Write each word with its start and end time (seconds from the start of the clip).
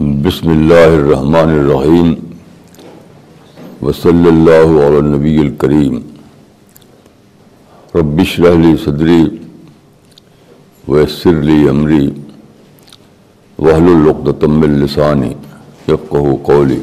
بسم 0.00 0.48
اللہ 0.48 0.86
الرحمن 0.86 1.50
الرحیم 1.50 2.12
وصلی 3.82 4.28
اللہ 4.28 4.72
علی 4.80 5.00
نبی 5.06 5.36
الکریم 5.40 5.94
ربش 7.94 8.38
رحلی 8.40 8.74
صدری 8.84 9.22
ویسر 10.88 11.40
لی 11.42 11.68
امری 11.68 12.08
وحل 13.58 13.88
العقدم 13.90 14.60
السانی 14.62 15.32
یفقہ 15.88 16.34
قولی 16.42 16.80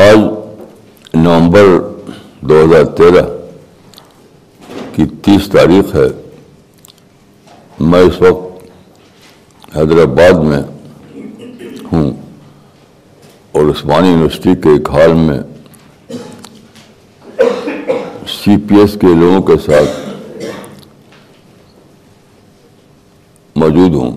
آج 0.00 0.24
نومبر 1.16 1.78
دو 2.42 2.62
ہزار 2.64 2.84
تیرہ 2.96 3.26
تاریخ 5.60 5.96
ہے۔ 5.96 6.30
میں 7.80 8.00
اس 8.00 8.22
وقت 8.22 8.70
حیدرآباد 9.76 10.32
میں 10.32 10.62
ہوں 11.92 12.10
اور 13.52 13.62
عثمانی 13.64 14.08
یونیورسٹی 14.08 14.54
کے 14.62 14.68
ایک 14.68 14.88
ہال 14.90 15.12
میں 15.12 15.38
سی 18.28 18.56
پی 18.56 18.80
ایس 18.80 18.96
کے 19.00 19.14
لوگوں 19.14 19.42
کے 19.42 19.52
ساتھ 19.66 20.08
موجود 23.56 23.94
ہوں۔ 23.94 24.16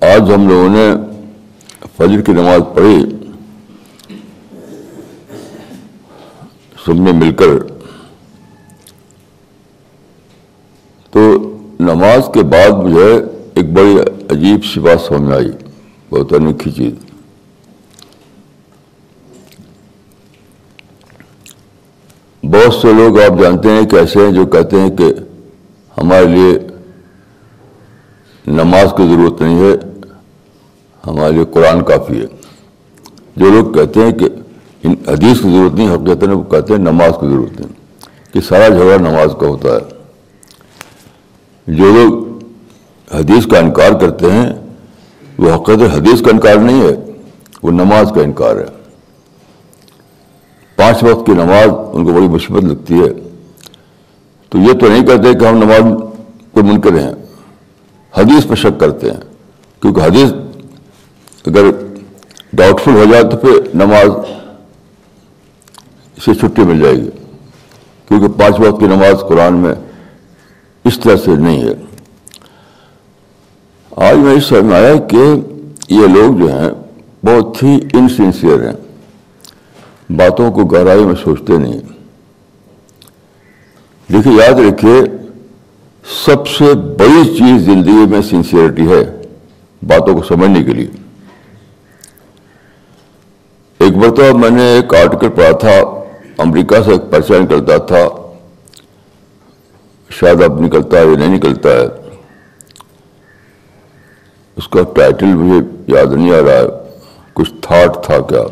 آج 0.00 0.32
ہم 0.32 0.48
لوگوں 0.48 0.68
نے 0.68 0.94
فجر 1.96 2.20
کی 2.20 2.32
نماز 2.32 2.60
پڑھی۔ 2.74 3.17
سب 6.88 6.94
نے 6.94 7.12
مل 7.12 7.34
کر۔ 7.34 7.58
تو 11.10 11.38
نماز 11.80 12.30
کے 12.34 12.42
بعد 12.42 12.70
مجھے 12.70 13.22
ایک 13.54 13.72
بڑی 13.72 13.98
عجیب 14.30 14.64
سی 14.64 14.80
بات 14.80 15.00
سمجھ 15.00 15.20
میں 15.20 15.36
آئی، 15.36 15.50
بہت 16.10 16.32
انوکھی 16.32 16.70
چیز۔ 16.70 16.94
بہت 22.42 22.74
سے 22.74 22.92
لوگ 22.92 23.20
آپ 23.20 23.40
جانتے 23.40 23.70
ہیں 23.70 23.86
کہ 23.86 23.96
ایسے 23.96 24.20
ہیں 24.20 24.32
جو 24.32 24.46
کہتے 24.46 24.80
ہیں 24.80 24.96
کہ 24.96 25.14
ہمارے 25.98 26.26
لیے 26.26 26.58
نماز 28.46 28.94
کی 28.96 29.02
ضرورت 29.08 29.40
نہیں 29.40 29.60
ہے، 29.60 29.74
ہمارے 31.06 31.32
لیے 31.32 31.44
قرآن 31.44 31.84
کافی 31.84 32.20
ہے۔ 32.20 32.26
جو 33.36 33.50
لوگ 33.50 33.72
کہتے 33.72 34.00
ہیں 34.00 34.12
کہ 34.12 34.28
ان 34.82 34.94
حدیث 35.08 35.40
کی 35.42 35.50
ضرورت 35.50 35.74
نہیں 35.74 35.94
حقیقت 35.94 36.24
وہ 36.28 36.42
کہتے 36.42 36.72
ہیں، 36.72 36.80
نماز 36.80 37.12
کی 37.20 37.26
ضرورت 37.28 37.60
نہیں۔ 37.60 37.72
کہ 38.34 38.40
سارا 38.40 38.68
جھگڑا 38.68 38.96
نماز 38.96 39.28
کا 39.40 39.46
ہوتا 39.46 39.68
ہے۔ 39.68 39.98
جو 41.66 41.84
لوگ 41.84 42.38
حدیث 43.10 43.46
کا 43.46 43.58
انکار 43.58 43.92
کرتے 44.00 44.32
ہیں، 44.32 44.52
وہ 45.38 45.54
حقیقت 45.54 45.94
حدیث 45.94 46.22
کا 46.22 46.30
انکار 46.30 46.54
نہیں 46.54 46.82
ہے، 46.82 46.96
وہ 47.62 47.70
نماز 47.70 48.12
کا 48.14 48.20
انکار 48.20 48.56
ہے۔ 48.56 48.64
پانچ 50.76 51.04
وقت 51.04 51.26
کی 51.26 51.32
نماز 51.32 51.68
ان 51.92 52.04
کو 52.04 52.12
بڑی 52.12 52.28
مشبت 52.28 52.64
لگتی 52.64 52.94
ہے۔ 52.94 53.28
تو 54.48 54.58
یہ 54.58 54.72
تو 54.72 54.88
نہیں 54.88 55.06
کہتے 55.06 55.34
کہ 55.34 55.44
ہم 55.44 55.56
نماز 55.56 56.02
کو 56.52 56.62
منکر 56.62 56.98
ہیں۔ 56.98 57.12
حدیث 58.14 58.46
پر 58.46 58.54
شک 58.54 58.80
کرتے 58.80 59.10
ہیں۔ 59.10 59.20
کیونکہ 59.82 60.00
حدیث 60.00 60.32
اگر 61.46 61.64
ڈاؤٹ 62.52 62.80
فل 62.80 62.94
ہو 62.94 63.04
جائے 63.10 63.24
تو 63.24 63.36
پھر 63.36 63.50
نماز 63.74 64.10
سے 66.24 66.34
چھٹی 66.34 66.62
مل 66.62 66.82
جائے 66.82 66.96
گی۔ 66.96 67.10
کیونکہ 68.08 68.28
پانچ 68.28 68.60
وقت 68.60 68.80
کی 68.80 68.86
نماز 68.86 69.20
قرآن 69.28 69.54
میں 69.54 69.74
اس 70.84 71.00
طرح 71.00 71.16
سے 71.16 71.30
نہیں 71.30 71.62
ہے۔ 71.62 71.74
آج 73.96 74.16
میں 74.16 74.32
اس 74.32 74.44
سمجھ 74.44 74.64
میں 74.64 74.76
آیا 74.76 74.94
کہ 74.94 75.40
یہ 75.88 76.06
لوگ 76.06 76.38
جو 76.38 76.58
ہیں 76.58 76.70
بہت 77.26 77.62
ہی 77.62 77.78
انسنسیئر 77.92 78.66
ہیں۔ 78.66 78.76
باتوں 80.12 80.52
کو 80.52 80.64
گہرائی 80.64 81.04
میں 81.04 81.14
سوچتے 81.24 81.58
نہیں 81.58 81.80
دیکھیے 84.12 84.34
یاد 84.34 84.52
رکھیے، 84.52 85.02
سب 86.24 86.48
سے 86.48 86.74
بڑی 86.74 87.36
چیز 87.38 87.62
زندگی 87.62 88.06
میں 88.10 88.22
سنسیئرٹی 88.22 88.88
ہے 88.88 89.22
باتوں 89.82 90.14
کو 90.14 90.22
سمجھنے 90.22 90.64
کے 90.64 90.72
لیے۔ 90.72 90.90
ایک 93.78 93.96
مرتبہ 93.96 94.38
میں 94.38 94.50
نے 94.50 94.62
ایک 94.62 94.94
آرٹیکل 94.94 95.28
پڑھا 95.28 95.50
تھا 95.50 95.97
امریکہ 96.38 96.82
سے 96.84 96.90
ایک 96.90 97.10
پرچہ 97.10 97.32
نکلتا 97.32 97.76
تھا، 97.76 98.08
شاید 100.10 100.42
اب 100.42 100.60
نکلتا 100.60 100.98
ہے 100.98 101.06
یا 101.06 101.18
نہیں 101.18 101.36
نکلتا 101.36 101.68
ہے۔ 101.68 101.86
اس 104.56 104.68
کا 104.68 104.80
ٹائٹل 104.94 105.26
مجھے 105.26 105.68
یاد 105.98 106.12
نہیں 106.12 106.32
آ 106.32 106.40
رہا 106.46 106.52
ہے، 106.52 106.66
کچھ 107.32 107.52
تھاٹ 107.62 108.04
تھا 108.04 108.20
کیا۔ 108.20 108.42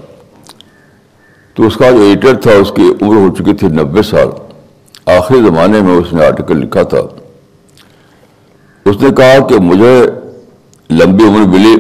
تو 1.55 1.67
اس 1.67 1.77
کا 1.77 1.91
جو 1.91 2.03
ایڈیٹر 2.03 2.41
تھا، 2.41 2.51
اس 2.51 2.73
کی 2.77 2.93
عمر 3.03 3.17
ہو 3.17 3.35
چکی 3.35 3.53
تھی 3.53 3.69
نبے 3.69 4.03
سال۔ 4.03 4.29
آخری 5.07 5.39
زمانے 5.39 5.81
میں 5.81 5.97
اس 5.97 6.13
نے 6.13 6.27
آرٹیکل 6.27 6.57
لکھا 6.57 6.83
تھا۔ 6.83 6.99
اس 8.85 9.03
نے 9.03 9.11
کہا 9.11 9.47
کہ 9.47 9.59
مجھے 9.59 10.07
لمبی 10.91 11.25
عمر 11.25 11.49
ملی۔ 11.49 11.77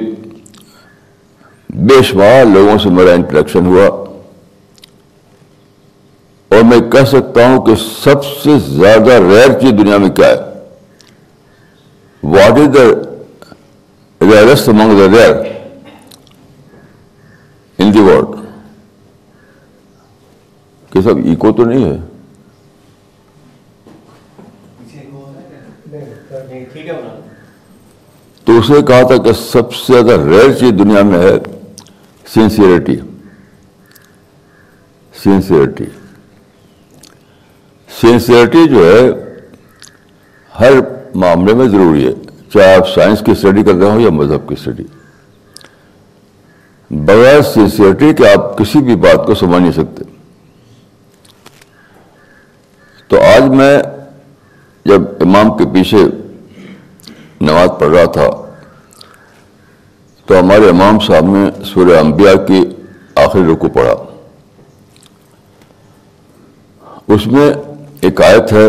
بے 1.68 2.02
شمار 2.02 2.44
لوگوں 2.44 2.78
سے 2.78 2.88
میرا 2.88 3.12
انٹریکشن 3.12 3.66
ہوا۔ 3.66 4.15
اور 6.50 6.62
میں 6.64 6.80
کہہ 6.92 7.04
سکتا 7.04 7.46
ہوں 7.46 7.64
کہ 7.66 7.74
سب 8.02 8.24
سے 8.24 8.58
زیادہ 8.58 9.12
ریئر 9.22 9.60
چیز 9.60 9.70
دنیا 9.70 9.96
میں 9.96 10.08
کیا 10.08 10.28
ہے؟ 10.28 10.36
What 12.22 12.58
is 12.58 12.74
the 12.74 12.84
rarest 14.20 14.68
among 14.68 14.98
the 14.98 15.06
rare 15.16 15.34
in 17.78 17.94
the 17.94 18.00
world 18.00 18.34
کہ 20.92 21.00
سب 21.00 21.16
ایکو 21.24 21.52
تو 21.52 21.64
نہیں 21.64 21.84
ہے۔ 21.84 21.96
تو 28.46 28.58
اس 28.58 28.70
نے 28.70 28.82
کہا 28.86 29.02
تھا 29.06 29.16
کہ 29.22 29.32
سب 29.32 29.74
سے 29.74 29.92
زیادہ 29.92 30.22
ریئر 30.22 30.52
چیز 30.52 30.70
دنیا 30.78 31.02
میں 31.02 31.18
ہے 31.18 31.38
سنسیئرٹی 32.34 32.96
سنسیئرٹی 35.14 35.84
سنسیئرٹی 38.00 38.66
جو 38.68 38.84
ہے، 38.86 39.08
ہر 40.60 40.72
معاملے 41.14 41.54
میں 41.54 41.66
ضروری 41.68 42.06
ہے، 42.06 42.12
چاہے 42.52 42.74
آپ 42.74 42.88
سائنس 42.88 43.22
کی 43.26 43.32
اسٹڈی 43.32 43.62
کر 43.62 43.74
رہے 43.74 43.90
ہوں 43.90 44.00
یا 44.00 44.10
مذہب 44.10 44.48
کی 44.48 44.54
اسٹڈی 44.58 44.84
بغیر 46.90 47.40
سنسیئرٹی 47.42 48.12
کہ 48.14 48.26
آپ 48.28 48.56
کسی 48.58 48.78
بھی 48.78 48.96
بات 48.96 49.26
کو 49.26 49.34
سمجھ 49.34 49.60
نہیں 49.62 49.72
سکتے۔ 49.72 50.02
تو 53.10 53.20
آج 53.22 53.48
میں 53.50 53.78
جب 54.86 55.02
امام 55.20 55.56
کے 55.56 55.64
پیچھے 55.72 56.02
نماز 57.40 57.70
پڑھ 57.78 57.88
رہا 57.88 58.04
تھا، 58.12 58.28
تو 60.28 60.38
ہمارے 60.40 60.68
امام 60.68 60.98
صاحب 61.06 61.26
نے 61.36 61.44
سورہ 61.64 61.98
انبیاء 61.98 62.34
کی 62.46 62.64
آخری 63.24 63.42
رکو 63.52 63.68
پڑھا۔ 63.68 63.94
اس 67.14 67.26
میں 67.26 67.50
ایک 68.00 68.22
آیت 68.22 68.52
ہے 68.52 68.66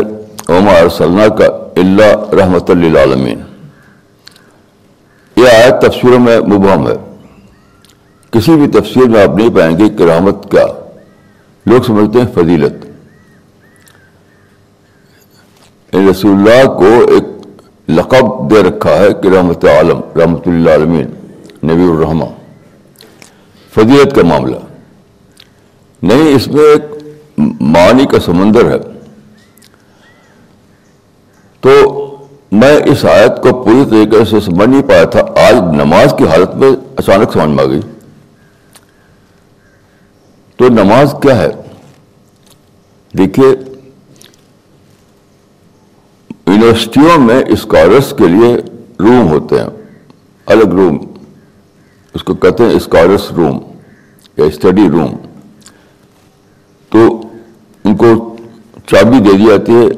عما 0.48 0.72
ارسلنا 0.72 1.28
کا 1.28 1.46
اللہ 1.76 2.34
رحمت 2.34 2.70
للعالمین 2.70 3.42
یہ 5.36 5.48
آیت 5.48 5.82
تفسیروں 5.82 6.20
میں 6.20 6.40
مبہم 6.40 6.88
ہے۔ 6.88 6.94
کسی 8.32 8.56
بھی 8.56 8.68
تفسیر 8.68 9.10
میں 9.10 9.24
آپ 9.24 9.36
نہیں 9.36 9.50
پائیں 9.56 9.78
گے 9.78 9.90
کہ 9.90 10.04
رحمت 10.04 10.52
کیا۔ 10.52 10.66
لوگ 11.66 11.82
سمجھتے 11.82 12.20
ہیں 12.20 12.28
فضیلت۔ 12.34 12.86
رسول 16.12 16.32
اللہ 16.32 16.72
کو 16.72 16.86
ایک 16.86 17.24
لقب 17.90 18.52
دے 18.52 18.64
رکھا 18.64 18.96
ہے 18.96 19.14
کہ 19.14 19.28
رحمت 19.28 19.66
عالم، 19.66 20.02
رحمت 20.20 20.48
اللہ 20.48 20.70
عالمین 20.70 21.08
نبی 21.64 21.84
الرحمٰ 21.84 22.32
فضیلت 23.76 24.16
کا 24.16 24.22
معاملہ۔ 24.24 24.56
نہیں، 26.02 26.36
اس 26.36 26.48
میں 26.48 26.64
ایک 26.64 26.84
معنی 27.62 28.06
کا 28.06 28.20
سمندر 28.20 28.72
ہے۔ 28.72 28.97
تو 31.68 32.06
میں 32.52 32.80
اس 32.86 33.06
آیت 33.06 33.42
کو 33.42 33.64
پوری 33.64 33.90
طریقے 33.90 34.26
سے 34.26 34.40
سمجھ 34.40 34.70
نہیں 34.70 34.82
پایا 34.82 35.04
تھا۔ 35.04 35.20
آج 35.20 35.56
نماز 35.76 36.14
کی 36.18 36.28
حالت 36.28 36.56
میں 36.56 36.72
اچانک 36.96 37.34
سمجھ 37.34 37.50
میں 37.50 37.64
آ 37.64 37.68
گئی۔ 37.68 37.82
تو 40.56 40.70
نماز 40.70 41.16
کیا 41.22 41.38
ہے؟ 41.38 41.48
دیکھیے، 43.18 43.48
یونیورسٹیوں 46.48 47.20
میں 47.20 47.44
اسکالرس 47.48 48.14
کے 48.18 48.28
لیے 48.28 48.56
روم 49.00 49.28
ہوتے 49.28 49.60
ہیں۔ 49.60 49.70
الگ 50.46 50.68
روم۔ 50.68 50.98
اس 52.14 52.24
کو 52.24 52.34
کہتے 52.34 52.64
ہیں 52.64 52.72
اسکالرس 52.72 53.32
روم 53.32 53.60
یا 54.38 54.46
اسٹڈی 54.46 54.90
روم۔ 54.90 55.16
تو 56.90 57.22
ان 57.84 57.98
کو 57.98 58.36
چابی 58.86 59.20
دے 59.20 59.38
دی 59.38 59.46
جاتی 59.46 59.76
ہے۔ 59.76 59.97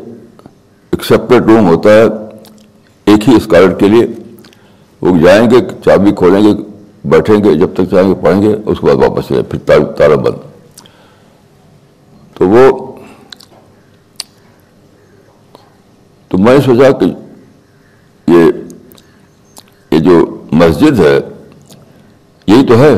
ایک 0.99 1.05
سپریٹ 1.05 1.41
روم 1.41 1.67
ہوتا 1.67 1.89
ہے، 1.89 2.03
ایک 3.05 3.29
ہی 3.29 3.35
اسکالر 3.35 3.73
کے 3.73 3.87
لیے۔ 3.87 4.05
وہ 5.01 5.17
جائیں 5.17 5.49
گے، 5.51 5.55
چابی 5.85 6.11
کھولیں 6.11 6.43
گے، 6.43 6.53
بیٹھیں 7.03 7.43
گے، 7.43 7.53
جب 7.55 7.73
تک 7.73 7.81
چاہیں 7.91 8.09
گے، 8.09 8.13
پڑھیں 8.15 8.41
گے، 8.41 8.55
اس 8.65 8.79
کے 8.79 8.85
بعد 8.85 8.95
واپس 8.95 9.27
چلے 9.27 9.43
پھر 9.43 9.59
تارا 9.97 10.15
بند۔ 10.15 10.35
تو 12.33 12.49
وہ، 12.49 12.95
تو 16.27 16.37
میں 16.37 16.53
نے 16.53 16.61
سوچا 16.61 16.91
کہ 16.91 17.05
یہ 18.27 18.51
یہ 19.91 19.99
جو 19.99 20.43
مسجد 20.51 20.99
ہے، 20.99 21.19
یہی 22.47 22.65
تو 22.65 22.77
ہے۔ 22.77 22.95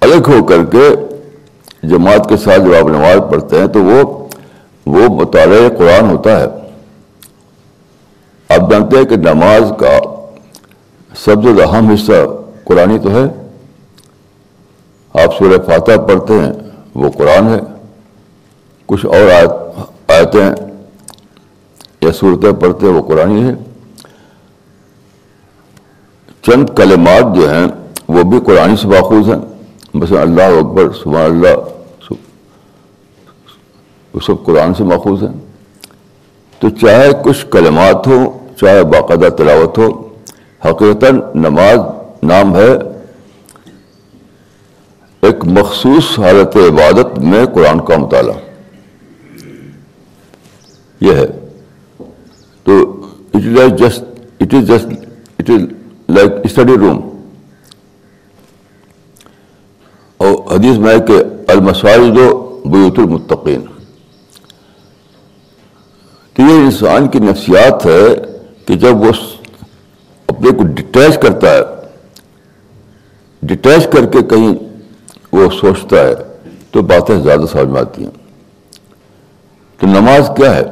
الگ 0.00 0.28
ہو 0.28 0.44
کر 0.44 0.64
کے 0.64 1.15
جماعت 1.88 2.28
کے 2.28 2.36
ساتھ 2.36 2.60
جب 2.60 2.74
آپ 2.74 2.84
نماز 2.84 3.30
پڑھتے 3.30 3.60
ہیں 3.60 3.66
تو 3.66 3.84
وہ 3.84 4.26
وہ 4.86 5.20
مطالعہ 5.20 5.68
قرآن 5.78 6.10
ہوتا 6.10 6.40
ہے۔ 6.40 6.46
آپ 8.48 8.70
جانتے 8.70 8.96
ہیں 8.96 9.04
کہ 9.04 9.16
نماز 9.16 9.72
کا 9.78 9.98
سب 11.16 11.42
سے 11.42 11.62
اہم 11.62 11.90
حصہ 11.90 12.12
قرآن 12.64 12.98
تو 12.98 13.10
ہے۔ 13.10 13.24
آپ 15.24 15.38
سورہ 15.38 15.60
فاتح 15.66 16.00
پڑھتے 16.08 16.34
ہیں، 16.34 16.52
وہ 16.94 17.10
قرآن 17.10 17.48
ہے۔ 17.48 17.60
کچھ 18.86 19.06
اور 19.06 19.46
آیتیں 20.08 20.50
یا 22.00 22.12
صورتیں 22.12 22.52
پڑھتے 22.52 22.86
ہیں، 22.86 22.92
وہ 22.92 23.02
قرآن 23.02 23.46
ہے۔ 23.46 23.54
چند 26.42 26.70
کلمات 26.76 27.36
جو 27.36 27.50
ہیں، 27.50 27.66
وہ 28.08 28.22
بھی 28.22 28.40
قرآن 28.46 28.76
سے 28.76 28.88
باخوذ 28.88 29.28
ہیں۔ 29.28 29.64
مثلا 29.94 30.20
اللہ 30.20 30.42
اکبر، 30.42 30.92
سبحان 30.92 31.24
اللہ۔ 31.24 31.75
وہ 34.16 34.20
سب 34.20 34.44
قرآن 34.44 34.74
سے 34.74 34.84
ماخوذ 34.84 35.22
ہیں۔ 35.22 35.32
تو 36.58 36.70
چاہے 36.70 37.10
کچھ 37.24 37.46
کلمات 37.50 38.06
ہوں، 38.06 38.56
چاہے 38.56 38.84
باقاعدہ 38.84 39.28
تلاوت 39.28 39.78
ہو، 39.78 40.08
حقیقتاً 40.64 41.20
نماز 41.34 41.78
نام 42.22 42.56
ہے 42.56 42.72
ایک 45.20 45.44
مخصوص 45.44 46.18
حالت 46.18 46.56
عبادت 46.56 47.18
میں 47.18 47.46
قرآن 47.46 47.80
کا 47.80 47.96
مطالعہ۔ 47.96 48.34
یہ 51.00 51.12
ہے۔ 51.12 51.26
تو 52.64 53.00
it 53.34 53.36
is 53.36 53.46
like 53.46 53.76
just 53.76 54.04
it 54.40 54.54
is 54.54 54.68
just 54.68 54.86
it 55.38 55.50
is 55.50 55.60
like 56.08 56.32
study 56.44 56.76
room 56.76 57.22
اور 60.16 60.54
حدیث 60.54 60.76
میں 60.78 60.98
کہ 60.98 61.22
المساجد 61.48 62.18
و 62.18 62.60
بیوت 62.64 62.98
المتقین۔ 62.98 63.75
تو 66.36 66.42
یہ 66.42 66.54
انسان 66.54 67.08
کی 67.08 67.18
نفسیات 67.18 67.86
ہے 67.86 68.14
کہ 68.66 68.74
جب 68.74 68.96
وہ 68.96 69.12
اپنے 70.26 70.50
کو 70.50 70.64
ڈٹیچ 70.64 71.18
کرتا 71.18 71.54
ہے 71.54 71.60
ڈٹیچ 73.42 73.88
کر 73.92 74.06
کے 74.06 74.22
کہیں 74.22 74.54
وہ 75.32 75.50
سوچتا 75.60 75.96
ہے، 75.96 76.14
تو 76.70 76.82
باتیں 76.82 77.20
زیادہ 77.20 77.46
سمجھ 77.52 77.68
میں 77.68 77.80
آتی 77.80 78.04
ہیں۔ 78.04 78.10
تو 79.78 79.86
نماز 79.86 80.30
کیا 80.36 80.56
ہے؟ 80.56 80.62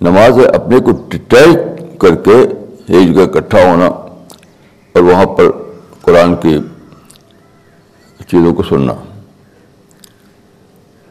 نماز 0.00 0.38
ہے 0.38 0.44
اپنے 0.44 0.78
کو 0.78 0.90
ڈٹیچ 0.90 1.56
کر 1.98 2.14
کے 2.14 2.36
ایک 2.88 3.14
جگہ 3.14 3.22
اکٹھا 3.22 3.58
ہونا 3.64 3.86
اور 4.94 5.02
وہاں 5.02 5.26
پر 5.26 5.44
قرآن 6.00 6.36
کی 6.36 6.58
چیزوں 8.28 8.54
کو 8.54 8.62
سننا۔ 8.62 8.94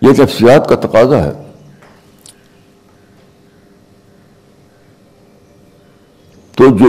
یہ 0.01 0.09
نفسیات 0.19 0.69
کا 0.69 0.75
تقاضا 0.75 1.23
ہے۔ 1.23 1.50
تو 6.61 6.69
جو 6.69 6.85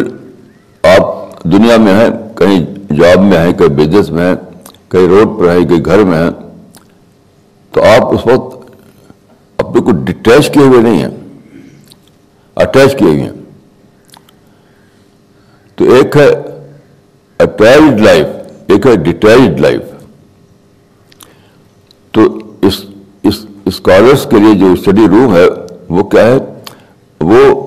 آپ 0.82 1.42
دنیا 1.42 1.76
میں 1.76 1.94
ہیں، 1.94 2.08
کہیں 2.36 2.66
جاب 2.94 3.24
میں 3.24 3.38
ہیں، 3.38 3.52
کہیں 3.52 3.68
بزنس 3.68 4.10
میں 4.10 4.28
ہیں، 4.28 4.34
کہیں 4.88 5.06
روڈ 5.08 5.40
پر 5.40 5.56
ہیں، 5.56 5.64
کہیں 5.68 5.84
گھر 5.84 5.98
میں 5.98 6.18
ہیں، 6.18 6.30
تو 7.72 7.82
آپ 7.82 8.14
اس 8.14 8.26
وقت 8.26 8.70
اپنے 9.56 9.80
کو 9.80 9.90
ڈٹیچ 9.90 10.50
کیے 10.50 10.62
ہوئے 10.62 10.80
نہیں 10.80 11.02
ہیں۔ 11.02 11.08
اٹیچ 12.56 12.98
کیے 12.98 13.08
ہوئے 13.08 13.20
ہیں۔ 13.20 13.32
تو 15.76 15.84
ایک 15.84 16.16
ہے 16.16 16.28
اٹیچڈ 17.38 18.00
لائف 18.00 18.26
ایک 18.66 18.86
ہے 18.86 18.96
ڈیٹیچڈ 18.96 19.60
لائف 19.60 19.80
تو 22.12 22.38
اس 22.62 22.84
اسکالرس 23.64 24.26
کے 24.30 24.36
لیے 24.36 24.54
جو 24.54 24.72
اسٹڈی 24.72 25.08
روم 25.08 25.36
ہے، 25.36 25.46
وہ 25.88 26.02
کیا 26.02 26.26
ہے؟ 26.26 26.36
وہ 27.20 27.61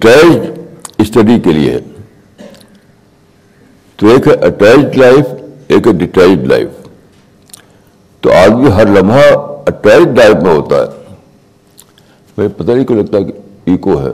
ڈیٹیچ 0.00 0.58
اسٹڈی 0.98 1.40
کے 1.40 1.52
لیے 1.52 1.72
ہے۔ 1.72 1.80
تو 3.96 4.06
ایک 4.06 4.28
ہے 4.28 4.32
اٹیچڈ 4.32 4.96
لائف 4.96 5.26
ایک 5.68 5.86
ہے 5.86 5.92
ڈیٹیچڈ 5.92 6.46
لائف 6.46 6.68
تو 8.20 8.32
آدمی 8.32 8.70
ہر 8.70 8.86
لمحہ 8.86 9.36
اٹیچڈ 9.66 10.18
لائف 10.18 10.36
میں 10.42 10.54
ہوتا 10.54 10.76
ہے۔ 10.76 11.14
مجھے 12.38 12.48
پتہ 12.48 12.72
نہیں 12.72 12.84
کیوں 12.84 12.98
لگتا 12.98 13.20
کہ 13.20 13.32
ایکو 13.64 14.00
ہے۔ 14.02 14.10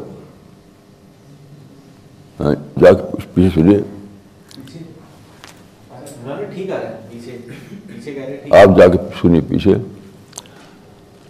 ہاں، 2.41 2.81
جا 2.81 2.93
کے 2.93 3.17
پیچھے 3.35 3.63
سنیے۔ 3.63 3.79
آپ 8.51 8.79
جا 8.79 8.87
کے 8.87 8.99
سنیے 9.23 9.41
پیچھے۔ 9.49 9.75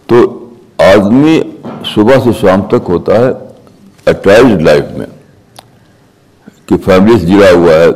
تو 0.05 0.49
آدمی 0.77 1.41
صبح 1.95 2.15
سے 2.23 2.29
شام 2.41 2.61
تک 2.61 2.89
ہوتا 2.89 3.15
ہے۔ 3.15 3.46
اٹیچڈ 4.09 4.61
لائف 4.61 4.85
میں 4.97 5.05
کہ 6.67 6.77
فیملی 6.85 7.19
سے 7.19 7.25
جڑا 7.25 7.51
ہوا 7.51 7.73
ہے 7.73 7.89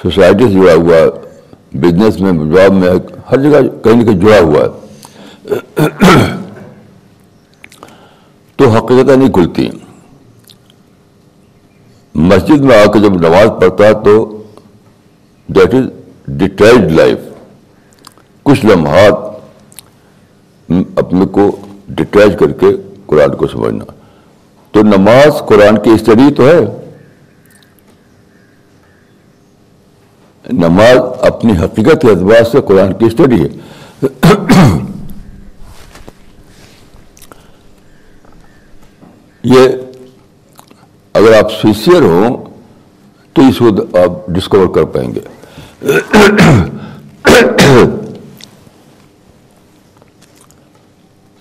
سوسائٹی 0.00 0.44
سے 0.44 0.52
جڑا 0.52 0.74
ہوا 0.74 0.96
ہے 0.96 1.08
بزنس 1.80 2.20
میں 2.20 2.32
جاب 2.54 2.72
میں 2.72 2.90
ہر 3.30 3.38
جگہ 3.42 3.60
کہیں 3.84 3.96
نہ 3.96 4.04
کہیں 4.04 4.20
جڑا 4.20 4.40
ہوا 4.40 4.62
ہے 4.62 4.70
تو 8.58 8.68
حقیقت 8.70 9.08
نہیں 9.08 9.32
کھلتی. 9.32 9.68
مسجد 12.14 12.60
میں 12.64 12.76
آ 12.76 12.84
کے 12.92 12.98
جب 13.00 13.14
نماز 13.20 13.48
پڑھتا 13.60 13.86
ہے 13.86 13.94
تو 14.04 14.14
دیٹ 15.48 15.74
از 15.74 15.84
ڈیٹیلڈ 16.38 16.92
لائف 16.92 17.18
کچھ 18.46 18.64
لمحات 18.66 19.16
اپنے 20.98 21.26
کو 21.32 21.50
ڈیٹیچ 21.88 22.38
کر 22.40 22.52
کے 22.60 22.70
قرآن 23.06 23.36
کو 23.36 23.46
سمجھنا. 23.46 23.84
تو 24.74 24.82
نماز 24.82 25.38
قرآن 25.48 25.78
کی 25.78 25.90
اسٹڈی 25.90 26.34
تو 26.34 26.46
ہے۔ 26.48 26.58
نماز 30.52 30.98
اپنی 31.20 31.52
حقیقت 31.52 32.02
کے 32.02 32.08
اعتبار 32.08 32.44
سے 32.44 32.58
قرآن 32.60 32.92
کی 32.92 33.04
اسٹڈی 33.04 33.42
ہے۔ 33.42 33.48
یہ 39.42 39.68
اگر 41.12 41.38
آپ 41.42 41.52
سنسیئر 41.52 42.02
ہوں 42.02 42.44
تو 43.32 43.42
اس 43.42 43.58
کو 43.58 43.98
آپ 43.98 44.26
ڈسکور 44.26 44.74
کر 44.74 44.84
پائیں 44.84 45.14
گے۔ 45.14 45.20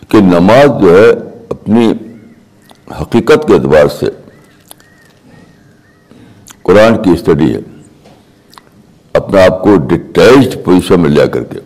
کہ 0.10 0.22
نماز 0.22 0.82
جو 0.82 0.98
ہے 0.98 1.10
اپنی 1.50 1.94
حقیقت 3.02 3.48
کے 3.48 3.54
اعتبار 3.54 3.88
سے 3.88 4.06
قرآن 6.64 7.04
کی 7.04 7.10
اسٹڈی 7.10 7.56
ہے 7.56 7.60
اپنے 9.14 9.44
آپ 9.44 9.64
کو 9.64 9.78
ڈیٹیچڈ 9.78 10.66
پوزیشن 10.66 11.00
میں 11.00 11.10
لیا 11.10 11.26
کر 11.26 11.44
کے 11.44 11.60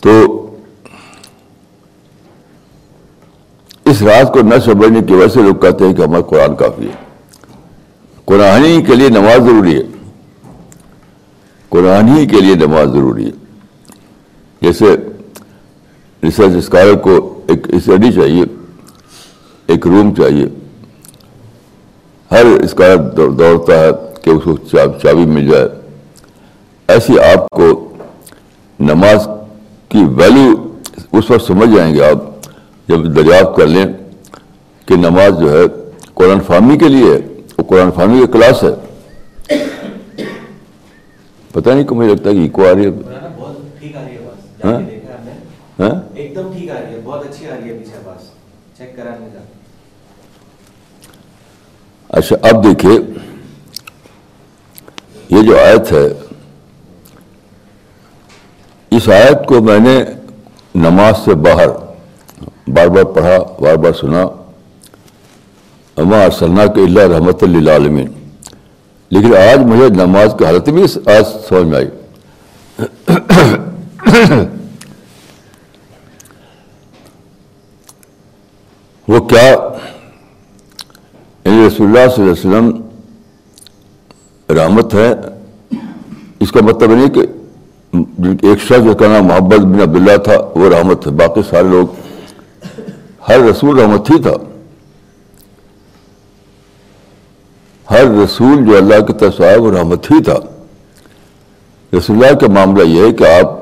تو 0.00 0.44
اس 3.84 4.02
راز 4.02 4.30
کو 4.32 4.40
نہ 4.42 4.54
سمجھنے 4.64 5.00
کی 5.02 5.12
وجہ 5.12 5.28
سے 5.28 5.42
لوگ 5.42 5.54
کہتے 5.54 5.86
ہیں 5.86 5.94
کہ 5.94 6.02
ہمارا 6.02 6.22
قرآن 6.22 6.56
کافی 6.56 6.86
ہے۔ 6.86 7.14
قرآن 8.24 8.64
ہی 8.64 8.82
کے 8.82 8.94
لیے 8.94 9.08
نماز 9.08 9.36
ضروری 9.36 9.76
ہے۔ 9.76 9.82
قرآن 11.68 12.08
ہی 12.08 12.26
کے 12.26 12.40
لیے 12.40 12.54
نماز 12.54 12.88
ضروری 12.88 13.26
ہے۔ 13.26 13.47
ریسرچ 16.28 16.56
اسکالر 16.56 16.94
کو 16.94 17.40
ایک 17.48 17.66
اسٹڈی 17.74 18.12
چاہیے 18.12 18.42
ایک 19.66 19.86
روم 19.86 20.14
چاہیے۔ 20.14 20.46
ہر 22.30 22.44
اسکالر 22.64 22.96
دوڑتا 23.28 23.80
ہے 23.80 23.90
کہ 24.22 24.30
اس 24.30 24.42
کو 24.44 24.56
چابی 25.02 25.26
مل 25.26 25.48
جائے۔ 25.48 25.68
ایسی 26.88 27.18
آپ 27.20 27.48
کو 27.50 27.92
نماز 28.80 29.28
کی 29.88 29.98
ویلیو 29.98 30.52
اس 31.12 31.30
وقت 31.30 31.46
سمجھ 31.46 31.70
جائیں 31.76 31.94
گے 31.94 32.04
آپ 32.04 32.46
جب 32.88 33.16
دریافت 33.16 33.56
کر 33.56 33.66
لیں 33.66 33.86
کہ 34.86 34.96
نماز 34.96 35.40
جو 35.40 35.52
ہے 35.52 35.64
قرآن 36.14 36.40
فہمی 36.40 36.78
کے 36.78 36.88
لیے 36.88 37.18
وہ 37.58 37.64
قرآن 37.64 37.90
فہمی 37.94 38.20
کی 38.20 38.32
کلاس 38.32 38.64
ہے۔ 38.64 38.74
پتہ 41.52 41.70
نہیں 41.70 41.84
کہ 41.84 41.94
مجھے 41.94 42.14
لگتا 42.14 42.30
ہے 42.30 42.34
کہ 42.34 42.40
ایکو 42.40 42.66
آ 42.66 42.74
رہی 42.74 42.86
ہے۔ 42.86 42.92
دم 46.38 46.52
ٹھیک 46.52 46.70
آ 46.70 46.74
رہی 46.74 46.94
ہے، 46.94 47.00
بہت 47.04 47.24
اچھی 47.26 47.46
آ 47.50 47.54
رہی 47.54 47.68
ہے 47.68 47.74
پیچھے 47.78 47.96
آواز۔ 47.96 48.22
چیک 48.78 48.96
کرا 48.96 49.10
ہم 49.12 49.22
نے 49.22 49.28
جا۔ 49.32 49.40
اچھا 52.18 52.36
اب 52.48 52.64
دیکھیے، 52.64 52.96
یہ 55.30 55.42
جو 55.42 55.58
آیت 55.58 55.92
ہے، 55.92 56.06
اس 58.96 59.08
آیت 59.08 59.46
کو 59.48 59.60
میں 59.62 59.78
نے 59.78 59.94
نماز 60.74 61.14
سے 61.24 61.34
باہر 61.46 61.68
بار 62.74 62.88
بار 62.94 63.04
پڑھا، 63.14 63.36
بار 63.60 63.76
بار 63.82 63.92
سنا۔ 64.00 64.22
اما 65.96 66.22
ارسلنا 66.24 66.66
کے 66.74 66.80
اللہ 66.80 67.04
رحمت 67.14 67.42
للعالمین 67.44 68.08
لیکن 69.10 69.34
آج 69.36 69.58
مجھے 69.66 69.88
نماز 69.94 70.34
کی 70.38 70.44
حالت 70.44 70.68
بھی 70.68 70.82
آج 71.16 71.24
سمجھ 71.48 71.66
میں 71.66 71.76
آئی۔ 71.78 71.88
وہ 79.08 79.20
کیا 79.20 79.56
یعنی 81.44 81.66
رسول 81.66 81.86
اللہ 81.86 82.14
صلی 82.16 82.22
اللہ 82.22 82.22
علیہ 82.22 82.30
وسلم 82.30 82.80
رحمت 84.56 84.94
ہے، 84.94 85.14
اس 86.40 86.52
کا 86.52 86.60
مطلب 86.62 86.90
نہیں 86.90 87.08
کہ 87.08 87.20
ایک 88.46 88.58
شخص 88.58 88.84
جس 88.84 88.96
کا 88.98 89.08
نام 89.08 89.24
محبت 89.24 89.60
بن 89.60 89.80
عبداللہ 89.80 90.16
تھا، 90.16 90.32
وہ 90.54 90.68
رحمت 90.68 91.06
ہے۔ 91.06 91.12
باقی 91.12 91.40
سارے 91.50 91.68
لوگ، 91.68 91.86
ہر 93.28 93.40
رسول 93.40 93.78
رحمت 93.78 94.10
ہی 94.10 94.22
تھا۔ 94.22 94.30
ہر 97.90 98.04
رسول 98.24 98.66
جو 98.66 98.76
اللہ 98.76 99.00
کی 99.06 99.12
طرف 99.12 99.36
سے 99.36 99.46
آیا، 99.46 99.60
وہ 99.60 99.72
رحمت 99.72 100.10
ہی 100.10 100.22
تھا۔ 100.22 100.36
رسول 101.98 102.24
اللہ 102.24 102.38
کا 102.38 102.46
معاملہ 102.46 102.82
یہ 102.82 103.04
ہے 103.04 103.12
کہ 103.12 103.24
آپ 103.24 103.58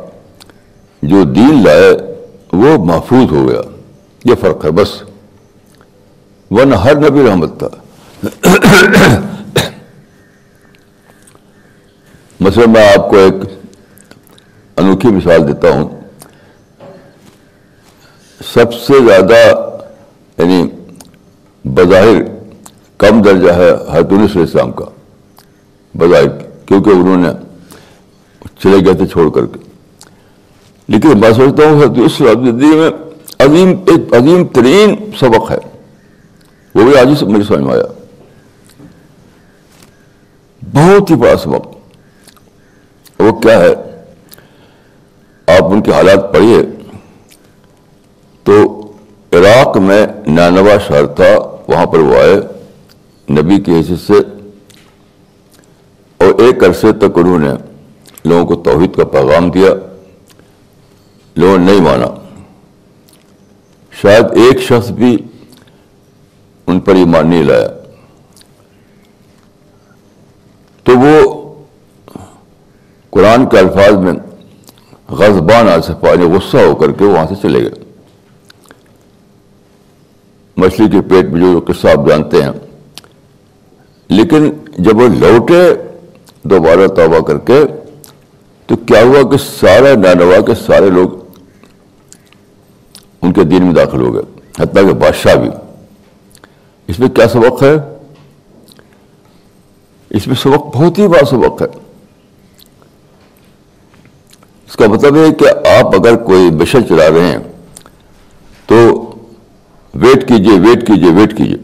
جو 1.03 1.25
دین 1.25 1.65
لائے، 1.65 1.97
وہ 2.53 2.85
محفوظ 2.85 3.33
ہو 3.33 3.49
گیا۔ 3.49 3.61
یہ 4.25 4.35
فرق 4.41 4.65
ہے، 4.65 4.71
بس۔ 4.71 5.03
ورنہ 6.51 6.75
ہر 6.75 6.95
نبی 6.95 7.27
رحمت 7.29 7.59
تھا۔ 7.59 7.69
مثلا 12.41 12.65
میں 12.67 12.93
آپ 12.97 13.11
کو 13.11 13.17
ایک 13.17 13.35
انوکھی 14.77 15.09
مثال 15.09 15.49
دیتا 15.49 15.71
ہوں۔ 15.71 15.89
سب 18.55 18.75
سے 18.75 18.93
زیادہ 19.07 19.69
یعنی 20.39 20.69
بظاہر 21.65 22.23
کم 22.99 23.23
درجہ 23.23 23.51
ہے 23.51 23.71
حضرت 23.71 24.13
علیہ 24.13 24.39
السلام 24.39 24.73
کا۔ 24.73 24.85
بظاہر، 25.95 26.29
کیونکہ 26.67 26.91
انہوں 26.91 27.17
نے 27.17 27.29
چلے 28.63 28.87
گئے 28.87 28.95
تھے 28.95 29.07
چھوڑ 29.07 29.31
کر 29.31 29.47
کے۔ 29.47 29.59
لیکن 30.89 31.21
میں 31.21 31.33
سوچتا 31.33 31.65
ہوں 31.67 31.79
حضرت 31.79 31.97
زندگی 32.19 32.67
میں 32.67 32.91
عظیم، 33.39 33.69
ایک 33.87 34.15
عظیم 34.15 34.47
ترین 34.47 35.11
سبق 35.19 35.51
ہے۔ 35.51 35.76
وہ 36.77 36.85
بھی 36.85 36.99
آج 36.99 37.07
ہی 37.09 37.15
سے 37.17 37.27
میرے 37.27 37.45
سمجھ 37.45 37.61
میں 37.61 37.75
آیا۔ 37.75 37.85
بہت 40.75 41.11
ہی 41.11 41.15
بڑا 41.15 41.37
سبق۔ 41.37 41.67
وہ 43.21 43.33
کیا 43.41 43.61
ہے؟ 43.61 43.75
آپ 45.47 45.65
ان 45.65 45.83
کے 45.83 45.93
حالات 45.93 46.33
پڑھیے۔ 46.33 46.59
تو 48.43 48.83
عراق 49.33 49.77
میں 49.77 50.07
نانوا 50.27 50.79
شہر 50.87 51.07
تھا، 51.07 51.57
وہاں 51.69 51.87
پر 51.87 51.99
وہ 51.99 52.15
آئے۔ 52.15 52.35
نبی 53.33 53.61
کی 53.61 53.73
حیثیت 53.73 53.99
سے 53.99 54.15
اور 56.17 56.41
ایک 56.41 56.65
عرصے 56.65 56.93
تک 56.93 57.19
انہوں 57.19 57.39
نے 57.39 57.51
لوگوں 58.25 58.47
کو 58.47 58.55
توحید 58.55 58.97
کا 58.97 59.05
پیغام 59.05 59.51
دیا۔ 59.51 59.71
لوگوں 61.37 61.59
نے 61.59 61.65
نہیں 61.65 61.81
مانا۔ 61.81 62.07
شاید 64.03 64.25
ایک 64.25 64.61
شخص 64.61 64.91
بھی 64.91 65.17
ان 66.67 66.81
پر 66.81 66.95
ایمان 66.95 67.27
نہیں 67.27 67.45
لایا۔ 67.45 67.69
تو 70.83 70.93
وہ 70.99 71.45
قرآن 73.11 73.49
کے 73.49 73.59
الفاظ 73.59 73.95
میں 73.95 74.13
غزبان 75.09 75.69
آصفا 75.69 76.09
یعنی 76.09 76.37
غصہ 76.37 76.57
ہو 76.57 76.75
کر 76.75 76.93
کے 76.93 77.05
وہاں 77.05 77.27
سے 77.29 77.35
چلے 77.43 77.61
گئے۔ 77.61 77.85
مچھلی 80.57 80.91
کے 80.91 81.01
پیٹ 81.01 81.25
میں 81.25 81.41
جو 81.41 81.61
قصہ 81.67 81.89
آپ 81.89 82.09
جانتے 82.09 82.43
ہیں۔ 82.43 82.51
لیکن 84.09 84.53
جب 84.79 84.97
وہ 84.97 85.09
لوٹے 85.09 85.75
دوبارہ 86.43 86.87
توبہ 86.87 87.21
کر 87.21 87.39
کے، 87.39 87.65
تو 88.67 88.77
کیا 88.77 89.03
ہوا 89.03 89.31
کہ 89.31 89.37
سارا 89.37 89.95
نانوا 89.95 90.41
کے 90.41 90.55
سارے 90.55 90.91
لوگ 90.91 91.09
ان 93.23 93.33
کے 93.33 93.45
دین 93.45 93.65
میں 93.65 93.75
داخل 93.75 94.01
ہو 94.01 94.15
گئے، 94.15 94.23
حتیٰ 94.61 94.87
کہ 94.87 94.93
بادشاہ 94.93 95.35
بھی۔ 95.35 95.51
اس 96.87 96.99
میں 96.99 97.09
کیا 97.09 97.29
سبق 97.29 97.63
ہے؟ 97.63 97.75
اس 100.11 100.27
میں 100.27 100.35
سبق 100.35 100.77
بہت 100.77 100.99
ہی 100.99 101.09
بڑا 101.09 101.25
سبق 101.25 101.63
ہے۔ 101.63 101.67
اس 104.69 104.77
کا 104.77 104.87
مطلب 104.87 105.17
ہے 105.17 105.35
کہ 105.35 105.69
آپ 105.69 105.87
اگر 105.87 106.17
کوئی 106.17 106.51
مشن 106.51 106.89
چلا 106.89 107.11
رہے 107.11 107.27
ہیں 107.27 107.39
تو 108.67 109.03
ویٹ 109.95 110.29
کیجیے 110.29 110.61
ویٹ 110.61 110.87
کیجیے 110.87 111.11
ویٹ 111.11 111.37
کیجیے۔ 111.37 111.57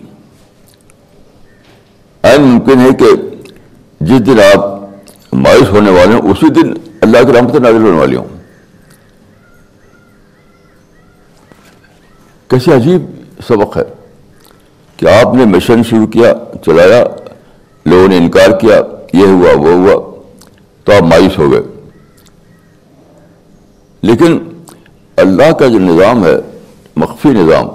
این 2.22 2.42
ممکن 2.42 2.80
ہے 2.80 2.94
کہ 2.94 3.06
جس 4.00 4.26
دن 4.26 4.40
آپ 4.40 4.80
مایوس 5.32 5.68
ہونے 5.68 5.90
والے 5.90 6.14
ہوں، 6.14 6.30
اسی 6.30 6.48
دن 6.48 6.72
اللہ 7.00 7.18
کی 7.26 7.32
رحمت 7.32 7.54
نازل 7.54 7.76
ہونے 7.76 7.98
والی 7.98 8.16
ہوں۔ 8.16 8.28
کیسے 12.48 12.74
عجیب 12.74 13.02
سبق 13.48 13.76
ہے۔ 13.76 14.01
کہ 15.02 15.08
آپ 15.08 15.34
نے 15.34 15.44
مشن 15.44 15.82
شروع 15.82 16.06
کیا، 16.06 16.34
چلایا، 16.66 17.04
لوگوں 17.86 18.08
نے 18.08 18.16
انکار 18.16 18.60
کیا، 18.60 18.82
یہ 19.12 19.24
ہوا، 19.24 19.58
وہ 19.58 19.72
ہوا، 19.72 20.20
تو 20.84 20.92
آپ 20.92 21.02
مایوس 21.02 21.38
ہو 21.38 21.52
گئے۔ 21.52 21.60
لیکن 24.02 24.38
اللہ 25.16 25.52
کا 25.52 25.68
جو 25.68 25.78
نظام 25.78 26.24
ہے، 26.24 26.36
مخفی 26.96 27.28
نظام، 27.28 27.68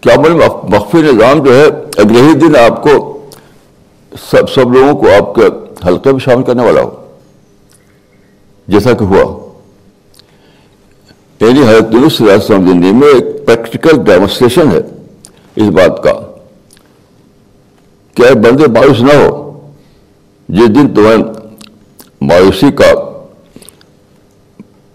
کیا 0.00 0.16
بولے 0.16 0.34
مخفی 0.62 0.98
نظام 0.98 1.44
جو 1.44 1.54
ہے 1.54 1.66
اگلے 1.96 2.22
ہی 2.22 2.34
دن 2.34 2.56
آپ 2.56 2.82
کو 2.82 3.26
سب 4.30 4.50
سب 4.50 4.72
لوگوں 4.72 4.94
کو 4.94 5.06
آپ 5.10 5.34
کے 5.34 5.42
حلقے 5.88 6.12
میں 6.12 6.20
شامل 6.20 6.42
کرنے 6.42 6.64
والا 6.64 6.82
ہو۔ 6.82 6.90
جیسا 8.68 8.92
کہ 8.92 9.04
ہوا۔ 9.04 9.52
یعنی 11.40 11.62
حضرت 11.62 11.94
علیہ 11.94 12.32
وسلم 12.32 12.70
زندگی 12.70 12.92
میں 12.92 13.08
ایک 13.08 13.46
پریکٹیکل 13.46 14.04
ڈیمونسٹریشن 14.04 14.70
ہے۔ 14.70 14.99
اس 15.56 15.62
بات 15.62 16.02
کا 16.02 16.12
کہ 18.14 18.34
بندے 18.34 18.66
مایوس 18.66 19.00
نہ 19.00 19.12
ہو، 19.12 19.36
جس 20.48 20.68
دن 20.68 20.94
تمہیں 20.94 21.16
مایوسی 22.20 22.70
کا 22.70 22.92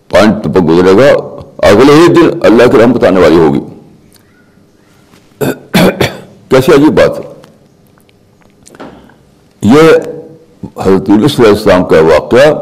پوائنٹ 0.08 0.44
پر 0.44 0.60
گزرے 0.60 0.94
گا، 0.94 1.14
اگلے 1.68 1.94
ہی 1.94 2.08
دن 2.08 2.40
اللہ 2.42 2.64
کی 2.72 2.78
رحمت 2.78 3.04
آنے 3.04 3.20
والی 3.20 3.38
ہوگی۔ 3.38 3.60
کیسی 6.50 6.72
عجیب 6.74 7.00
بات 7.00 7.20
ہے۔ 7.20 7.34
یہ 9.62 9.92
حضرت 10.64 11.10
علیہ 11.10 11.48
السلام 11.48 11.86
کا 11.86 12.00
واقعہ 12.00 12.54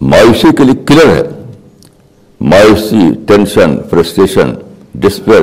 مایوسی 0.00 0.48
کے 0.56 0.64
لیے 0.64 0.84
کلیئر 0.86 1.08
ہے۔ 1.08 1.52
مایوسی، 2.40 3.14
ٹینشن، 3.26 3.82
فرسٹریشن 3.90 4.54
ڈسپیر 4.94 5.40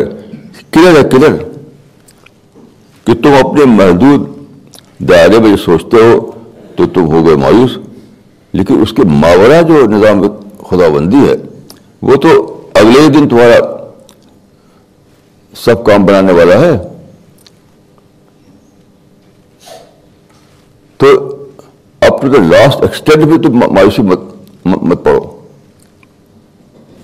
کلیئر 0.71 1.03
ہے 1.03 1.09
کلیئر 1.09 1.52
کہ 3.05 3.13
تم 3.13 3.47
اپنے 3.47 3.65
محدود 3.65 4.27
دائرے 4.99 5.39
میں 5.39 5.49
جو 5.49 5.57
سوچتے 5.57 5.97
ہو 5.97 6.31
تو 6.75 6.85
تم 6.85 7.05
ہو 7.05 7.25
گئے 7.25 7.35
مایوس۔ 7.35 7.77
لیکن 8.53 8.81
اس 8.81 8.93
کے 8.93 9.01
ماورا 9.01 9.61
جو 9.61 9.85
نظام 9.85 10.21
خدا 10.67 10.87
بندی 10.89 11.29
ہے، 11.29 11.35
وہ 12.01 12.15
تو 12.15 12.61
اگلے 12.73 13.01
ہی 13.01 13.07
دن 13.07 13.29
تمہارا 13.29 13.87
سب 15.55 15.85
کام 15.85 16.05
بنانے 16.05 16.33
والا 16.33 16.59
ہے۔ 16.59 16.77
تو 20.97 21.07
up 22.01 22.21
to 22.21 22.27
the 22.27 22.37
last 22.37 22.81
extend 22.81 23.25
بھی 23.25 23.37
تم 23.37 23.59
مایوسی 23.73 24.01
مت 24.01 24.19
مت 24.65 25.03
پڑھو۔ 25.03 25.19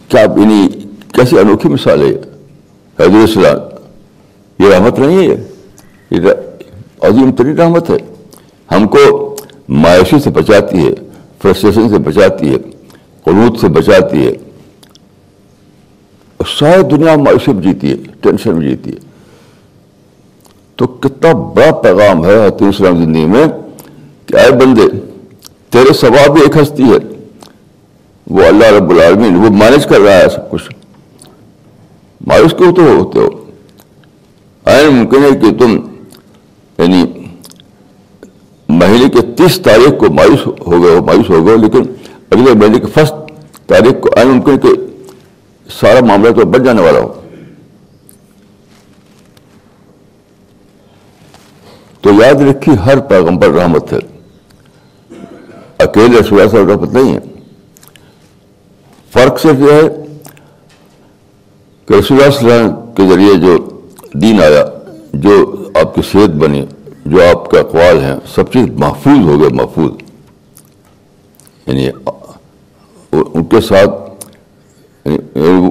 کیا 0.08 0.22
یعنی 0.22 0.68
کیسی 1.14 1.40
انوکھی 1.40 1.70
مثال 1.70 2.02
ہے 2.02 2.12
حضرت 3.00 3.38
السلام 3.38 3.60
یہ 4.64 4.74
رحمت 4.74 5.00
نہیں 5.00 5.28
ہے 5.28 5.49
یہ 6.12 6.22
عظیم 7.02 7.32
ترین 7.32 7.60
رحمت 7.60 7.90
ہے۔ 7.90 7.98
ہم 8.72 8.88
کو 8.88 9.36
مایوسی 9.70 10.20
سے 10.20 10.30
بچاتی 10.30 10.88
ہے، 10.88 10.94
فرسٹریشن 11.42 11.90
سے 11.90 11.98
بچاتی 11.98 12.50
ہے 12.50 12.56
قنوط 13.24 13.60
سے 13.62 13.68
بچاتی 13.68 14.28
ہے۔ 14.28 14.32
اور 16.38 16.46
شاید 16.46 16.92
دنیا 16.92 17.16
مایوسی 17.16 17.54
میں 17.54 17.64
جیتی 17.64 17.92
ہے، 17.92 17.96
ٹینشن 18.22 18.58
میں 18.58 18.70
جیتی 18.70 18.92
ہے۔ 18.92 18.98
تو 20.76 20.88
کتنا 20.88 21.34
بڑا 21.34 21.72
پیغام 21.72 22.26
ہے 22.26 22.36
حضرت 22.36 22.62
السلام 22.62 23.04
زندگی 23.04 23.26
میں 23.26 23.46
کہ 24.26 24.36
آئے 24.36 24.52
بندے، 24.52 25.00
تیرے 25.70 25.94
ثواب 25.94 26.34
بھی 26.34 26.42
ایک 26.42 26.58
ہستی 26.58 26.84
ہے۔ 26.84 27.24
وہ 28.28 28.44
اللہ 28.44 28.66
رب 28.66 28.90
العالمین، 28.90 29.36
وہ 29.36 29.50
مینج 29.50 29.86
کر 29.86 30.00
رہا 30.00 30.18
ہے 30.18 30.30
سب 30.36 30.52
کچھ۔ 30.52 30.72
مایوس 32.28 32.54
کیوں 32.58 32.76
تو 32.76 32.82
ہوتے 32.82 33.20
ہو؟ 33.20 33.30
ممکن 34.92 35.24
ہے 35.24 35.40
کہ 35.40 35.54
تم 35.60 35.80
یعنی 36.80 37.06
مہینے 38.70 39.10
کے 39.10 39.22
تیس 39.22 39.60
تاریخ 39.60 40.00
کو 40.00 40.14
مایوس 40.14 40.48
ہو 40.48 40.84
گئے 40.84 40.96
ہو 40.96 41.06
مایوس 41.06 41.30
ہو 41.30 41.48
گئے، 41.48 41.58
لیکن 41.58 41.82
اگلے 42.32 42.54
مہینے 42.54 42.80
کی 42.80 42.86
فسٹ 42.86 43.14
تاریخ 43.68 44.02
کو 44.02 44.10
آئین 44.18 44.28
ممکن 44.28 44.60
کہ 44.60 44.70
سارا 45.70 46.06
معاملہ 46.06 46.32
تو 46.32 46.46
بن 46.46 46.64
جانے 46.64 46.82
والا 46.82 47.00
ہو۔ 47.00 47.14
تو 52.02 52.10
یاد 52.14 52.42
رکھی 52.42 52.72
ہر 52.86 53.00
پیغمبر 53.00 53.50
رحمت 53.50 53.94
ہے۔ 53.94 54.00
اکیلے 55.80 56.20
رسول 56.20 56.40
اللہ 56.40 56.52
صاحب 56.52 56.70
رحمت 56.70 56.94
نہیں 56.94 57.14
ہے۔ 57.14 57.20
فرق 59.14 59.40
صرف 59.40 59.60
یہ 59.60 59.72
ہے 59.72 59.90
کہ 61.86 61.94
رسول 61.94 62.22
اللہ 62.22 62.38
اللہ 62.38 62.54
علیہ 62.54 62.64
وسلم 62.64 62.94
کے 62.96 63.08
ذریعے 63.08 63.36
جو 63.36 63.58
دین 64.14 64.42
آیا 64.42 64.66
جو 65.14 65.64
آپ 65.76 65.96
کی 65.96 66.02
صحت 66.12 66.30
بنی، 66.30 66.66
جو 67.06 67.18
آپ 67.24 67.50
کے 67.50 67.60
اقوال 67.60 68.04
ہیں، 68.04 68.16
سب 68.36 68.54
چیز 68.54 68.66
محفوظ 68.68 69.26
ہو 69.26 69.40
گئے، 69.42 69.50
محفوظ۔ 69.50 69.92
یعنی 71.68 71.90
ان 73.12 73.44
کے 73.44 73.62
ساتھ 73.62 74.26
یعنی، 75.06 75.18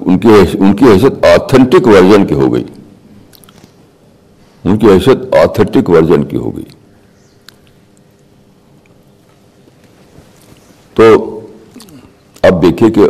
ان 0.06 0.18
کی 0.18 0.28
ان 0.58 0.76
کی 0.76 0.84
حیثیت 0.84 1.24
آتھینٹک 1.24 1.86
ورژن 1.86 2.26
کی 2.26 2.34
ہو 2.34 2.54
گئی۔ 2.54 2.64
ان 4.64 4.78
کی 4.78 4.86
حیثیت 4.86 5.34
آتھینٹک 5.34 5.90
ورژن 5.90 6.24
کی 6.24 6.36
ہو 6.36 6.56
گئی۔ 6.56 6.64
تو 10.94 11.40
اب 12.42 12.62
دیکھیے 12.62 12.90
کہ 12.90 13.02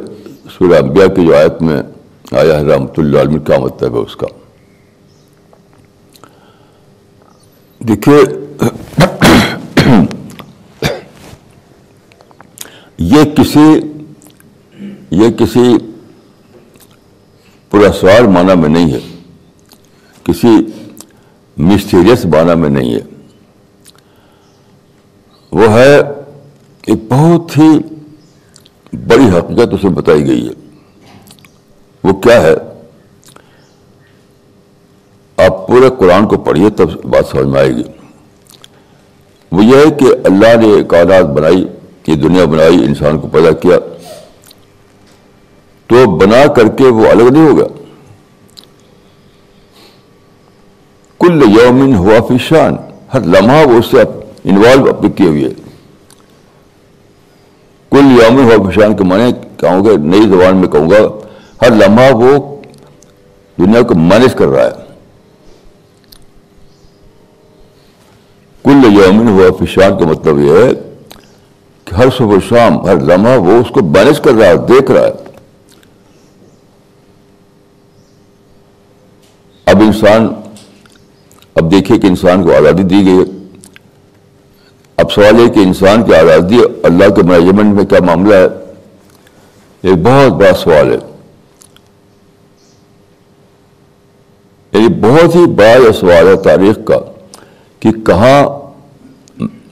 سورہ 0.59 0.79
انبیاء 0.79 1.07
کی 1.07 1.27
جو 1.27 1.37
آیت 1.37 1.63
میں 1.63 1.83
آیا 2.33 2.59
ہے 2.59 2.65
رحمۃ 2.65 2.95
اللہ 2.97 3.19
عالمی 3.19 3.39
کیا 3.39 3.59
مطلب 3.59 3.95
ہے 3.95 3.99
اس 3.99 4.17
کا۔ 4.17 4.27
دیکھیے 7.81 8.17
یہ 12.99 13.25
کسی 13.37 13.69
یہ 15.11 15.31
کسی 15.39 15.67
پراسوار 17.73 18.25
معنی 18.25 18.55
میں 18.61 18.69
نہیں 18.69 18.93
ہے 18.93 18.99
کسی 20.27 20.57
مسٹیریس 21.57 22.25
معنی 22.27 22.55
میں 22.61 22.71
نہیں 22.71 22.95
ہے 22.95 23.01
وہ 25.53 25.71
ہے 25.73 25.97
ایک 26.85 26.99
بہت 27.09 27.57
ہی 27.59 27.71
بڑی 29.07 29.29
حقیقت 29.29 29.75
اسے 29.75 29.89
بتائی 29.95 30.27
گئی 30.27 30.47
ہے 30.49 30.55
وہ 32.05 32.13
کیا 32.21 32.43
ہے 32.43 32.55
آپ 35.39 35.58
پورے 35.69 35.89
قرآن 35.99 36.27
کو 36.29 36.37
پڑھیے 36.37 36.71
تب 36.71 36.89
بات 37.05 37.27
سمجھ 37.27 37.47
میں 37.47 37.61
آئے 37.61 37.71
گی۔ 37.71 37.83
وہ 39.53 39.65
یہ 39.65 39.77
ہے 39.77 39.91
کہ 39.91 40.07
اللہ 40.25 40.55
نے 40.61 40.83
کائنات 40.89 41.25
بنائی، 41.37 41.67
یہ 42.07 42.15
دنیا 42.15 42.45
بنائی، 42.45 42.85
انسان 42.85 43.19
کو 43.21 43.29
پیدا 43.29 43.51
کیا۔ 43.63 43.79
تو 45.87 46.05
بنا 46.17 46.47
کر 46.47 46.69
کے 46.69 46.85
وہ 46.85 47.07
الگ 47.11 47.23
نہیں 47.23 47.47
ہوگا 47.49 47.67
کل 51.21 51.43
یومن 51.49 51.95
ہوا 51.95 52.19
فشان 52.29 52.77
ہر 53.15 53.21
لمحہ 53.21 53.67
وہ 53.67 53.79
اس 53.79 53.87
سے 53.91 54.03
انوالو 54.45 54.91
اپنے 54.91 55.11
کیے 55.11 55.29
ہوئے 55.29 55.49
کل 57.93 58.11
یومن 58.23 58.45
ہوا 58.45 58.71
فشان 58.71 58.97
کے 58.97 59.05
معنی 59.05 59.31
کہوں 59.57 59.85
گا 59.85 59.97
نئی 59.99 60.29
زبان 60.29 60.57
میں 60.57 60.69
کہوں 60.69 60.91
گا، 60.91 61.01
ہر 61.63 61.71
لمحہ 61.71 62.15
وہ 62.15 62.57
دنیا 63.59 63.83
کو 63.83 63.95
مینج 63.95 64.35
کر 64.35 64.47
رہا 64.47 64.65
ہے۔ 64.65 64.88
کل 68.69 68.93
یومن 68.93 69.29
ہوا 69.29 69.65
فشان 69.65 69.99
کا 69.99 70.07
مطلب 70.07 70.39
یہ 70.39 70.53
ہے 70.53 70.71
کہ 71.85 71.95
ہر 71.95 72.05
صبح 72.17 72.37
شام 72.49 72.87
ہر 72.87 72.97
لمحہ 72.97 73.39
وہ 73.39 73.53
اس 73.53 73.67
کو 73.71 73.81
مینج 73.83 74.21
کر 74.21 74.33
رہا 74.33 74.47
ہے، 74.47 74.57
دیکھ 74.57 74.91
رہا 74.91 75.07
ہے۔ 75.07 75.13
اب 79.67 79.77
انسان، 79.81 80.29
اب 81.55 81.71
دیکھیے 81.71 81.99
کہ 81.99 82.07
انسان 82.07 82.43
کو 82.45 82.57
آزادی 82.57 82.83
دی 82.83 83.07
گئی 83.07 83.19
ہے۔ 83.19 83.39
اب 84.97 85.13
سوال 85.13 85.35
ہے 85.35 85.49
کہ 85.49 85.59
انسان 85.59 86.05
کی 86.05 86.15
آزادی 86.15 86.59
اللہ 86.83 87.15
کے 87.15 87.23
مینجمنٹ 87.23 87.75
میں 87.75 87.85
کیا 87.85 87.99
معاملہ 88.05 88.35
ہے؟ 88.35 88.47
ایک 89.83 89.95
بہت 90.03 90.33
بڑا 90.33 90.53
سوال 90.53 90.93
ہے۔ 90.93 90.99
یعنی 94.73 94.89
بہت 94.89 95.35
ہی 95.35 95.47
بڑا 95.47 95.87
یہ 95.87 95.93
سوال 95.93 96.29
ہے 96.29 96.37
تاریخ 96.37 96.79
کا۔ 96.85 96.99
کہ 97.81 97.93
کہاں 97.93 98.59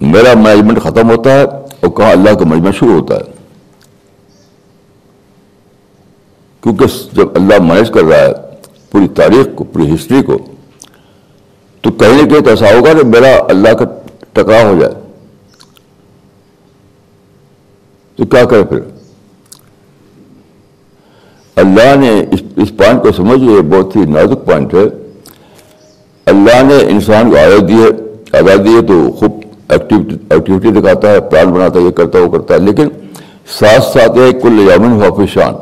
میرا 0.01 0.35
مینجمنٹ 0.35 0.83
ختم 0.83 1.11
ہوتا 1.11 1.33
ہے 1.33 1.45
اور 1.45 1.89
کہاں 1.89 2.11
اللہ 2.11 2.31
کا 2.31 2.45
مینجمنٹ 2.45 2.77
شروع 2.77 3.01
ہوتا 3.01 3.15
ہے۔ 3.15 3.37
کیونکہ 6.61 6.85
جب 7.13 7.27
اللہ 7.35 7.63
مینج 7.63 7.91
کر 7.91 8.05
رہا 8.05 8.17
ہے 8.17 8.33
پوری 8.91 9.09
تاریخ 9.09 9.47
کو، 9.55 9.65
پوری 9.65 9.95
ہسٹری 9.95 10.23
کو، 10.23 10.39
تو 11.81 11.91
کہیں 11.91 12.23
نہ 12.23 12.29
کہیں 12.29 12.41
تو 12.41 12.51
ایسا 12.51 12.67
ہوگا 12.67 12.93
کہ 12.93 13.07
میرا 13.07 13.37
اللہ 13.49 13.69
کا 13.69 13.85
ٹکراؤ 14.33 14.75
ہو 14.75 14.81
جائے۔ 14.81 14.95
تو 18.17 18.27
کیا 18.27 18.45
کرے 18.45 18.65
پھر؟ 18.65 18.81
اللہ 21.57 21.97
نے 21.97 22.25
اس 22.31 22.43
اس 22.57 22.73
پوائنٹ 22.77 23.03
کو 23.03 23.13
سمجھیے 23.13 23.61
بہت 23.61 23.97
ہی 23.97 24.01
نازک 24.05 24.47
پوائنٹ 24.47 24.75
ہے۔ 24.75 25.06
اللہ 26.27 26.63
نے 26.63 26.77
انسان 26.89 27.31
کو 27.31 27.37
آزاد 27.37 27.69
دی 27.69 27.75
ہے 27.75 27.89
آزاد 28.39 28.65
دی 28.65 28.75
ہے 28.77 28.83
تو 28.87 29.13
خوب 29.13 29.41
ایکٹیویٹی 29.69 30.81
دکھاتا 30.81 31.11
ہے، 31.11 31.21
پلان 31.21 31.53
بناتا 31.53 31.79
ہے، 31.79 31.85
یہ 31.85 31.91
کرتا 31.91 32.19
ہے، 32.19 32.25
وہ 32.25 32.31
کرتا 32.33 32.55
ہے، 32.55 32.59
لیکن 32.59 32.89
ساتھ 33.59 33.83
ساتھ 33.83 34.19
یہ 34.19 34.41
کل 34.41 34.61
یامن 34.61 35.03
ہوا 35.03 35.27
فشان 35.27 35.55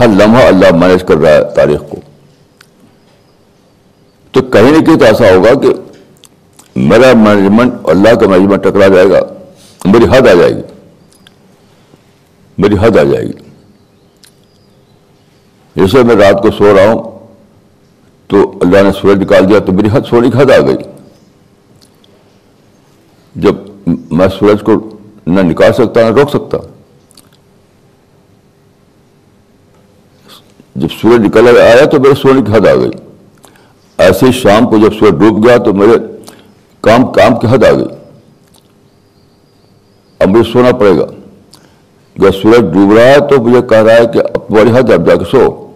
ہر 0.00 0.08
لمحہ 0.08 0.46
اللہ 0.46 0.74
مینج 0.76 1.04
کر 1.04 1.16
رہا 1.16 1.30
ہے 1.30 1.44
تاریخ 1.54 1.80
کو۔ 1.90 1.96
تو 4.32 4.42
کہیں 4.42 4.70
نہ 4.72 4.84
کہیں 4.84 4.96
تو 4.96 5.04
ایسا 5.04 5.34
ہوگا 5.34 5.60
کہ 5.60 5.72
میرا 6.76 7.12
مینجمنٹ 7.16 7.74
اللہ 7.84 8.14
کا 8.14 8.28
مینجمنٹ 8.28 8.62
ٹکرا 8.62 8.88
جائے 8.88 9.10
گا، 9.10 9.20
میری 9.84 10.04
حد 10.04 10.26
آ 10.26 10.34
جائے 10.34 10.56
گی۔ 10.56 10.62
میری 12.58 12.74
حد 12.80 12.96
آ 12.96 13.02
جائے 13.02 13.24
گی۔ 13.24 13.44
جیسے 15.76 16.02
میں 16.02 16.16
رات 16.16 16.42
کو 16.42 16.50
سو 16.50 16.76
رہا 16.76 16.92
ہوں 16.92 17.15
تو 18.26 18.58
اللہ 18.60 18.82
نے 18.82 18.92
سورج 18.92 19.18
نکال 19.18 19.48
دیا 19.48 19.58
تو 19.58 19.72
میری 19.72 19.88
حد 19.92 20.00
سونے 20.10 20.30
کی 20.30 20.38
حد 20.38 20.50
آ 20.50 20.60
گئی۔ 20.66 20.76
جب 23.34 23.54
میں 24.10 24.28
سورج 24.38 24.62
کو 24.62 24.72
نہ 25.26 25.40
نکال 25.40 25.72
سکتا، 25.72 26.00
نہ 26.00 26.14
روک 26.14 26.30
سکتا۔ 26.30 26.58
جب 30.76 30.88
سورج 31.02 31.20
نکل 31.20 31.58
آیا 31.60 31.84
تو 31.84 32.00
میرے 32.00 32.14
سونے 32.14 32.42
کی 32.42 32.52
حد 32.52 32.66
آ 32.66 32.74
گئی۔ 32.74 32.90
ایسے 33.98 34.32
شام 34.32 34.70
کو 34.70 34.78
جب 34.78 34.94
سورج 34.98 35.12
ڈوب 35.12 35.46
گیا 35.46 35.56
تو 35.56 35.74
میرے 35.74 35.92
کام 36.80 37.12
کام 37.12 37.40
کی 37.40 37.46
حد 37.50 37.64
آ 37.64 37.72
گئی۔ 37.72 37.86
اب 40.18 40.28
مجھے 40.28 40.52
سونا 40.52 40.72
پڑے 40.72 40.98
گا۔ 40.98 41.06
جب 42.16 42.30
سورج 42.42 42.60
ڈوب 42.60 42.94
رہا 42.94 43.04
ہے 43.04 43.18
تو 43.20 43.42
مجھے 43.42 43.62
کہہ 43.62 43.78
رہا 43.78 43.94
ہے 43.94 44.06
کہ 44.06 44.18
اب 44.18 44.48
تمہاری 44.48 44.70
حد 44.70 44.90
اب 44.90 45.06
جا 45.06 45.16
کے 45.16 45.24
سو۔ 45.30 45.66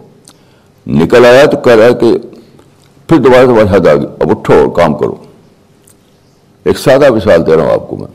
نکل 0.87 1.25
آیا 1.25 1.45
تو 1.45 1.57
کہہ 1.57 1.75
رہا 1.75 1.85
ہے 1.85 1.93
کہ 1.93 2.17
پھر 3.11 3.19
دوبارہ 3.19 3.45
تمہاری 3.45 3.67
حد 3.69 3.87
آ 3.87 3.93
گئی 3.93 4.05
اب 4.19 4.29
اٹھو 4.31 4.53
اور 4.53 4.67
کام 4.75 4.93
کرو۔ 4.97 5.15
ایک 6.65 6.77
سادہ 6.79 7.09
مثال 7.13 7.45
دے 7.47 7.55
رہا 7.55 7.63
ہوں 7.63 7.71
آپ 7.71 7.87
کو 7.89 7.97
میں۔ 7.97 8.07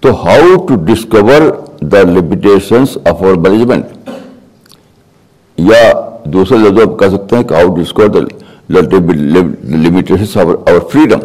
تو 0.00 0.10
how 0.24 0.66
to 0.66 0.74
discover 0.84 1.42
the 1.80 2.02
limitations 2.02 2.96
of 3.04 3.22
over 3.22 3.36
management 3.36 4.08
یا 5.58 5.92
دوسرے 6.24 6.58
لفظوں 6.58 6.92
آپ 6.92 6.98
کہہ 6.98 7.16
سکتے 7.16 7.36
ہیں 7.36 7.44
کہ 7.44 7.54
how 7.54 7.74
discover 7.74 8.08
the 8.08 8.20
limitation 9.64 10.40
of 10.40 10.46
our 10.46 10.80
freedom 10.92 11.20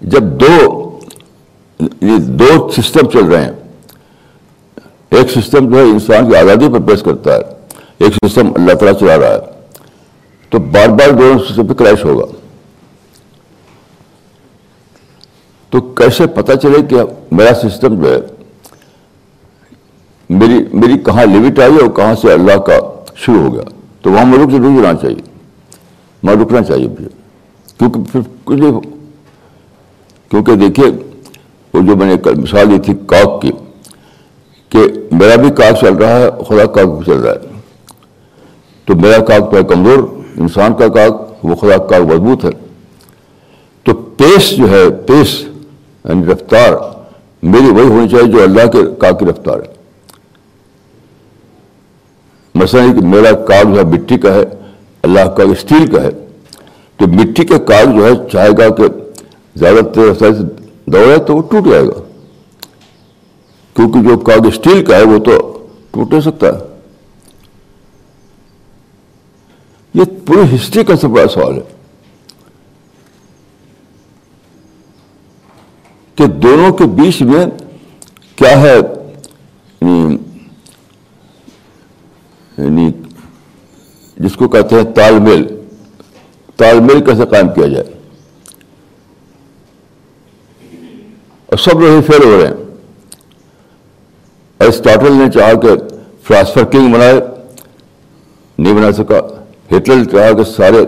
جب 0.00 0.22
دو 0.40 0.93
یہ 2.00 2.16
دو 2.18 2.70
سسٹم 2.70 3.10
چل 3.10 3.24
رہے 3.24 3.44
ہیں۔ 3.44 3.52
ایک 5.10 5.30
سسٹم 5.30 5.70
جو 5.70 5.76
ہے 5.76 5.82
انسان 5.82 6.30
کی 6.30 6.36
آزادی 6.36 6.68
پر 6.72 6.80
پیش 6.80 7.02
کرتا 7.02 7.34
ہے، 7.34 7.40
ایک 7.98 8.28
سسٹم 8.28 8.46
اللہ 8.46 8.72
تعالیٰ 8.72 9.00
چلا 9.00 9.18
رہا 9.18 9.34
ہے۔ 9.34 9.38
تو 10.50 10.58
بار 10.58 10.88
بار 10.88 11.10
دونوں 11.10 11.38
سسٹم 11.38 11.66
پہ 11.66 11.74
کریش 11.74 12.04
ہوگا۔ 12.04 12.24
تو 15.70 15.80
کیسے 15.80 16.26
پتا 16.26 16.56
چلے 16.56 16.82
کہ 16.82 16.96
میرا 17.32 17.68
سسٹم 17.68 18.02
جو 18.02 18.12
ہے، 18.12 18.20
میری 20.30 20.64
میری 20.72 20.98
کہاں 20.98 21.24
لمٹ 21.24 21.58
آئی 21.58 21.76
اور 21.76 21.90
کہاں 21.90 22.14
سے 22.14 22.32
اللہ 22.32 22.56
کا 22.56 22.74
شروع 23.14 23.40
ہو 23.40 23.54
گیا۔ 23.54 23.62
تو 24.02 24.10
وہاں 24.10 24.24
میں 24.24 24.38
رک 24.38 24.50
ضرور 24.50 24.82
جانا 24.82 24.98
چاہیے۔ 24.98 25.22
وہاں 26.22 26.34
رکنا 26.34 26.62
چاہیے 26.62 26.88
بھی 26.88 27.04
کیونکہ 27.78 28.12
پھر 28.12 28.20
کچھ 28.44 28.58
نہیں 28.58 28.80
کیونکہ 30.30 30.54
دیکھیے 30.54 31.13
وہ 31.74 31.82
جو 31.82 31.96
میں 31.96 32.06
نے 32.06 32.30
مثال 32.40 32.70
دی 32.70 32.78
تھی 32.78 32.94
کاک 33.06 33.42
کی، 33.42 33.50
کہ 34.68 34.78
میرا 35.12 35.36
بھی 35.36 35.50
کاک 35.50 35.80
چل 35.80 35.94
رہا 35.94 36.18
ہے، 36.18 36.28
خدا 36.48 36.66
کاک 36.66 36.86
بھی 36.86 37.04
چل 37.06 37.18
رہا 37.18 37.32
ہے۔ 37.32 37.60
تو 38.84 38.94
میرا 38.94 39.24
کاک 39.24 39.50
تو 39.50 39.56
ہے 39.56 39.64
کمزور، 39.64 39.98
انسان 40.36 40.74
کا 40.74 40.88
کاک، 40.88 41.44
وہ 41.44 41.54
خدا 41.54 41.76
کاک 41.76 42.00
مضبوط 42.00 42.44
ہے۔ 42.44 42.50
تو 43.82 43.94
پیس 43.94 44.50
جو 44.50 44.70
ہے، 44.70 44.90
پیس 44.90 45.40
یعنی 46.04 46.26
رفتار، 46.26 46.72
میری 47.42 47.70
وہی 47.70 47.88
ہونی 47.88 48.08
چاہیے 48.08 48.32
جو 48.32 48.42
اللہ 48.42 48.70
کے 48.72 48.78
کاک 48.98 49.20
کی 49.20 49.26
رفتار 49.26 49.56
ہے۔ 49.56 49.72
مثلا 52.54 52.86
کہ 53.00 53.06
میرا 53.06 53.32
کاغ 53.32 53.74
جو 53.74 53.78
ہے، 53.78 53.84
مٹی 53.84 54.18
کا 54.18 54.34
ہے، 54.34 54.44
اللہ 55.02 55.28
کا 55.28 55.42
اسٹیل 55.42 55.86
کا 55.86 56.02
ہے۔ 56.02 56.10
تو 56.96 57.06
مٹی 57.06 57.44
کا 57.44 57.58
کاغ 57.58 57.96
جو 57.96 58.06
ہے، 58.06 58.28
چاہے 58.32 58.50
گا 58.58 58.68
کہ 58.68 58.82
زیادہ 59.56 59.84
تیر 59.94 60.14
سے 60.14 60.63
دوڑے 60.86 61.16
تو 61.18 61.36
وہ 61.36 61.42
ٹوٹ 61.42 61.64
جائے 61.70 61.86
گا۔ 61.86 62.02
کیونکہ 63.74 64.08
جو 64.08 64.18
کاغ 64.18 64.46
اسٹیل 64.46 64.84
کا 64.84 64.96
ہے 64.96 65.02
وہ 65.02 65.18
تو 65.18 65.66
ٹوٹ 65.90 66.10
نہیں 66.10 66.20
سکتا۔ 66.20 66.46
ہے 66.46 66.52
یہ 69.94 70.04
پوری 70.26 70.56
ہسٹری 70.56 70.84
کا 70.84 70.96
سب 70.96 71.08
بڑا 71.08 71.28
سوال 71.28 71.54
ہے۔ 71.54 71.76
کہ 76.14 76.26
دونوں 76.26 76.72
کے 76.72 76.84
بیچ 76.84 77.22
میں 77.22 77.46
کیا 78.36 78.60
ہے؟ 78.60 78.76
یعنی 79.80 80.16
یعنی 82.58 82.90
جس 84.16 84.36
کو 84.36 84.48
کہتے 84.48 84.76
ہیں 84.76 84.84
تال 84.84 85.18
میل۔ 85.18 85.60
تال 86.56 86.80
میل 86.80 87.04
کیسے 87.04 87.26
قائم 87.26 87.48
کیا 87.48 87.66
جائے؟ 87.66 87.84
اور 91.54 91.58
سب 91.58 91.80
لوگ 91.80 92.10
فیل 92.10 92.24
ہو 92.24 92.38
رہے 92.40 92.46
ہیں۔ 92.46 92.54
ایرسٹاٹل 94.58 95.12
نے 95.12 95.30
چاہا 95.30 95.52
کہ 95.52 95.68
فلاسفر 96.22 96.64
کنگ 96.64 96.92
بنائے، 96.92 97.20
نہیں 98.58 98.74
بنا 98.74 98.92
سکا۔ 98.92 99.18
ہٹلر 99.76 99.96
نے 99.96 100.04
چاہا 100.04 100.32
کہ 100.32 100.44
سارے 100.44 100.84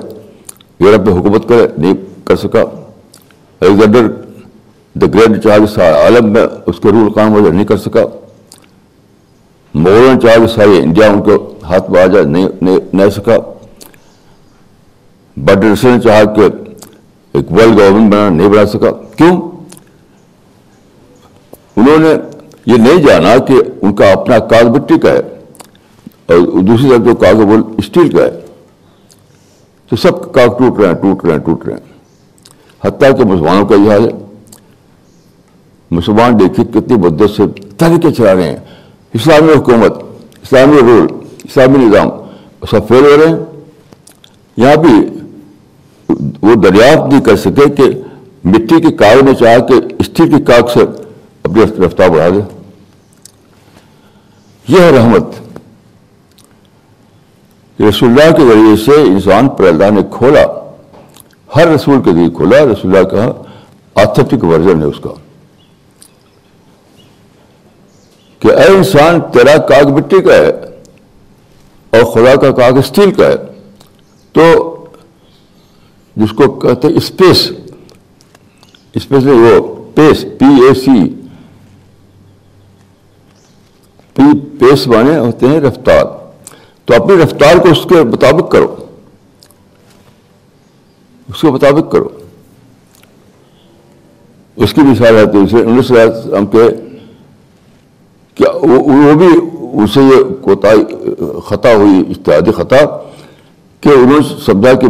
یورپ 0.80 1.00
میں 1.00 1.14
حکومت 1.14 1.48
کرے، 1.48 1.68
نہیں 1.78 1.94
کر 2.24 2.36
سکا۔ 2.36 2.60
الیگزینڈر 3.60 4.06
دا 4.94 5.06
گریٹ 5.14 5.28
نے 5.28 5.40
چاہا 5.40 5.58
کہ 5.58 5.66
سارا 5.66 6.04
عالم 6.04 6.32
میں 6.32 6.46
اس 6.66 6.80
کے 6.80 6.88
رول 6.88 7.12
قائم 7.12 7.32
ہو 7.32 7.38
جائے، 7.38 7.52
نہیں 7.52 7.66
کر 7.66 7.76
سکا۔ 7.76 8.00
مغلوں 9.74 10.14
نے 10.14 10.20
چاہا 10.20 10.36
کہ 10.36 10.46
ساری 10.46 10.78
انڈیا 10.78 11.08
ان 11.08 11.22
کو 11.22 11.54
ہاتھ 11.62 11.90
میں 11.90 12.02
آ 12.02 12.06
جائے، 12.06 12.24
نہیں 12.24 12.48
نہیں 12.92 13.10
سکا۔ 13.10 13.36
بٹر 15.36 15.86
نے 15.86 16.00
چاہا 16.00 16.24
کہ 16.24 16.42
ایک 17.32 17.52
ورلڈ 17.52 17.78
گورنمنٹ 17.78 18.12
بنا، 18.12 18.28
نہیں 18.28 18.48
بنا 18.48 18.66
سکا۔ 18.66 18.90
کیوں؟ 19.16 19.55
انہوں 21.76 21.98
نے 21.98 22.14
یہ 22.66 22.76
نہیں 22.76 23.02
جانا 23.02 23.36
کہ 23.36 23.54
ان 23.82 23.94
کا 23.94 24.12
اپنا 24.12 24.38
کاغ 24.38 24.72
مٹی 24.76 24.98
کا 24.98 25.12
ہے 25.12 25.18
اور 26.26 26.62
دوسری 26.62 26.90
طرف 26.90 27.04
جو 27.04 27.14
کاغذ 27.14 27.44
وہ 27.44 27.56
اسٹیل 27.78 28.16
کا 28.16 28.22
ہے۔ 28.22 28.40
تو 29.88 29.96
سب 29.96 30.32
کاغ 30.32 30.58
ٹوٹ 30.58 30.78
رہے 30.78 30.86
ہیں، 30.86 30.94
ٹوٹ 30.94 31.24
رہے 31.24 31.32
ہیں، 31.32 31.38
ٹوٹ 31.38 31.66
رہے 31.66 31.74
ہیں۔ 31.74 31.92
حتیٰ 32.84 33.18
کہ 33.18 33.24
مسلمانوں 33.24 33.66
کا 33.66 33.74
یہ 33.74 33.90
حال 33.90 34.04
ہے۔ 34.04 34.24
مسلمان 35.90 36.40
دیکھیے 36.40 36.66
کتنی 36.66 36.96
مدت 36.96 37.30
سے 37.36 37.42
طریقے 37.78 38.12
چلا 38.12 38.34
رہے 38.34 38.50
ہیں۔ 38.50 38.56
اسلامی 39.14 39.52
حکومت، 39.52 39.92
اسلامی 40.42 40.76
رول، 40.80 41.06
اسلامی 41.44 41.86
نظام 41.86 42.08
سب 42.70 42.88
فیل 42.88 43.04
ہو 43.04 43.16
رہے 43.16 43.28
ہیں۔ 43.28 43.36
یہاں 44.56 44.76
بھی 44.76 45.06
وہ 46.42 46.54
دریافت 46.54 47.12
نہیں 47.12 47.20
کر 47.20 47.36
سکے 47.36 47.70
کہ 47.70 47.84
مٹی 48.44 48.80
کے 48.80 48.92
کاغ 48.92 49.24
نے 49.24 49.34
چاہا 49.34 49.58
کہ 49.58 49.74
اسٹیل 49.98 50.38
کی 50.38 50.44
کاغ 50.44 50.66
سے 50.74 51.05
اپنی 51.46 51.86
رفتار 51.86 52.08
بڑھا 52.08 52.28
دے 52.28 52.40
یہ 54.68 54.80
ہے 54.80 54.90
رحمت۔ 54.90 55.22
رسول 57.88 58.08
اللہ 58.08 58.36
کے 58.36 58.42
ذریعے 58.42 58.76
سے 58.76 59.02
انسان 59.02 59.48
پر 59.48 59.64
اللہ 59.64 59.90
نے 59.90 60.00
کھولا۔ 60.10 60.74
ہر 61.56 61.68
رسول 61.68 62.02
کے 62.02 62.12
ذریعے 62.12 62.30
کھولا۔ 62.30 62.56
رسول 62.58 62.96
اللہ 62.96 63.08
کا 63.08 63.42
آتھنٹک 63.94 64.44
ورژن 64.44 64.80
ہے 64.80 64.84
اس 64.84 65.00
کا۔ 65.00 65.10
کہ 68.38 68.48
اے 68.48 68.76
انسان، 68.76 69.20
تیرا 69.20 69.56
کاغ 69.56 69.92
مٹی 69.94 70.22
کا 70.22 70.34
ہے 70.34 70.50
اور 71.90 72.04
خدا 72.04 72.34
کا 72.34 72.50
کاغ 72.50 72.78
اسٹیل 72.78 73.10
کا 73.10 73.26
ہے۔ 73.26 73.36
تو 74.32 74.76
جس 76.16 76.30
کو 76.30 76.54
کہتے 76.54 76.88
اسپیس 76.88 77.52
اسپیس 78.94 79.24
وہ 79.24 79.76
پیس، 79.94 80.24
پی 80.38 80.46
اے 80.46 80.74
سی۔ 80.74 81.25
پی 84.16 84.38
پیس 84.38 84.86
بانے 84.86 85.18
ہوتے 85.18 85.48
ہیں 85.48 85.60
رفتار۔ 85.60 86.04
تو 86.84 86.94
اپنی 86.94 87.16
رفتار 87.22 87.58
کو 87.58 87.68
اس 87.68 87.86
کے 87.88 87.94
مطابق 87.94 88.50
کرو۔ 88.50 88.74
اس 91.28 91.40
کے 91.40 91.50
مطابق 91.50 91.92
کرو۔ 91.92 92.08
اس 94.56 94.74
کی 94.74 94.80
مثال 94.80 95.16
ہے 95.16 95.22
اسے 95.22 95.56
انیس 95.56 95.92
ہم 96.38 96.46
کے 96.46 96.68
کیا 98.34 98.50
وہ 98.52 99.14
بھی 99.14 99.26
اسے 99.72 100.00
یہ 100.00 100.34
کوتا 100.42 100.68
خطا 101.44 101.74
ہوئی، 101.74 102.00
اشتہادی 102.08 102.52
خطا 102.52 102.76
کہ 103.80 103.88
انہوں 103.88 104.20
نے 104.20 104.36
سمجھا 104.46 104.72
کہ 104.72 104.86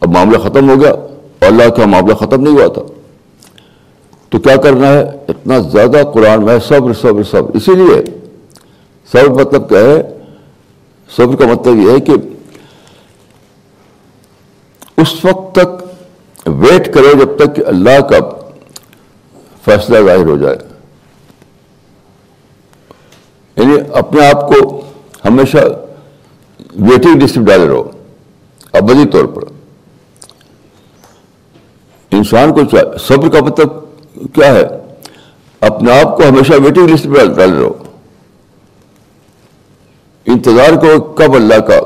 اب 0.00 0.08
معاملہ 0.08 0.38
ختم 0.38 0.70
ہو 0.70 0.80
گیا 0.80 0.90
اور 0.90 1.46
اللہ 1.46 1.68
کا 1.68 1.86
معاملہ 1.86 2.14
ختم 2.14 2.42
نہیں 2.42 2.54
ہوا 2.54 2.66
تھا۔ 2.66 2.82
تو 4.28 4.38
کیا 4.38 4.56
کرنا 4.56 4.86
ہے؟ 4.86 5.04
اتنا 5.28 5.58
زیادہ 5.58 6.02
قرآن 6.14 6.44
میں 6.44 6.58
صبر 6.68 6.92
صبر 6.92 7.22
صبر۔ 7.22 7.50
اسی 7.54 7.74
لیے 7.74 8.17
صبر 9.12 9.28
مطلب 9.28 9.68
کیا 9.68 9.80
ہے؟ 9.80 10.18
صبر 11.16 11.36
کا 11.36 11.46
مطلب 11.46 11.76
یہ 11.76 11.90
ہے 11.90 12.00
کہ 12.00 12.12
اس 14.96 15.24
وقت 15.24 15.54
تک 15.54 15.84
ویٹ 16.48 16.94
کرو 16.94 17.12
جب 17.12 17.36
تک 17.36 17.56
کہ 17.56 17.62
اللہ 17.66 18.00
کا 18.00 18.16
فیصلہ 19.64 20.06
ظاہر 20.06 20.26
ہو 20.26 20.36
جائے۔ 20.36 20.56
یعنی 23.56 23.76
اپنے 23.94 24.28
آپ 24.28 24.48
کو 24.48 24.80
ہمیشہ 25.24 25.56
ویٹنگ 26.76 27.22
لسٹ 27.22 27.36
میں 27.36 27.46
ڈالے 27.46 27.68
رہو، 27.68 27.90
ابدی 28.72 29.08
طور 29.08 29.24
پر۔ 29.24 29.42
انسان 32.10 32.54
کو 32.54 32.76
صبر 32.98 33.28
کا 33.28 33.44
مطلب 33.44 33.68
کیا 34.34 34.54
ہے؟ 34.54 34.66
اپنے 35.60 36.00
آپ 36.00 36.16
کو 36.16 36.22
ہمیشہ 36.28 36.52
ویٹنگ 36.52 36.88
لسٹ 36.88 37.06
میں 37.06 37.24
ڈالے 37.24 37.52
رہو۔ 37.52 37.72
انتظار 40.32 40.72
کو 40.72 41.00
کب 41.00 41.34
اللہ 41.34 41.60
کا 41.68 41.80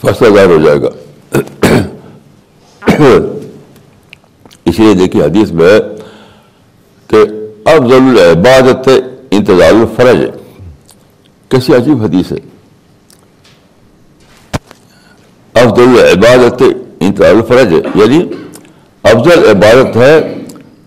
فیصلہ 0.00 0.34
ظاہر 0.34 0.46
ہو 0.46 0.58
جائے 0.64 0.80
گا۔ 0.82 0.90
اس 4.64 4.78
لیے 4.78 4.94
دیکھیے 4.94 5.22
حدیث 5.22 5.50
میں 5.50 5.78
کہ 7.06 7.16
افضل 7.64 7.94
العبادت 7.94 8.88
انتظار 9.30 9.72
الفرج۔ 9.72 10.20
کیسی 11.48 11.74
عجیب 11.74 12.02
حدیث 12.02 12.32
ہے۔ 12.32 12.38
افضل 15.54 15.98
العبادت 15.98 16.62
انتظار 17.00 17.34
الفرج 17.34 17.72
یعنی 17.94 18.20
افضل 19.02 19.48
عبادت 19.48 19.96
ہے 19.96 20.34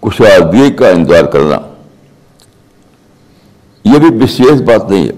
کشادگی 0.01 0.71
کا 0.71 0.89
انتظار 0.89 1.23
کرنا۔ 1.23 1.72
یہ 3.83 3.99
بھی 3.99 4.23
وشیش 4.23 4.61
بات 4.61 4.89
نہیں 4.89 5.07
ہے۔ 5.07 5.13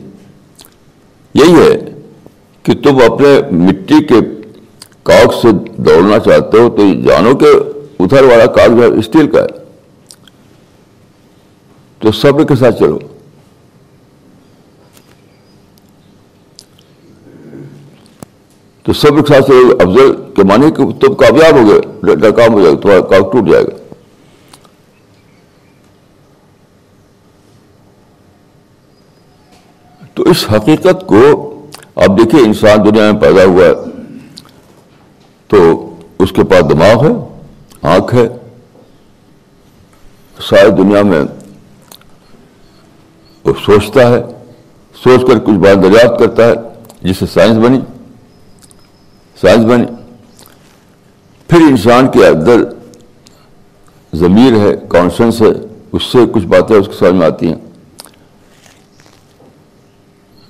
یہی 1.34 1.54
ہے 1.54 1.94
کہ 2.64 2.74
تم 2.74 3.14
اپنے 3.14 3.42
مٹی 3.52 4.04
کے 4.04 4.16
کاغ 5.04 5.40
سے 5.42 5.52
دوڑنا 5.78 6.20
چاہتے 6.20 6.60
ہو 6.60 6.70
تو 6.70 7.08
جانو 7.08 7.36
کہ 7.36 7.48
ادھر 8.00 8.24
والا 8.24 8.46
کاغذ 8.46 8.80
ہے، 8.80 8.86
اسٹیل 8.86 9.32
کا 9.32 9.42
ہے۔ 9.42 9.48
تو 12.00 12.12
صبر 12.12 12.44
کے 12.44 12.56
ساتھ 12.56 12.80
چلو۔ 12.80 13.00
تو 18.84 18.94
صبر 18.94 19.22
کے 19.22 19.34
ساتھ 19.34 19.48
چلو، 19.48 19.78
افضل 19.80 20.14
کے 20.36 20.44
معنی 20.44 20.72
کہ 20.72 20.92
تم 20.92 21.14
کامیاب 21.14 21.56
ہو 21.56 21.68
گئے 21.68 22.32
کام 22.32 22.54
ہو 22.54 22.62
جائے 22.62 22.76
گا 22.76 22.82
تمہارا 22.82 23.02
کاغذ 23.02 23.32
ٹوٹ 23.32 23.50
جائے 23.50 23.64
گا۔ 23.64 23.85
تو 30.16 30.24
اس 30.24 30.46
حقیقت 30.52 31.06
کو 31.08 31.22
اب 31.96 32.18
دیکھیے 32.20 32.42
انسان 32.42 32.84
دنیا 32.86 33.12
میں 33.12 33.20
پیدا 33.22 33.44
ہوا 33.46 33.66
ہے، 33.66 33.74
تو 35.48 35.58
اس 36.20 36.32
کے 36.32 36.44
پاس 36.44 36.70
دماغ 36.70 37.06
ہے، 37.06 37.14
آنکھ 37.96 38.14
ہے، 38.16 38.28
ساری 40.38 40.72
دنیا 40.78 41.02
میں 41.02 41.24
وہ 43.46 43.54
سوچتا 43.66 44.08
ہے، 44.10 44.22
سوچ 45.04 45.28
کر 45.28 45.40
کچھ 45.40 45.60
بات 45.66 45.84
دریافت 45.84 46.20
کرتا 46.20 46.48
ہے، 46.48 46.54
جس 47.02 47.18
سے 47.18 47.26
سائنس 47.34 47.58
بنی 47.66 47.80
سائنس 49.42 49.66
بنی۔ 49.66 49.86
پھر 51.50 51.62
انسان 51.70 52.08
کے 52.12 52.26
اندر 52.28 52.64
ضمیر 54.14 54.54
ہے 54.60 54.76
کانشنس 54.90 55.42
ہے، 55.42 55.52
اس 55.92 56.04
سے 56.04 56.20
کچھ 56.34 56.46
باتیں 56.46 56.76
اس 56.76 56.88
کے 56.88 56.94
سمجھ 56.94 57.16
میں 57.16 57.28
آتی 57.28 57.48
ہیں۔ 57.48 57.65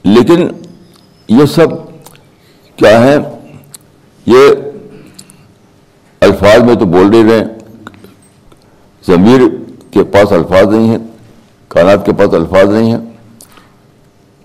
لیکن 0.06 0.48
یہ 1.28 1.46
سب 1.46 1.68
کیا 2.76 3.04
ہے؟ 3.04 3.18
یہ 4.26 4.50
الفاظ 6.20 6.62
میں 6.63 6.76
تو 6.76 6.86
بول 6.86 7.12
نہیں 7.12 7.24
رہے 7.24 7.44
ضمیر 9.08 9.41
کے 9.91 10.04
پاس 10.04 10.32
الفاظ 10.32 10.68
نہیں 10.68 10.89
ہیں، 10.89 10.98
کائنات 11.68 12.06
کے 12.06 12.13
پاس 12.13 12.34
الفاظ 12.34 12.70
نہیں 12.70 12.96
ہیں۔ 12.96 13.12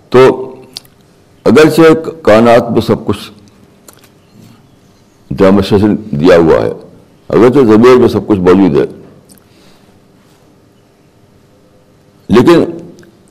تو 0.09 0.55
اگرچہ 1.43 2.09
کائنات 2.21 2.71
میں 2.71 2.81
سب 2.81 3.05
کچھ 3.05 3.31
ڈیمونسٹریشن 5.31 5.95
دیا 5.95 6.37
ہوا 6.37 6.61
ہے، 6.61 6.71
اگرچہ 7.27 7.59
ضمیر 7.59 7.97
میں 7.97 8.07
سب 8.07 8.27
کچھ 8.27 8.39
موجود 8.39 8.77
ہے۔ 8.77 9.01
لیکن 12.27 12.63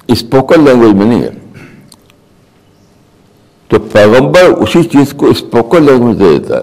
اسپوکن 0.06 0.64
لینگویج 0.64 0.94
میں 0.94 1.06
نہیں 1.06 1.22
ہے۔ 1.22 1.39
تو 3.70 3.78
پیغمبر 3.78 4.42
اسی 4.42 4.82
چیز 4.82 5.12
کو 5.12 5.26
اسپوکن 5.26 5.82
لینگویج 5.82 6.18
دے 6.18 6.38
دیتا 6.38 6.56
ہے۔ 6.56 6.62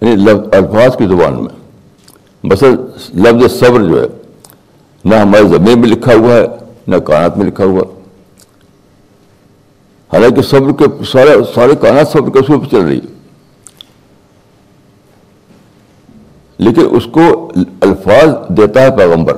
یعنی 0.00 0.30
الفاظ 0.30 0.96
کی 0.96 1.06
زبان 1.06 1.34
میں۔ 1.34 1.66
بس 2.46 2.62
لفظ 3.14 3.58
صبر 3.58 3.80
جو 3.80 4.02
ہے، 4.02 4.06
نہ 5.04 5.14
ہمارے 5.14 5.42
زمین 5.42 5.80
میں 5.80 5.88
لکھا 5.88 6.14
ہوا 6.14 6.34
ہے، 6.34 6.46
نہ 6.86 6.96
کائنات 6.96 7.38
میں 7.38 7.46
لکھا 7.46 7.64
ہوا۔ 7.64 7.82
حالانکہ 10.12 10.42
صبر 10.42 10.72
کے 10.78 11.04
سارے 11.04 11.30
سارے 11.54 11.74
کائنات 11.80 12.08
صبر 12.08 12.30
کے 12.30 12.38
اصول 12.38 12.60
پہ 12.60 12.70
چل 12.70 12.80
رہی 12.80 12.98
ہے۔ 12.98 13.14
لیکن 16.58 16.82
اس 16.90 17.04
کو 17.12 17.52
الفاظ 17.80 18.28
دیتا 18.48 18.82
ہے 18.82 18.96
پیغمبر۔ 18.96 19.36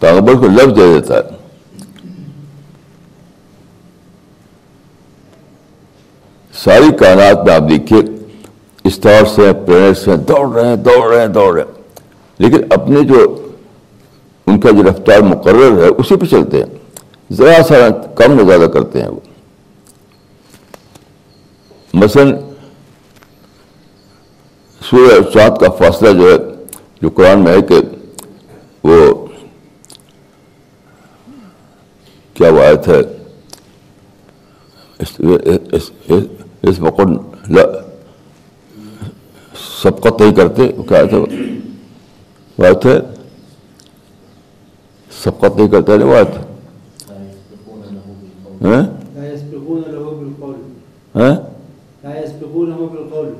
پیغمبر 0.00 0.34
کو 0.34 0.46
لفظ 0.46 0.76
دے 0.76 1.00
دیتا 1.00 1.14
ہے۔ 1.14 1.43
ساری 6.64 6.96
کائنات 6.96 7.44
میں 7.44 7.54
آپ 7.54 7.62
دیکھیے 7.70 8.00
اسٹارس 8.84 9.38
ہیں 9.38 9.52
پلینٹس 9.66 10.08
ہیں، 10.08 10.16
دوڑ 10.16 10.54
رہے 10.54 10.68
ہیں، 10.68 10.76
دوڑ 10.76 11.12
رہے 11.12 11.20
ہیں، 11.20 11.26
دوڑ 11.26 11.54
رہے 11.54 11.62
ہیں۔ 11.62 11.82
لیکن 12.38 12.64
اپنے 12.70 13.00
جو 13.00 13.48
ان 14.46 14.60
کا 14.60 14.70
جو 14.70 14.90
رفتار 14.90 15.20
مقرر 15.20 15.82
ہے، 15.82 15.88
اسی 15.88 16.16
پہ 16.16 16.26
چلتے 16.26 16.56
ہیں۔ 16.56 16.66
ذرا 17.32 17.62
سا 17.68 17.88
کم 17.88 18.32
نہ 18.32 18.42
زیادہ 18.42 18.70
کرتے 18.70 19.02
ہیں 19.02 19.08
وہ۔ 19.08 19.20
مثلاً، 21.94 22.36
سورہ 24.90 25.22
چاند 25.34 25.58
کا 25.58 25.70
فاصلہ 25.70 26.18
جو 26.18 26.32
ہے، 26.32 26.38
جو 27.02 27.10
قرآن 27.10 27.38
میں 27.38 27.52
ہے 27.52 27.62
کہ 27.62 27.74
وہ 28.84 29.26
کیا 32.34 32.50
وہ 32.50 32.64
آیت 32.64 32.88
ہے؟ 32.88 33.00
اس 36.68 36.80
وقت 36.80 37.00
سبقت 39.82 40.20
نہیں 40.20 40.34
کرتے 40.34 40.68
کیا 40.68 40.98
آیت 42.58 42.86
ہے 42.86 42.98
سبقت 45.22 45.56
نہیں 45.56 45.68
کرتا 45.68 45.96
نہیں 45.96 46.10
ہاں؟ 51.14 51.32
بالقول۔ 52.88 53.32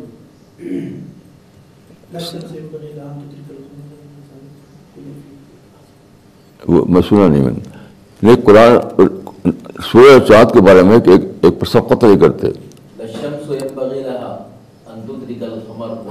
وہ 6.69 6.85
میں 6.89 7.03
سنا 7.09 7.29
نہیں 7.29 7.43
میں 7.43 7.53
نے 8.23 8.35
قرآن 8.45 8.77
سورہ 9.93 10.19
چاند 10.29 10.53
کے 10.53 10.61
بارے 10.61 10.83
میں 10.83 10.99
کہ 11.01 11.11
ایک 11.11 11.21
ایک 11.43 11.61
پر 11.61 11.67
سبقت 11.67 12.05
نہیں 12.05 12.19
کرتے۔ 12.19 12.47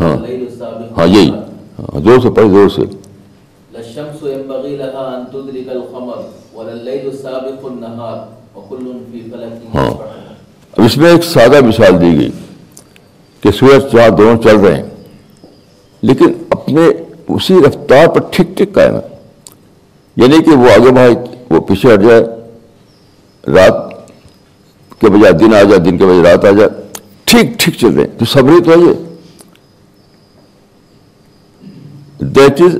ہاں 0.01 0.15
ہاں 0.97 1.07
یہی 1.07 1.29
زور 2.03 2.19
سے 2.21 2.29
پڑھ 2.37 2.49
زور 2.57 2.69
سے 2.75 2.85
الشمس 3.81 4.19
ينبغي 4.23 4.75
لها 4.77 5.03
أن 5.15 5.21
تدرك 5.33 5.67
القمر 5.69 6.19
ولا 6.55 6.71
الليل 6.71 7.05
السابق 7.07 7.61
النهار 7.65 8.17
وكل 8.55 8.85
في 9.11 9.19
فلك 9.31 9.75
ہاں 9.75 9.87
اب 10.73 10.83
اس 10.85 10.97
میں 10.97 11.09
ایک 11.11 11.23
سادہ 11.25 11.61
مثال 11.67 11.99
دی 12.01 12.11
گئی 12.19 12.29
کہ 13.43 13.51
سورج 13.59 13.81
چاند 13.91 14.17
دونوں 14.17 14.37
چل 14.43 14.57
رہے 14.65 14.75
ہیں 14.75 14.89
لیکن 16.03 16.31
اپنے 16.57 16.85
اسی 17.37 17.55
رفتار 17.65 18.07
پر 18.15 18.21
ٹھیک 18.31 18.55
ٹھیک 18.57 18.73
قائم 18.75 18.95
ہے 18.95 19.01
یعنی 20.17 20.41
کہ 20.45 20.55
وہ 20.61 20.69
آگے 20.77 20.91
بھائی 20.99 21.15
وہ 21.49 21.59
پیچھے 21.67 21.93
ہٹ 21.93 22.01
جائے 22.07 22.21
رات 23.43 23.77
کے 25.01 25.09
بجائے 25.09 25.33
دن 25.41 25.53
آ 25.53 25.61
جائے 25.63 25.79
دن 25.89 25.97
کے 25.97 26.05
بجائے 26.05 26.23
رات 26.31 26.45
آ 26.45 26.51
جائے۔ 26.59 26.69
ٹھیک 27.33 27.59
ٹھیک 27.59 27.75
چل 27.79 27.87
رہے 27.87 28.03
ہیں 28.03 28.19
تو 28.19 28.25
صبری 28.25 28.63
تو 28.63 28.71
ہے۔ 28.71 28.77
یہ 28.77 28.93
دیٹ 32.19 32.61
از 32.61 32.77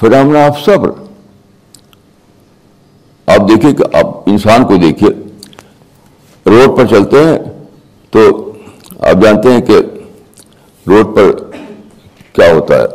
فنامنا 0.00 0.46
آف 0.46 0.64
صبر۔ 0.64 0.90
آپ 3.26 3.48
دیکھیے 3.48 3.72
کہ 3.74 3.96
آپ 3.96 4.06
انسان 4.06 4.64
کو 4.64 4.76
دیکھیے، 4.76 5.10
روڈ 6.46 6.78
پر 6.78 6.86
چلتے 6.86 7.24
ہیں 7.24 7.38
تو 8.10 8.52
آپ 9.00 9.22
جانتے 9.22 9.52
ہیں 9.52 9.60
کہ 9.60 9.76
روڈ 10.86 11.16
پر 11.16 11.32
کیا 12.32 12.52
ہوتا 12.52 12.78
ہے۔ 12.78 12.86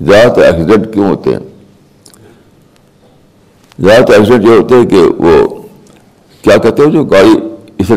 زیادہ 0.00 0.34
تر 0.34 0.42
ایکسیڈنٹ 0.42 0.94
کیوں 0.94 1.08
ہوتے 1.08 1.30
ہیں؟ 1.30 1.40
زیادہ 3.78 4.04
تر 4.04 4.12
ایکسیڈنٹ 4.12 4.44
یہ 4.44 4.56
ہوتے 4.56 4.74
ہیں 4.74 4.86
کہ 4.86 5.02
وہ 5.18 5.46
کیا 6.42 6.56
کہتے 6.56 6.82
ہیں 6.82 6.90
جو 6.90 7.04
گاڑی 7.04 7.34
اس 7.78 7.90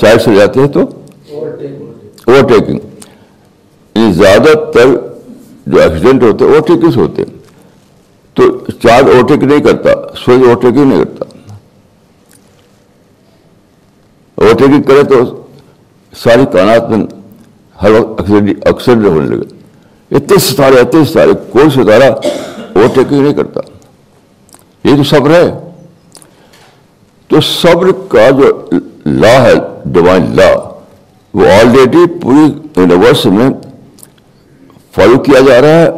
سائڈ 0.00 0.22
سے 0.22 0.34
جاتے 0.34 0.60
ہیں 0.60 0.68
تو 0.68 0.80
اوور 2.26 2.48
ٹیکنگ 2.48 2.78
یعنی 3.94 4.12
زیادہ 4.12 4.70
تر 4.70 4.86
جو 5.66 5.80
ایکسیڈنٹ 5.80 6.22
ہوتے 6.22 6.44
ہیں 6.44 6.52
اوور 6.52 6.66
ٹیکنگ 6.66 6.90
سے 6.90 7.00
ہوتے 7.00 7.22
ہیں۔ 7.22 7.38
تو 8.34 8.58
چاند 8.66 9.08
اوور 9.08 9.28
ٹیک 9.28 9.42
نہیں 9.42 9.60
کرتا 9.60 9.90
سورج 10.24 10.42
اوور 10.42 10.56
ٹیکنگ 10.56 10.84
نہیں 10.84 11.04
کرتا۔ 11.04 11.24
اوور 14.34 14.54
ٹیکنگ 14.54 14.82
کرے 14.82 15.02
تو 15.02 15.46
ساری 16.16 16.42
کائنات 16.52 16.90
میں 16.90 17.06
ہر 17.82 17.90
وقت 17.90 18.32
اکثر 18.66 19.04
ہونے 19.04 19.36
لگے۔ 19.36 19.54
اتنے 20.16 20.38
ستارے 20.38 20.80
اتنے 20.80 21.04
ستارے، 21.04 21.30
کوئی 21.50 21.70
ستارہ 21.70 22.12
اوور 22.74 22.88
ٹیکنگ 22.94 23.22
نہیں 23.22 23.34
کرتا۔ 23.34 23.60
یہ 24.84 24.96
تو 24.96 25.02
صبر 25.02 25.30
ہے۔ 25.30 25.72
تو 27.28 27.40
صبر 27.40 27.92
کا 28.08 28.30
جو 28.30 28.70
لا 29.04 29.42
ہے 29.42 29.52
ڈیوائن 29.84 30.36
لا۔ 30.36 30.70
وہ 31.34 31.46
آلریڈی 31.46 32.20
پوری 32.22 32.52
یونیورس 32.76 33.26
میں 33.26 33.50
فالو 34.94 35.18
کیا 35.18 35.40
جا 35.40 35.60
رہا 35.60 35.68
ہے 35.68 35.88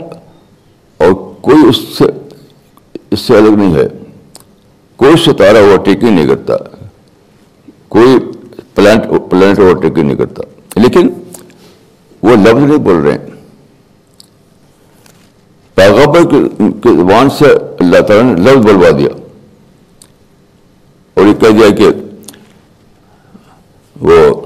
اور 0.96 1.12
کوئی 1.40 1.68
اس 1.68 1.76
سے 1.76 2.04
اس 3.10 3.20
سے 3.20 3.36
الگ 3.36 3.48
نہیں 3.48 3.74
ہے۔ 3.74 3.88
کوئی 4.96 5.16
ستارہ 5.16 5.56
اوور 5.56 5.84
ٹیکنگ 5.84 6.08
نہیں 6.08 6.28
کرتا۔ 6.28 6.56
کوئی 7.88 8.18
پلانٹ 8.74 9.04
پلانٹ 9.30 9.58
اوور 9.58 9.82
ٹیکنگ 9.82 10.02
نہیں 10.02 10.16
کرتا۔ 10.16 10.42
لیکن 10.80 11.08
وہ 12.22 12.30
لفظ 12.36 12.62
نہیں 12.62 12.78
بول 12.78 12.96
رہے 12.96 13.12
ہیں۔ 13.12 13.30
پیغبر 15.74 16.30
کی 16.30 16.64
زبان 16.84 17.30
سے 17.30 17.44
اللہ 17.80 18.00
تعالیٰ 18.00 18.22
نے 18.22 18.40
لفظ 18.40 18.66
بلوا 18.66 18.90
دیا۔ 18.98 19.08
اور 21.14 21.26
یہ 21.26 21.34
کہہ 21.34 21.48
دیا 21.48 21.70
کہ 21.70 21.88
وہ 24.00 24.40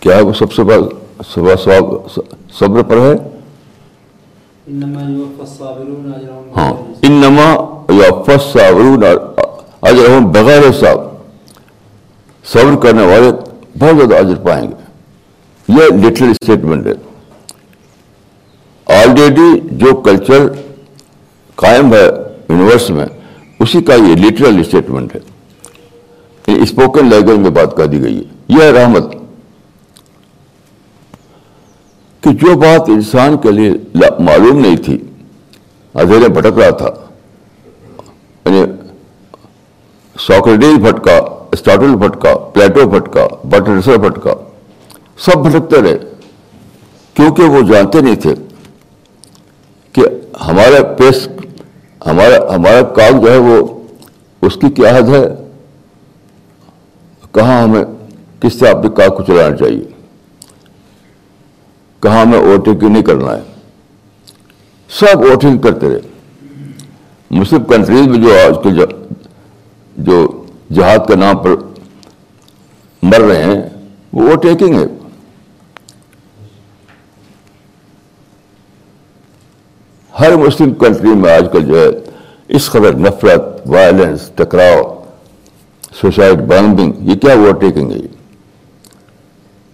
کیا 0.00 0.16
ہے 0.16 0.20
وہ 0.20 0.32
سب 0.32 0.52
سے 0.52 0.62
صبح 1.34 1.54
صبر 2.58 2.82
پر 2.82 2.96
ہے؟ 2.96 3.12
ہاں. 6.56 6.72
انما 7.02 7.82
یافس 7.92 8.42
صابرون 8.42 9.02
بغیر 10.24 10.70
حساب۔ 10.70 11.00
صبر 12.44 12.76
کرنے 12.82 13.06
والے 13.06 13.32
بہت 13.78 13.96
زیادہ 13.96 14.14
اجر 14.14 14.34
پائیں 14.34 14.70
گے۔ 14.70 14.74
یہ 15.68 16.08
لٹرل 16.08 16.30
اسٹیٹمنٹ 16.30 16.86
ہے۔ 16.86 16.92
آلریڈی 18.86 19.60
جو 19.62 19.94
کلچر 19.94 20.48
قائم 21.54 21.94
ہے 21.94 22.06
یونیورس 22.48 22.90
میں 22.90 23.06
اسی 23.60 23.82
کا 23.82 23.94
یہ 23.94 24.14
لٹرل 24.14 24.60
اسٹیٹمنٹ 24.60 25.16
ہے۔ 25.16 25.20
اسپوکن 26.62 27.06
لینگویج 27.06 27.38
میں 27.38 27.50
بات 27.50 27.76
کر 27.76 27.86
دی 27.86 28.02
گئی 28.02 28.18
ہے۔ 28.18 28.22
یہ 28.48 28.62
ہے 28.62 28.70
رحمت۔ 28.70 29.12
کہ 32.20 32.30
جو 32.30 32.58
بات 32.58 32.88
انسان 32.88 33.36
کے 33.36 33.50
لیے 33.50 33.70
معلوم 34.18 34.58
نہیں 34.58 34.76
تھی، 34.76 34.98
اندھیرے 35.94 36.28
بھٹک 36.28 36.58
رہا 36.58 36.70
تھا 36.70 36.90
یعنی 38.44 38.62
ساکریٹیز 40.26 40.78
بھٹکا 40.78 41.16
اسٹاٹل 41.52 41.96
بھٹکا، 41.96 42.38
پلیٹو 42.38 42.88
بھٹکا 42.88 43.26
بٹر 43.44 43.96
بھٹکا، 43.98 44.34
سب 45.18 45.38
بھٹکتے 45.38 45.82
رہے۔ 45.82 45.98
کیونکہ 47.14 47.42
وہ 47.42 47.60
جانتے 47.60 48.00
نہیں 48.00 48.16
تھے 48.16 48.34
کہ 49.92 50.02
ہمارا 50.46 50.82
پیس 50.82 51.28
ہمارا 52.06 52.54
ہمارا 52.54 52.82
کام 52.82 53.20
جو 53.20 53.32
ہے 53.32 53.36
وہ 53.36 53.66
اس 54.42 54.54
کی 54.54 54.70
کیا 54.70 54.96
حد 54.96 55.08
ہے؟ 55.08 55.24
کہاں 57.32 57.62
ہمیں 57.62 57.84
کس 58.40 58.58
سے 58.58 58.68
اپنے 58.68 58.90
کام 58.90 59.16
کو 59.16 59.22
چلانا 59.22 59.56
چاہیے؟ 59.56 59.84
کہاں 62.00 62.20
ہمیں 62.20 62.38
اوورٹیکنگ 62.38 62.88
نہیں 62.88 63.02
کرنا 63.02 63.36
ہے؟ 63.36 63.42
سب 64.88 65.18
اوورٹیکنگ 65.18 65.58
کرتے 65.58 65.88
رہے۔ 65.88 66.00
مسلم 67.30 67.64
کنٹریز 67.64 68.06
میں 68.06 68.18
جو 68.18 68.32
آج 68.46 68.54
کے 68.62 68.70
جو- 68.70 69.08
جو 69.96 70.44
جہاد 70.72 70.98
کے 71.08 71.16
نام 71.16 71.38
پر 71.38 71.50
مر 73.02 73.20
رہے 73.20 73.42
ہیں، 73.42 73.62
وہ 74.12 74.22
اوورٹیکنگ 74.22 74.74
ہے۔ 74.74 74.97
ہر 80.20 80.36
مسلم 80.36 80.74
کنٹری 80.74 81.08
میں 81.08 81.32
آج 81.32 81.46
کل 81.52 81.64
جو 81.64 81.82
ہے، 81.82 81.88
اس 82.48 82.70
قدر 82.70 82.94
نفرت 82.94 83.42
وائلنس 83.66 84.30
ٹکراؤ 84.34 85.02
سوسائڈ 86.00 86.38
بمبنگ 86.38 86.92
یہ 86.98 87.14
کیا 87.14 87.32
اوورٹیکنگ 87.32 87.92
ہے؟ 87.92 87.96
یہ 87.96 88.06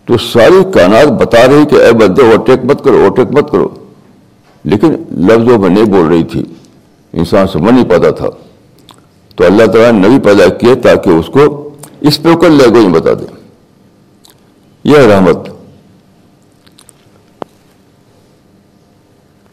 تو 0.04 0.16
ساری 0.18 0.72
کائنات 0.72 1.12
بتا 1.12 1.46
رہی 1.46 1.64
کہ 1.70 1.74
اے 1.74 1.92
بندے 1.92 2.22
اوورٹیک 2.22 2.64
مت 2.64 2.84
کرو 2.84 2.96
اوورٹیک 2.96 3.32
مت 3.32 3.50
کرو۔ 3.50 3.68
لیکن 4.64 4.94
لفظوں 5.10 5.58
میں 5.58 5.68
نہیں 5.68 5.84
بول 5.84 6.06
رہی 6.06 6.24
تھی۔ 6.24 6.44
انسان 7.12 7.46
سمجھ 7.46 7.74
نہیں 7.74 7.90
پاتا 7.90 8.10
تھا۔ 8.10 8.26
تو 9.36 9.46
اللہ 9.46 9.66
تعالیٰ 9.66 9.92
نے 9.92 10.08
نبی 10.08 10.20
پیدا 10.20 10.48
کیے 10.48 10.74
تاکہ 10.74 11.10
اس 11.10 11.26
کو 11.26 11.70
اسپوکن 12.00 12.52
لینگویج 12.52 12.84
میں 12.84 13.00
بتا 13.00 13.12
دیں 13.12 13.36
یہ 14.84 14.96
ہے 14.96 15.06
رحمت 15.06 15.36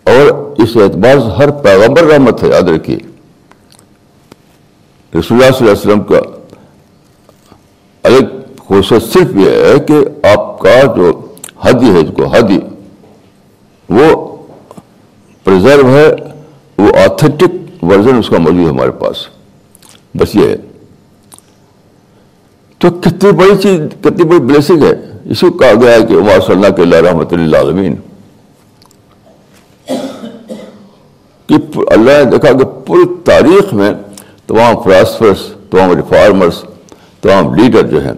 اور 0.03 0.53
اس 0.71 0.81
اعتبار 0.83 1.19
سے 1.19 1.35
ہر 1.37 1.51
پیغمبر 1.51 2.03
رحمت 2.03 2.43
ہے 2.43 2.49
یاد 2.49 2.61
رکھیے 2.61 2.97
رسول 5.19 5.43
اللہ 5.43 5.57
صلی 5.57 5.69
اللہ 5.69 5.71
علیہ 5.71 5.71
وسلم 5.71 6.03
کا 6.03 6.19
الگ 8.03 8.25
خصوصیت 8.57 9.13
صرف 9.13 9.35
یہ 9.35 9.49
ہے 9.49 9.79
کہ 9.79 10.27
آپ 10.27 10.59
کا 10.59 10.69
جو 10.95 11.35
حدی 11.65 11.89
ہے 11.91 12.03
کو 12.03 12.25
حدی، 12.25 12.59
وہ 13.89 14.37
پرزرو 15.43 15.87
ہے، 15.87 16.15
وہ 16.77 16.87
آتھینٹک 16.97 17.83
ورژن 17.83 18.17
اس 18.17 18.29
کا 18.29 18.37
موجود 18.37 18.59
ہے 18.59 18.69
ہمارے 18.69 18.91
پاس۔ 18.91 19.15
بس 20.15 20.35
یہ 20.35 20.47
ہے۔ 20.47 20.55
تو 22.77 22.91
کتنی 22.91 23.31
بڑی 23.31 23.57
چیز، 23.61 23.79
کتنی 24.01 24.23
بڑی 24.23 24.39
بلیسنگ 24.39 24.83
ہے۔ 24.83 24.93
اس 25.25 25.41
کو 25.41 25.51
کہا 25.51 25.71
گیا 25.81 25.91
ہے 25.91 26.05
کہ 26.05 26.13
عمار 26.13 26.39
صلی 26.39 26.55
اللہ 26.55 26.75
کے 26.75 26.81
اللہ 26.81 26.95
رحمۃ 26.95 27.31
اللہ 27.31 27.57
عالمین 27.57 27.95
کہ 31.57 31.79
اللہ 31.87 32.11
نے 32.11 32.31
دیکھا 32.31 32.51
کہ 32.51 32.65
پوری 32.65 33.15
تاریخ 33.25 33.73
میں 33.73 33.93
تمام 34.47 34.83
فلاسفرس 34.83 35.47
تمام 35.71 35.95
ریفارمرس 35.95 36.65
تمام 37.21 37.55
لیڈر 37.55 37.87
جو 37.87 38.05
ہیں، 38.05 38.13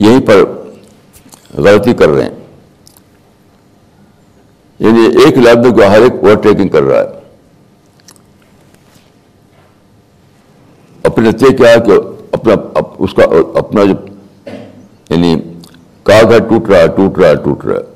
یہیں 0.00 0.20
پر 0.20 0.44
غلطی 1.56 1.94
کر 1.94 2.08
رہے 2.08 2.22
ہیں۔ 2.22 2.30
یعنی 4.78 5.00
ایک 5.00 5.38
لفظ 5.38 5.74
کو 5.74 5.86
ہر 5.88 6.02
ایک 6.02 6.12
اوور 6.12 6.36
ٹیکنگ 6.36 6.68
کر 6.68 6.82
رہا 6.82 7.00
ہے۔ 7.00 7.08
اپنے 11.02 11.28
نتیجے 11.28 11.56
کیا 11.56 11.70
ہے 11.70 11.80
کہ 11.86 11.92
اپنا، 12.32 12.54
اپ- 12.74 12.94
اس 12.98 13.14
کا، 13.14 13.22
اپنا 13.54 13.84
جو 13.84 13.94
یعنی 15.10 15.40
کاغ 16.02 16.32
ہے 16.32 16.38
ٹوٹ 16.38 16.68
رہا 16.68 16.78
ہے 16.78 16.86
ٹوٹ 16.88 17.18
رہا 17.18 17.28
ہے 17.28 17.34
ٹوٹ 17.34 17.64
رہا۔ 17.64 17.95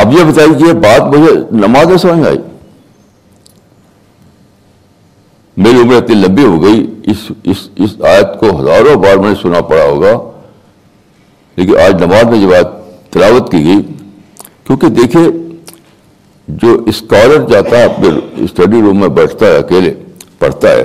اب 0.00 0.12
یہ 0.12 0.24
بتائیے 0.24 0.54
کہ 0.54 0.64
یہ 0.64 0.72
بات 0.72 1.00
مجھے 1.00 1.32
نماز 1.52 1.86
میں 1.86 1.96
سمجھ 1.96 2.28
آئی۔ 2.28 2.38
میری 5.56 5.80
عمر 5.80 5.94
اتنی 5.94 6.14
لمبی 6.14 6.44
ہو 6.44 6.62
گئی، 6.62 6.94
اس 7.04 7.32
اس 7.44 7.68
اس 7.76 8.02
آیت 8.02 8.40
کو 8.40 8.60
ہزاروں 8.60 8.96
بار 8.96 9.16
میں 9.16 9.28
نے 9.28 9.34
سنا 9.42 9.60
پڑا 9.60 9.84
ہوگا۔ 9.84 10.30
لیکن 11.56 11.76
آج 11.76 12.02
نماز 12.04 12.24
میں 12.24 12.38
یہ 12.38 12.46
بات 12.46 12.66
تلاوت 13.12 13.50
کی 13.50 13.64
گئی، 13.64 13.82
کیونکہ 14.64 14.86
دیکھیے، 14.86 15.28
جو 16.48 16.82
اسکالر 16.86 17.48
جاتا 17.48 17.78
ہے 17.78 17.84
اپنے 17.84 18.08
اسٹڈی 18.36 18.80
روم 18.82 19.00
میں 19.00 19.08
بیٹھتا 19.08 19.46
ہے، 19.46 19.56
اکیلے 19.56 19.94
پڑھتا 20.38 20.68
ہے، 20.68 20.84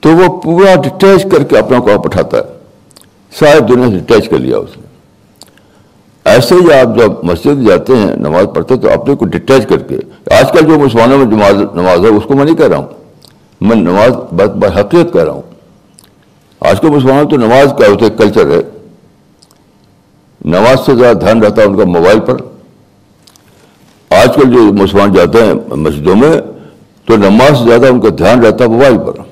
تو 0.00 0.08
وہ 0.08 0.40
پورا 0.40 0.74
ڈٹیچ 0.74 1.26
کر 1.32 1.42
کے 1.42 1.58
اپنا 1.58 1.78
کام 1.80 2.00
پٹھاتا 2.02 2.36
ہے۔ 2.36 2.42
ساری 3.38 3.60
دنیا 3.60 3.88
سے 3.88 3.98
ڈٹیچ 3.98 4.28
کر 4.28 4.38
لیا 4.38 4.58
اس 4.58 4.76
نے۔ 4.76 4.91
ایسے 6.24 6.54
ہی 6.54 6.72
آپ 6.72 6.98
جب 6.98 7.12
مسجد 7.22 7.68
جاتے 7.68 7.96
ہیں، 7.96 8.16
نماز 8.16 8.46
پڑھتے 8.54 8.74
ہیں، 8.74 8.80
تو 8.80 8.90
اپنے 8.90 9.14
کو 9.14 9.24
ڈٹیچ 9.24 9.66
کر 9.66 9.78
کے، 9.78 9.96
آج 10.38 10.52
کل 10.52 10.66
جو 10.66 10.78
مسلمانوں 10.78 11.18
میں 11.18 11.26
نماز 11.26 11.54
نماز 11.74 12.00
ہے، 12.00 12.08
اس 12.08 12.22
کو 12.26 12.34
میں 12.34 12.44
نہیں 12.44 12.56
کہہ 12.56 12.68
رہا 12.68 12.76
ہوں۔ 12.76 12.86
میں 13.60 13.76
نماز 13.76 14.12
بات 14.32 14.50
بات 14.50 14.78
حقیقت 14.78 15.12
کہہ 15.12 15.24
رہا 15.24 15.32
ہوں۔ 15.32 15.42
آج 16.60 16.80
کل 16.80 16.88
مسلمانوں 16.88 17.30
تو 17.30 17.36
نماز 17.36 17.74
کیا 17.78 17.88
ہوتا 17.88 18.04
ہے 18.04 18.10
کلچر 18.10 18.46
ہے۔ 18.46 18.60
نماز 20.44 20.86
سے 20.86 20.94
زیادہ 20.94 21.16
دھیان 21.16 21.42
رہتا 21.42 21.62
ہے 21.62 21.66
ان 21.66 21.76
کا 21.76 21.84
موبائل 21.84 22.20
پر۔ 22.20 22.36
آج 24.10 24.34
کل 24.34 24.52
جو 24.52 24.62
مسلمان 24.62 25.12
جاتے 25.12 25.44
ہیں 25.44 25.54
مسجدوں 25.68 26.16
میں، 26.16 26.40
تو 27.04 27.16
نماز 27.16 27.58
سے 27.58 27.64
زیادہ 27.64 27.86
ان 27.86 28.00
کا 28.00 28.08
دھیان 28.18 28.44
رہتا 28.44 28.64
ہے 28.64 28.68
موبائل 28.68 28.98
پر۔ 28.98 29.31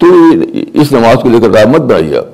تو 0.00 0.06
اس 0.74 0.92
نماز 0.92 1.16
کو 1.22 1.28
لے 1.28 1.40
کر 1.40 1.48
رحمت 1.50 1.80
بنائیے 1.80 2.18
آپ۔ 2.18 2.24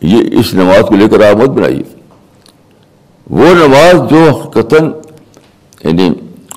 یہ 0.00 0.22
اس 0.32 0.54
نماز 0.54 0.84
کو 0.88 0.94
لے 0.94 1.08
کر 1.08 1.16
رحمت 1.16 1.48
بنائیے۔ 1.48 1.82
وہ 3.30 3.54
نماز 3.54 4.10
جو 4.10 4.30
حقیقتاً 4.30 4.92
یعنی 5.84 6.10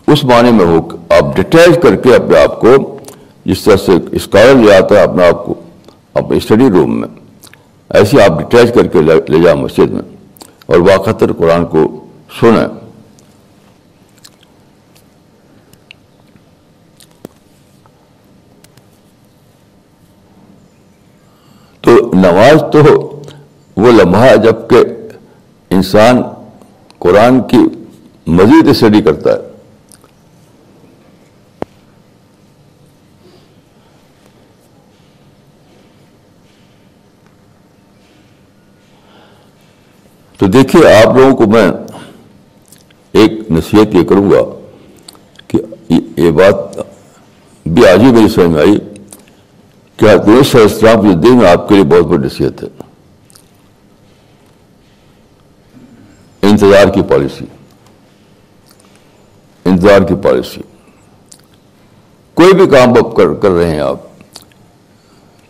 اس 0.07 0.23
معنی 0.23 0.51
میں 0.51 0.65
ہو 0.65 0.87
آپ 1.09 1.35
ڈیٹیچ 1.35 1.81
کر 1.83 1.95
کے 1.95 2.15
اپنے 2.15 2.39
آپ 2.39 2.59
کو 2.59 2.99
جس 3.45 3.63
طرح 3.63 3.75
سے 3.75 3.91
اسکالر 4.11 4.55
لے 4.55 4.75
آتا 4.75 4.95
ہے 4.95 5.03
اپنے 5.03 5.27
آپ 5.27 5.45
کو، 5.45 5.53
اپنے 6.13 6.37
اسٹڈی 6.37 6.69
روم 6.69 7.01
میں، 7.01 7.07
ایسے 7.89 8.23
آپ 8.23 8.39
ڈیٹیچ 8.39 8.73
کر 8.73 8.87
کے 8.87 9.01
لے 9.01 9.13
لے 9.29 9.41
جائیں 9.41 9.61
مسجد 9.61 9.91
میں۔ 9.91 10.01
اور 10.65 10.79
واقعتر 10.79 11.33
قرآن 11.33 11.65
کو 11.65 12.05
سنیں 12.39 12.67
تو 21.81 22.11
نماز 22.31 22.63
تو 22.71 23.21
وہ 23.77 23.91
لمحہ 23.91 24.35
جبکہ 24.35 24.77
انسان 25.69 26.21
قرآن 26.99 27.41
کی 27.41 27.57
مزید 28.27 28.67
اسٹڈی 28.67 29.01
کرتا 29.01 29.33
ہے۔ 29.33 29.37
تو 40.37 40.47
دیکھیے 40.47 40.93
آپ 40.93 41.17
لوگوں 41.17 41.35
کو 41.35 41.47
میں 41.47 41.71
ایک 43.11 43.31
نصیحت 43.51 43.95
یہ 43.95 44.03
کروں 44.03 44.31
گا 44.31 44.67
کہ 45.47 45.59
یہ- 45.89 46.03
یہ 46.17 46.31
بات 46.31 46.77
بھی 47.65 47.87
آج 47.87 47.99
ہی 47.99 48.11
میری 48.11 48.29
سمجھ 48.29 48.49
میں 48.49 48.61
آئی۔ 48.61 48.96
کہ 49.97 50.17
دنیش 50.17 50.55
اسلام 50.55 51.01
جو 51.01 51.13
دین 51.13 51.45
آپ 51.45 51.69
کے 51.69 51.75
لیے 51.75 51.83
بہت 51.83 52.05
بڑی 52.05 52.25
نصیحت 52.25 52.63
ہے۔ 52.63 52.67
انتظار 56.41 56.87
کی 56.93 57.01
پالیسی۔ 57.01 57.45
انتظار 59.65 60.01
کی 60.01 60.15
پالیسی۔ 60.23 60.61
کوئی 62.33 62.53
بھی 62.53 62.67
کام 62.67 62.89
آپ 62.89 63.15
کر 63.15 63.33
کر 63.33 63.49
رہے 63.49 63.71
ہیں 63.71 63.79
آپ۔ 63.79 63.97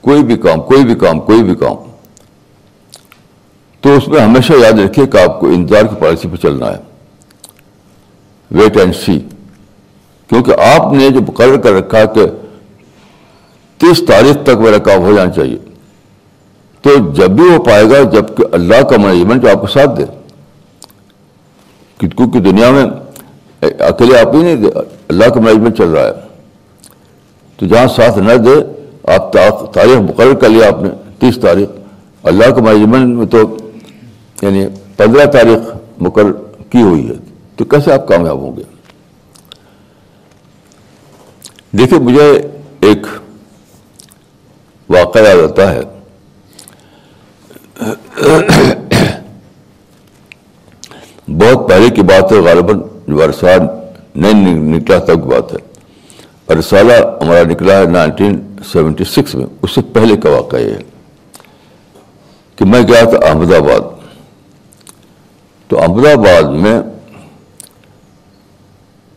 کوئی 0.01 0.23
بھی 0.23 0.37
کام، 0.37 0.61
کوئی 0.61 0.85
بھی 0.85 0.95
کام، 0.95 1.19
کوئی 1.19 1.43
بھی 1.43 1.55
کام۔ 1.55 1.75
تو 3.81 3.97
اس 3.97 4.07
میں 4.07 4.19
ہمیشہ 4.19 4.53
یاد 4.53 4.79
رکھیے 4.79 5.07
کہ 5.07 5.17
آپ 5.17 5.39
کو 5.39 5.47
انتظار 5.47 5.83
کی 5.83 5.95
پالیسی 5.99 6.27
پہ 6.27 6.35
چلنا 6.35 6.67
ہے۔ 6.67 6.81
ویٹ 8.51 8.77
اینڈ 8.77 8.95
سی 8.95 9.19
کیونکہ 10.27 10.51
آپ 10.51 10.93
نے 10.93 11.09
جو 11.09 11.21
مقرر 11.21 11.57
کر 11.57 11.71
رکھا 11.71 12.05
کہ 12.05 12.21
تیس 13.77 14.03
تاریخ 14.07 14.43
تک 14.43 14.49
میرا 14.49 14.77
کام 14.77 15.01
ہو 15.01 15.15
جانا 15.15 15.31
چاہیے۔ 15.31 15.57
تو 16.81 17.13
جب 17.13 17.29
بھی 17.29 17.43
وہ 17.43 17.63
پائے 17.63 17.89
گا، 17.89 18.03
جبکہ 18.03 18.45
اللہ 18.51 18.81
کا 18.81 18.97
مینجمنٹ 18.97 19.45
آپ 19.45 19.61
کو 19.61 19.67
ساتھ 19.67 19.89
دے۔ 19.97 20.03
کیونکہ 21.97 22.39
دنیا 22.39 22.71
میں 22.71 22.85
اکیلے 23.61 24.19
آپ 24.19 24.35
ہی 24.35 24.41
نہیں 24.41 24.55
دے، 24.55 24.67
اللہ 25.07 25.25
کا 25.25 25.39
مینجمنٹ 25.39 25.77
چل 25.77 25.89
رہا 25.89 26.07
ہے۔ 26.07 26.13
تو 27.57 27.65
جہاں 27.65 27.87
ساتھ 27.87 28.19
نہ 28.19 28.33
دے، 28.33 28.83
آپ 29.13 29.33
تاریخ 29.73 29.97
مقرر 29.97 30.33
کر 30.33 30.49
لیا 30.49 30.67
آپ 30.67 30.83
نے، 30.83 30.89
تیس 31.19 31.39
تاریخ۔ 31.41 31.69
اللہ 32.23 32.55
کے 32.55 32.61
مینجمنٹ 32.61 33.17
میں 33.17 33.25
تو 33.25 33.57
یعنی 34.41 34.67
پندرہ 34.97 35.25
تاریخ 35.25 35.77
مقرر 35.97 36.31
کی 36.69 36.81
ہوئی 36.81 37.09
ہے۔ 37.09 37.13
تو 37.55 37.65
کیسے 37.65 37.93
آپ 37.93 38.07
کامیاب 38.07 38.37
ہوں 38.37 38.55
گے؟ 38.55 38.63
دیکھیے، 41.77 41.99
مجھے 41.99 42.41
ایک 42.79 43.07
واقعہ 44.89 45.21
یاد 45.21 45.43
آتا 45.43 45.71
ہے۔ 45.73 45.81
بہت 51.27 51.67
پہلے 51.69 51.89
کی 51.95 52.01
بات 52.01 52.31
ہے، 52.31 52.37
غالباً 52.37 52.81
ورسال 53.17 53.59
نہیں 54.15 54.55
نکلا 54.55 54.97
تب 54.99 55.23
کی 55.23 55.29
بات 55.29 55.53
ہے۔ 55.53 56.55
رسالہ 56.59 56.93
ہمارا 57.21 57.43
نکلا 57.49 57.77
ہے 57.79 57.85
نائنٹین 57.85 58.39
سیونٹی 58.71 59.03
سکس 59.03 59.35
میں، 59.35 59.45
اس 59.61 59.71
سے 59.75 59.81
پہلے 59.93 60.15
کا 60.17 60.29
واقعہ 60.29 60.59
یہ 60.59 60.73
ہے 60.73 60.83
کہ 62.57 62.65
میں 62.65 62.81
گیا 62.87 63.03
تھا 63.09 63.17
احمد 63.27 63.53
آباد 63.53 63.81
تو 65.69 65.81
احمد 65.81 66.05
آباد 66.05 66.51
میں 66.63 66.79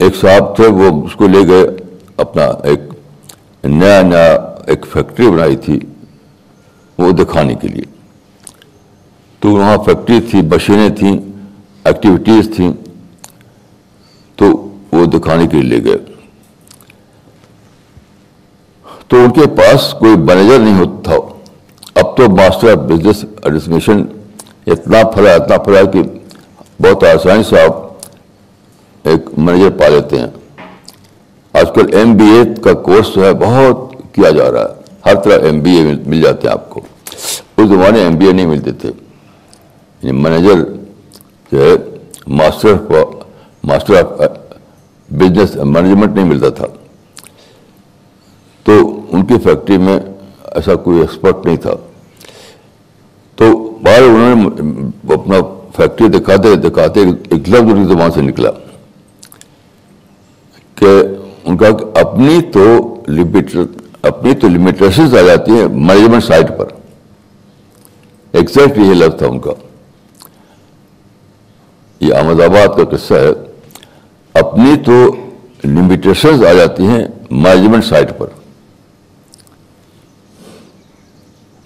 ایک 0.00 0.16
صاحب 0.16 0.54
تھے، 0.56 0.66
وہ 0.66 1.04
اس 1.06 1.14
کو 1.16 1.28
لے 1.28 1.46
گئے 1.48 1.64
اپنا 2.16 2.44
ایک 2.68 2.80
نیا 3.64 4.00
نیا 4.02 4.49
ایک 4.70 4.86
فیکٹری 4.92 5.28
بنائی 5.28 5.56
تھی 5.56 5.80
وہ 6.98 7.10
دکھانے 7.10 7.54
کے 7.54 7.68
لیے۔ 7.68 7.82
تو 9.40 9.48
وہاں 9.48 9.76
فیکٹری 9.84 10.20
تھی، 10.20 10.42
مشینیں 10.42 10.88
تھیں 10.88 11.20
ایکٹیویٹیز 11.84 12.56
تھیں، 12.56 12.72
تو 14.36 14.46
وہ 14.92 15.04
دکھانے 15.04 15.46
کے 15.46 15.62
لیے 15.62 15.80
لے 15.80 15.90
گئے۔ 15.90 15.98
تو 19.08 19.16
ان 19.16 19.30
کے 19.30 19.40
پاس 19.40 19.94
کوئی 19.98 20.16
مینیجر 20.16 20.58
نہیں 20.58 20.78
ہوتا 20.78 21.02
تھا۔ 21.02 21.16
اب 21.94 22.16
تو 22.16 22.30
ماسٹر 22.30 22.70
آف 22.70 22.78
بزنس 22.78 23.24
ایڈمنسٹریشن 23.42 24.04
اتنا 24.66 25.10
پھلا 25.10 25.34
اتنا 25.34 25.58
پھلا 25.58 25.82
کہ 25.90 26.02
بہت 26.82 27.04
آسانی 27.04 27.42
سے 27.42 27.60
آپ 27.60 27.76
ایک 29.02 29.38
مینیجر 29.38 29.70
پا 29.70 29.88
لیتے 29.88 30.18
ہیں۔ 30.18 30.26
آج 31.52 31.66
کل 31.74 31.94
ایم 31.94 32.16
بی 32.16 32.24
اے 32.24 32.62
کا 32.62 32.72
کورس 32.72 33.14
جو 33.14 33.24
ہے 33.24 33.34
بہت 33.34 33.89
کیا 34.12 34.30
جا 34.30 34.52
رہا 34.52 34.61
ہے۔ 34.61 34.80
ہر 35.06 35.14
طرح 35.14 35.38
ایم 35.44 35.61
بی 35.61 35.70
اے 35.70 35.94
مل 36.06 36.22
جاتے 36.22 36.46
ہیں 36.46 36.54
آپ 36.54 36.70
کو۔ 36.70 36.80
اس 37.56 37.68
زمانے 37.68 38.00
ایم 38.00 38.14
بی 38.14 38.26
اے 38.26 38.32
نہیں 38.32 38.46
ملتے 38.46 38.72
تھے۔ 38.72 38.88
یعنی 40.02 40.12
مینیجر 40.12 40.64
جو 41.52 41.62
ہے 41.62 41.98
master 42.26 42.74
master 43.64 43.94
of 43.94 44.20
business 45.11 45.56
management 45.56 46.14
نہیں 46.14 46.24
ملتا 46.24 46.48
تھا۔ 46.48 46.66
تو 48.64 49.00
ان 49.12 49.26
کی 49.26 49.34
فیکٹری 49.44 49.78
میں 49.78 50.00
ایسا 50.44 50.74
کوئی 50.74 51.00
ایکسپرٹ 51.00 51.46
نہیں 51.46 51.56
تھا۔ 51.56 51.74
تو 53.36 53.70
باہر 53.82 54.02
انہوں 54.02 54.34
نے 54.34 55.14
اپنا 55.14 55.36
فیکٹری 55.76 56.08
دکھاتے 56.08 56.56
دکھاتے 56.56 57.00
ایک 57.00 57.48
لفظ 57.48 57.72
ان 57.72 57.86
کی 57.86 57.94
زبان 57.94 58.11
سے 58.11 58.20
نکلا۔ 58.22 58.50
کہ 60.74 61.02
ان 61.44 61.56
کا 61.56 61.66
اپنی 62.00 62.42
تو 62.42 62.94
اپنی 64.03 64.34
تو 64.34 64.48
لمیٹیشنز 64.48 65.14
آ 65.14 65.22
جاتی 65.22 65.51
ہیں 65.51 65.68
مینجمنٹ 65.68 66.24
سائٹ 66.24 66.59
پر۔ 66.59 66.66
ایکزیکٹ 68.32 68.78
یہ 68.78 68.94
لفظ 68.94 69.18
تھا 69.18 69.26
ان 69.26 69.38
کا۔ 69.38 69.51
یہ 72.01 72.14
احمد 72.14 72.40
آباد 72.40 72.76
کا 72.76 72.96
قصہ 72.96 73.14
ہے۔ 73.14 73.28
اپنی 74.34 74.76
تو 74.86 75.16
لمیٹیشنز 75.64 76.44
آ 76.44 76.53
جاتی 76.53 76.86
ہیں 76.86 77.07
مینجمنٹ 77.30 77.84
سائٹ 77.84 78.18
پر۔ 78.18 78.26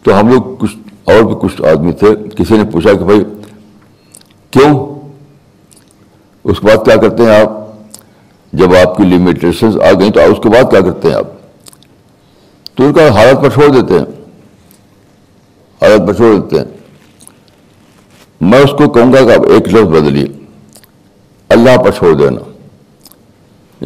تو 0.02 0.20
ہم 0.20 0.28
لوگ 0.28 0.42
کچھ 0.58 0.76
اور 1.04 1.22
بھی 1.22 1.34
کچھ 1.40 1.62
آدمی 1.62 1.92
تھے۔ 1.92 2.08
کسی 2.36 2.56
نے 2.56 2.64
پوچھا 2.64 2.92
کہ 2.92 3.04
بھائی، 3.04 3.24
کیوں؟ 4.50 4.94
اس 6.44 6.60
کے 6.60 6.66
بعد 6.66 6.84
کیا 6.84 6.96
کرتے 6.96 7.22
ہیں 7.22 7.40
آپ؟ 7.40 7.50
جب 8.52 8.74
آپ 8.74 8.96
کی 8.96 9.02
لمیٹیشنز 9.02 9.76
آ 9.76 9.92
گئیں 10.00 10.10
تو 10.10 10.20
اس 10.20 10.38
کے 10.42 10.48
بعد 10.48 10.70
کیا 10.70 10.80
کرتے 10.80 11.08
ہیں 11.08 11.14
آپ؟ 11.14 11.33
تو 12.74 12.86
ان 12.86 12.92
کا 12.92 13.08
حالت 13.08 13.42
پر 13.42 13.50
چھوڑ 13.50 13.68
دیتے 13.68 13.94
ہیں۔ 13.94 14.06
حالت 15.82 16.06
پر 16.06 16.12
چھوڑ 16.12 16.40
دیتے 16.40 16.56
ہیں۔ 16.56 16.64
میں 18.40 18.58
اس 18.58 18.70
کو 18.70 18.88
کہوں 18.90 19.12
گا 19.12 19.24
کہ 19.24 19.32
آپ 19.32 19.46
ایک 19.46 19.68
لفظ 19.68 19.90
بدلیے۔ 19.90 20.26
اللہ 21.48 21.76
پر 21.76 21.90
چھوڑ 21.90 22.14
دینا۔ 22.14 22.50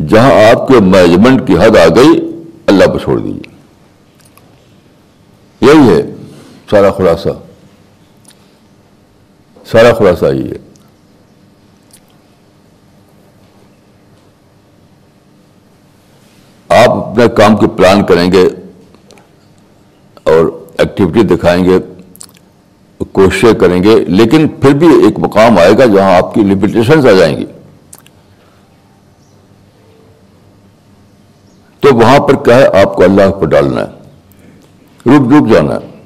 جہاں 0.08 0.32
آپ 0.32 0.68
کے 0.68 0.74
مینجمنٹ 0.80 1.46
کی 1.46 1.54
حد 1.54 1.76
آ 1.76 1.88
گئی، 1.96 2.42
اللہ 2.66 2.84
پر 2.84 2.98
چھوڑ 2.98 3.18
دیجیے۔ 3.18 3.58
یہی 5.60 5.96
ہے 5.96 6.14
سارا 6.70 6.90
خلاصہ۔ 6.90 7.28
سارا 9.66 9.92
خلاصہ 9.92 10.24
یہی 10.24 10.50
ہے۔ 10.50 10.56
آپ 16.68 16.90
اپنے 16.90 17.28
کام 17.28 17.56
کی 17.56 17.66
پلان 17.76 18.04
کریں 18.04 18.32
گے۔ 18.32 18.48
اور 20.28 20.66
ایکٹیویٹی 20.78 21.22
دکھائیں 21.22 21.64
گے، 21.64 21.78
کوششیں 23.12 23.52
کریں 23.52 23.82
گے، 23.82 24.04
لیکن 24.04 24.48
پھر 24.48 24.74
بھی 24.74 25.04
ایک 25.04 25.18
مقام 25.18 25.58
آئے 25.58 25.78
گا 25.78 25.84
جہاں 25.84 26.16
آپ 26.16 26.34
کی 26.34 26.40
لمیٹیشنز 26.40 27.06
آ 27.06 27.12
جائیں 27.12 27.36
گی۔ 27.36 27.46
تو 31.80 31.96
وہاں 31.96 32.18
پر 32.18 32.34
کیا 32.34 32.56
ہے؟ 32.56 32.66
آپ 32.66 32.94
کو 32.94 33.04
اللہ 33.04 33.30
پر 33.30 33.46
ڈالنا 33.46 33.80
ہے۔ 33.80 33.98
رک 35.06 35.32
رک 35.32 35.52
جانا 35.52 35.74
ہے۔ 35.74 36.02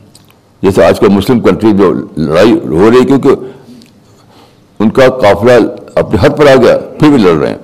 جیسے 0.62 0.84
آج 0.84 1.00
کل 1.00 1.08
مسلم 1.08 1.40
کنٹری 1.40 1.72
جو 1.72 1.92
لڑائی 2.16 2.52
ہو 2.52 2.90
رہی 2.90 3.00
ہے 3.00 3.04
کیونکہ 3.04 3.28
ان 4.78 4.90
کا 4.90 5.08
قافلہ 5.08 5.52
اپنے 5.94 6.18
حد 6.20 6.38
پر 6.38 6.46
آ 6.46 6.54
گیا، 6.62 6.78
پھر 6.78 7.08
بھی 7.08 7.18
لڑ 7.18 7.34
رہے 7.34 7.48
ہیں۔ 7.48 7.58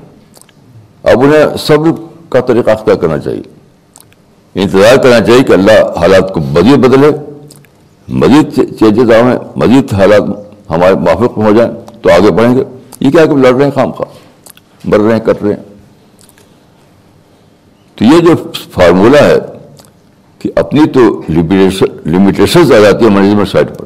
اب 1.02 1.20
انہیں 1.20 1.56
صبر 1.56 1.90
کا 2.28 2.40
طریقہ 2.40 2.70
اختیار 2.70 2.96
کرنا 2.96 3.18
چاہیے۔ 3.18 3.57
انتظار 4.55 4.96
کرنا 4.96 5.20
چاہیے 5.20 5.42
کہ 5.42 5.53
اللہ 5.53 5.99
حالات 5.99 6.34
کو 6.34 6.40
مزید 6.40 6.78
بدلے، 6.78 7.11
مزید 8.09 8.78
چینجز 8.78 9.11
آئیں 9.11 9.38
مزید 9.57 9.94
حالات 9.94 10.22
ہمارے 10.70 10.94
موافق 10.94 11.38
ہو 11.38 11.53
جائیں 11.57 11.72
تو 12.03 12.11
آگے 12.11 12.30
بڑھیں 12.30 12.55
گے۔ 12.57 12.64
یہ 13.01 13.11
کیا 13.11 13.26
کہ 13.26 13.36
لڑ 13.36 13.55
رہے 13.55 13.64
ہیں، 13.64 13.72
خام 13.74 13.90
خواہ، 13.92 14.18
مر 14.84 14.99
رہے 14.99 15.12
ہیں، 15.12 15.20
کٹ 15.20 15.42
رہے 15.42 15.55
ہیں۔ 15.55 15.62
تو 17.94 18.05
یہ 18.05 18.20
جو 18.20 18.51
فارمولہ 18.53 19.16
ہے 19.16 19.38
کہ 20.38 20.51
اپنی 20.57 20.86
تو 20.86 21.22
لمیٹیشنز 22.07 22.72
آ 22.72 22.78
جاتی 22.78 23.05
ہے 23.05 23.11
مینجمنٹ 23.11 23.49
سائٹ 23.49 23.78
پر۔ 23.78 23.84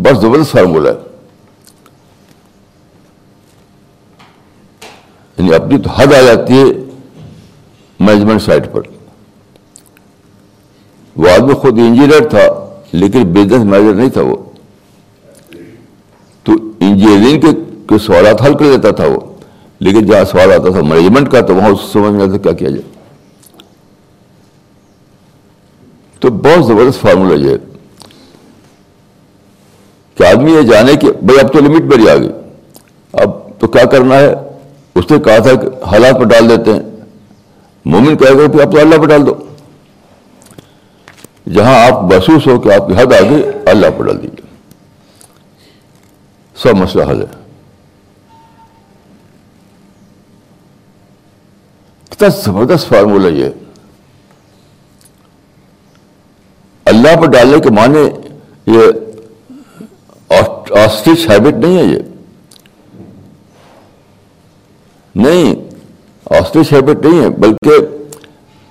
بس 0.00 0.20
زبردست 0.20 0.52
فارمولہ 0.52 0.88
ہے۔ 0.88 0.94
یعنی 5.38 5.54
اپنی 5.54 5.78
تو 5.78 5.90
حد 5.90 6.06
آ 6.06 6.20
جاتی 6.20 6.58
ہے 6.58 6.64
مینجمنٹ 8.00 8.42
سائٹ 8.42 8.72
پر۔ 8.72 8.80
وہ 11.16 11.28
آدمی 11.28 11.54
خود 11.54 11.78
انجینئر 11.78 12.28
تھا، 12.28 12.74
لیکن 12.92 13.32
بزنس 13.32 13.64
مینیجر 13.64 13.94
نہیں 13.94 14.10
تھا 14.10 14.20
وہ۔ 14.20 14.36
تو 16.42 16.52
انجینئرنگ 16.80 17.40
کے 17.86 17.98
سوالات 17.98 18.42
حل 18.42 18.54
کر 18.54 18.64
لیتا 18.64 18.90
تھا 18.90 19.04
وہ۔ 19.06 19.20
لیکن 19.80 20.06
جہاں 20.06 20.24
سوال 20.24 20.52
آتا 20.52 20.70
تھا 20.70 20.80
مینجمنٹ 20.80 21.32
کا، 21.32 21.40
تو 21.40 21.54
وہاں 21.54 21.68
اس 21.68 21.80
سمجھ 21.92 22.12
میں 22.12 22.28
آتا 22.28 22.38
کیا 22.38 22.52
کیا 22.52 22.68
جائے۔ 22.68 22.82
تو 26.20 26.30
بہت 26.30 26.66
زبردست 26.66 27.00
فارمولہ 27.00 27.46
یہ 27.46 27.50
ہے 27.50 27.56
کہ 30.14 30.22
آدمی 30.22 30.52
یہ 30.52 30.62
جانے 30.62 30.96
کہ 30.96 31.08
بھائی 31.22 31.40
اب 31.40 31.52
تو 31.52 31.58
لمٹ 31.58 31.82
میری 31.82 32.10
آ 32.10 32.16
گئی۔ 32.16 32.32
اب 33.12 33.30
تو 33.60 33.66
کیا 33.66 33.84
کرنا 33.84 34.14
ہے؟ 34.14 34.34
اس 34.94 35.10
نے 35.10 35.18
کہا 35.18 35.38
تھا 35.38 35.54
کہ 35.54 35.84
حالات 35.84 36.18
پہ 36.18 36.24
ڈال 36.24 36.50
دیتے 36.50 36.72
ہیں۔ 36.72 36.82
مومن 37.84 38.16
کہہ 38.16 38.34
گئے 38.38 38.48
کہ 38.48 38.62
اب 38.62 38.72
تو 38.72 38.80
اللہ 38.80 38.96
پہ 38.96 39.06
ڈال 39.06 39.26
دو۔ 39.26 39.34
جہاں 41.54 41.74
آپ 41.86 42.02
محسوس 42.02 42.46
ہو 42.46 42.60
کہ 42.60 42.68
آپ 42.72 42.88
کی 42.88 42.94
حد 42.94 43.12
آ 43.12 43.20
گئی 43.30 43.42
اللہ 43.66 43.86
پہ 43.98 44.02
ڈال 44.02 44.22
دیجیے 44.22 44.46
سب 46.56 46.76
مسئلہ 46.76 47.04
حل 47.04 47.20
ہے۔ 47.20 47.44
کتنا 52.10 52.28
زبردست 52.28 52.88
فارمولہ 52.88 53.28
یہ 53.28 53.48
اللہ 56.84 57.16
پر 57.20 57.30
ڈالنے 57.30 57.60
کے 57.60 57.70
معنی 57.70 58.08
یہ 58.66 60.34
آسٹرچ 60.84 61.30
ہیبٹ 61.30 61.54
نہیں 61.54 61.78
ہے 61.78 61.82
یہ۔ 61.82 62.02
نہیں 65.14 65.54
آسٹرچ 66.40 66.72
ہیبٹ 66.72 67.04
نہیں 67.06 67.20
ہے، 67.20 67.28
بلکہ 67.28 67.86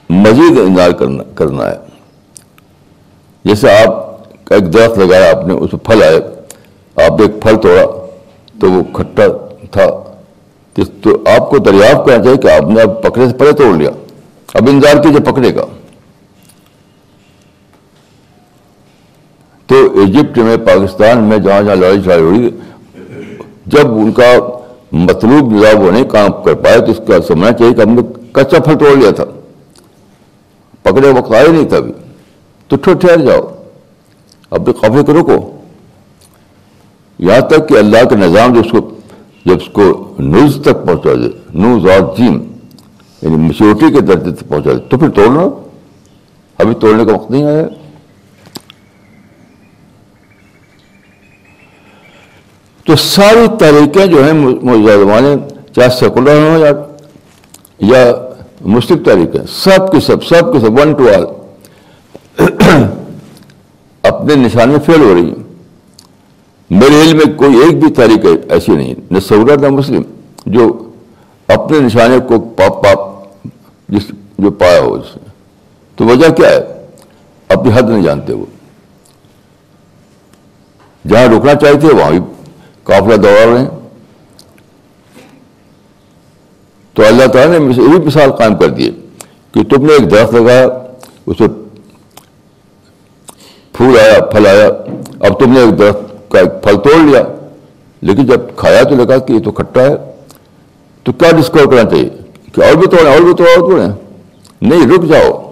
مزید 0.10 0.60
انتظار 0.60 0.92
کرنا 0.92 1.24
کرنا 1.36 1.72
ہے۔ 1.72 1.85
جیسے 3.46 3.72
آپ 3.72 4.54
ایک 4.54 4.74
درخت 4.74 4.98
لگایا، 4.98 5.30
آپ 5.32 5.48
نے 5.48 5.54
اس 5.54 5.74
میں 5.74 5.86
پھل 5.86 6.04
آئے، 6.04 6.20
آپ 7.08 7.20
نے 7.20 7.26
ایک 7.26 7.42
پھل 7.42 7.56
توڑا، 7.56 7.86
تو 8.60 8.72
وہ 8.72 8.84
کھٹا 8.94 9.24
تھا۔ 9.72 9.88
تو 11.02 11.10
آپ 11.26 11.50
کو 11.50 11.58
دریافت 11.58 12.06
کرنا 12.06 12.24
چاہیے 12.24 12.38
کہ 12.38 12.48
آپ 12.48 12.70
نے 12.70 12.82
اب 12.82 13.02
پکڑے 13.04 13.28
سے 13.30 13.38
پہلے 13.38 13.52
توڑ 13.52 13.76
لیا۔ 13.78 13.90
اب 14.54 14.70
انتظار 14.70 15.02
کیجیے 15.04 15.32
پکڑے 15.32 15.56
گا 15.56 15.66
تو 19.68 19.76
ایجپٹ 20.00 20.38
میں، 20.38 20.58
پاکستان 20.58 21.24
میں 21.24 21.38
جہاں 21.38 21.62
جہاں 21.62 21.76
لڑائی 21.76 22.02
جھاڑی 22.02 22.22
ہوئی 22.22 22.50
جب 23.66 23.96
ان 23.96 24.12
کا 24.12 24.32
مطلوب 24.92 25.54
نظام 25.54 25.82
وہ 25.82 25.92
نہیں 25.92 26.04
کام 26.04 26.32
کر 26.46 26.54
پائے، 26.54 26.80
تو 26.80 26.92
اس 26.92 27.02
کا 27.08 27.22
سمجھنا 27.28 27.52
چاہیے 27.52 27.74
کہ 27.74 27.82
ہم 27.82 27.94
نے 27.94 28.02
کچا 28.32 28.60
پھل 28.60 28.78
توڑ 28.78 28.98
لیا 28.98 29.12
تھا۔ 29.12 29.24
پکڑے 30.84 31.10
وقت 31.10 31.34
آئے 31.34 31.48
نہیں 31.48 31.70
تھا 31.70 31.78
ابھی۔ 31.78 31.92
تو 32.68 32.76
ٹھہر 32.76 33.18
جاؤ۔ 33.18 33.42
اپنے 34.50 34.74
قافلے 34.74 35.04
کو۔ 35.04 35.14
روکو 35.14 35.58
یہاں 37.20 37.42
تک 37.42 37.70
کہ 37.70 37.74
اللہ 37.74 38.04
کا 38.10 38.16
نظام 38.16 38.54
جو 38.54 38.60
اس 38.60 38.72
کو 38.72 38.90
جب 39.46 39.58
اس 39.62 39.70
کو 39.74 40.16
نوز 40.20 40.58
تک 40.62 40.88
پہنچا 40.88 41.14
دے۔ 41.14 41.30
نوز 41.54 41.90
اور 41.90 42.16
جیم۔ 42.18 42.44
یعنی 43.22 43.36
میچورٹی 43.36 43.94
کے 43.94 44.02
درجے 44.02 44.32
تک 44.32 44.50
پہنچا 44.50 44.72
دے۔ 44.74 44.78
تو 44.78 44.98
پھر 44.98 45.10
توڑنا۔ 45.10 45.42
ابھی 46.58 46.76
توڑنے 46.76 47.06
کا 47.06 47.14
وقت 47.14 47.32
نہیں 47.32 47.44
آیا۔ 47.44 47.68
تو 52.86 52.96
ساری 52.96 53.48
تحریکیں 53.60 54.06
جو 54.06 54.24
ہیں 54.26 54.34
موجودہ 54.34 54.92
زمانے 54.92 55.36
چاہے 55.76 55.90
سیکولر 55.90 56.36
ہوں 56.36 56.60
یا 56.60 56.72
یا 57.80 58.12
مسلم 58.62 59.04
تحریکیں 59.04 59.40
سب 59.50 59.92
کے 59.92 60.00
سب 60.00 60.24
سب 60.24 60.54
کے 60.54 60.60
سب 60.60 60.80
ون 60.80 60.94
ٹو 60.94 61.08
آل 61.08 61.45
اپنے 64.04 64.36
نشان 64.36 64.70
میں 64.70 64.80
فیل 64.86 65.02
ہو 65.02 65.14
رہی 65.14 65.28
ہیں۔ 65.28 65.44
میرے 66.70 67.02
علم 67.02 67.18
میں 67.18 67.38
کوئی 67.38 67.58
ایک 67.58 67.84
بھی 67.84 67.92
تاریخ 67.92 68.26
ایسی 68.50 68.72
نہیں 68.72 68.94
نہ 69.12 69.20
سورت 69.20 69.62
نہ 69.62 69.70
مسلم، 69.70 70.02
جو 70.46 70.92
اپنے 71.48 71.80
نشانے 71.80 72.20
کو 72.20 72.40
پاپ 72.40 72.84
پاپ 72.84 73.00
جس 73.90 74.02
جو 74.38 74.52
پایا 74.52 74.80
ہو 74.80 74.94
اس 74.94 75.16
نے۔ 75.16 75.30
تو 75.96 76.06
وجہ 76.06 76.30
کیا 76.30 76.50
ہے؟ 76.50 76.86
اپنی 77.48 77.72
حد 77.74 77.90
نہیں 77.90 78.04
جانتے 78.04 78.34
وہ۔ 78.34 78.46
جہاں 81.08 81.26
رکنا 81.26 81.56
چاہتے 81.56 81.80
تھے، 81.80 81.88
وہاں 81.88 82.12
بھی 82.12 82.20
قافلہ 82.84 83.16
دوڑ 83.16 83.54
رہے 83.54 83.60
ہیں۔ 83.60 83.70
تو 86.94 87.08
اللہ 87.08 87.28
تعالیٰ 87.28 87.60
نے 87.60 87.84
یہ 87.84 87.98
بھی 87.98 88.08
مثال 88.08 88.32
قائم 88.32 88.56
کر 88.56 88.70
دی 88.70 88.92
کہ 89.52 89.64
تم 89.64 89.86
نے 89.86 89.94
ایک 89.94 90.12
درخت 90.12 90.34
لگایا 90.34 90.68
اس 91.26 91.42
پھول 93.78 94.00
آیا، 94.00 94.26
پھل 94.26 94.48
آیا۔ 94.48 94.68
اب 95.20 95.40
تم 95.40 95.52
نے 95.52 95.60
ایک 95.60 95.80
درخت 95.80 96.32
کا 96.32 96.40
ایک 96.40 96.64
پھل 96.64 96.76
توڑ 96.76 97.06
لیا۔ 97.06 97.24
لیکن 98.02 98.26
جب 98.26 98.40
کھایا 98.56 98.84
تو 98.84 98.96
لگا 98.96 99.18
کہ 99.18 99.34
یہ 99.34 99.40
تو 99.40 99.52
کھٹا 99.52 99.82
ہے۔ 99.82 99.96
تو 101.04 101.12
کیا 101.12 101.32
ڈسکور 101.32 101.66
کرنا 101.66 101.90
چاہیے؟ 101.90 102.10
کہ 102.54 102.62
اور 102.62 102.76
بھی 102.76 102.88
توڑیں، 102.88 103.14
اور 103.14 103.22
بھی 103.22 103.34
توڑ 103.34 103.70
توڑیں۔ 103.70 103.88
نہیں، 104.62 104.88
رک 104.88 105.04
جاؤ۔ 105.04 105.52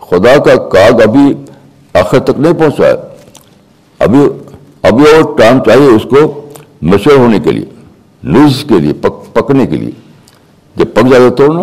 خدا 0.00 0.36
کا 0.36 0.56
کاغ 0.56 1.02
ابھی 1.02 1.34
آخر 1.94 2.18
تک 2.18 2.40
نہیں 2.40 2.52
پہنچا 2.52 2.86
ہے۔ 2.86 2.94
ابھی 3.98 4.18
ابھی 4.82 5.04
اور 5.04 5.38
ٹائم 5.38 5.64
چاہیے 5.64 5.86
اس 5.86 6.02
کو 6.02 6.46
مشور 6.82 7.16
ہونے 7.16 7.38
کے 7.38 7.52
لیے، 7.52 7.64
لوز 8.22 8.64
کے 8.68 8.78
لیے، 8.78 8.92
پک، 8.92 9.34
پکنے 9.34 9.66
کے 9.66 9.76
لیے۔ 9.76 9.90
جب 10.76 10.94
پک 10.94 11.10
جائے 11.10 11.30
توڑنا۔ 11.30 11.60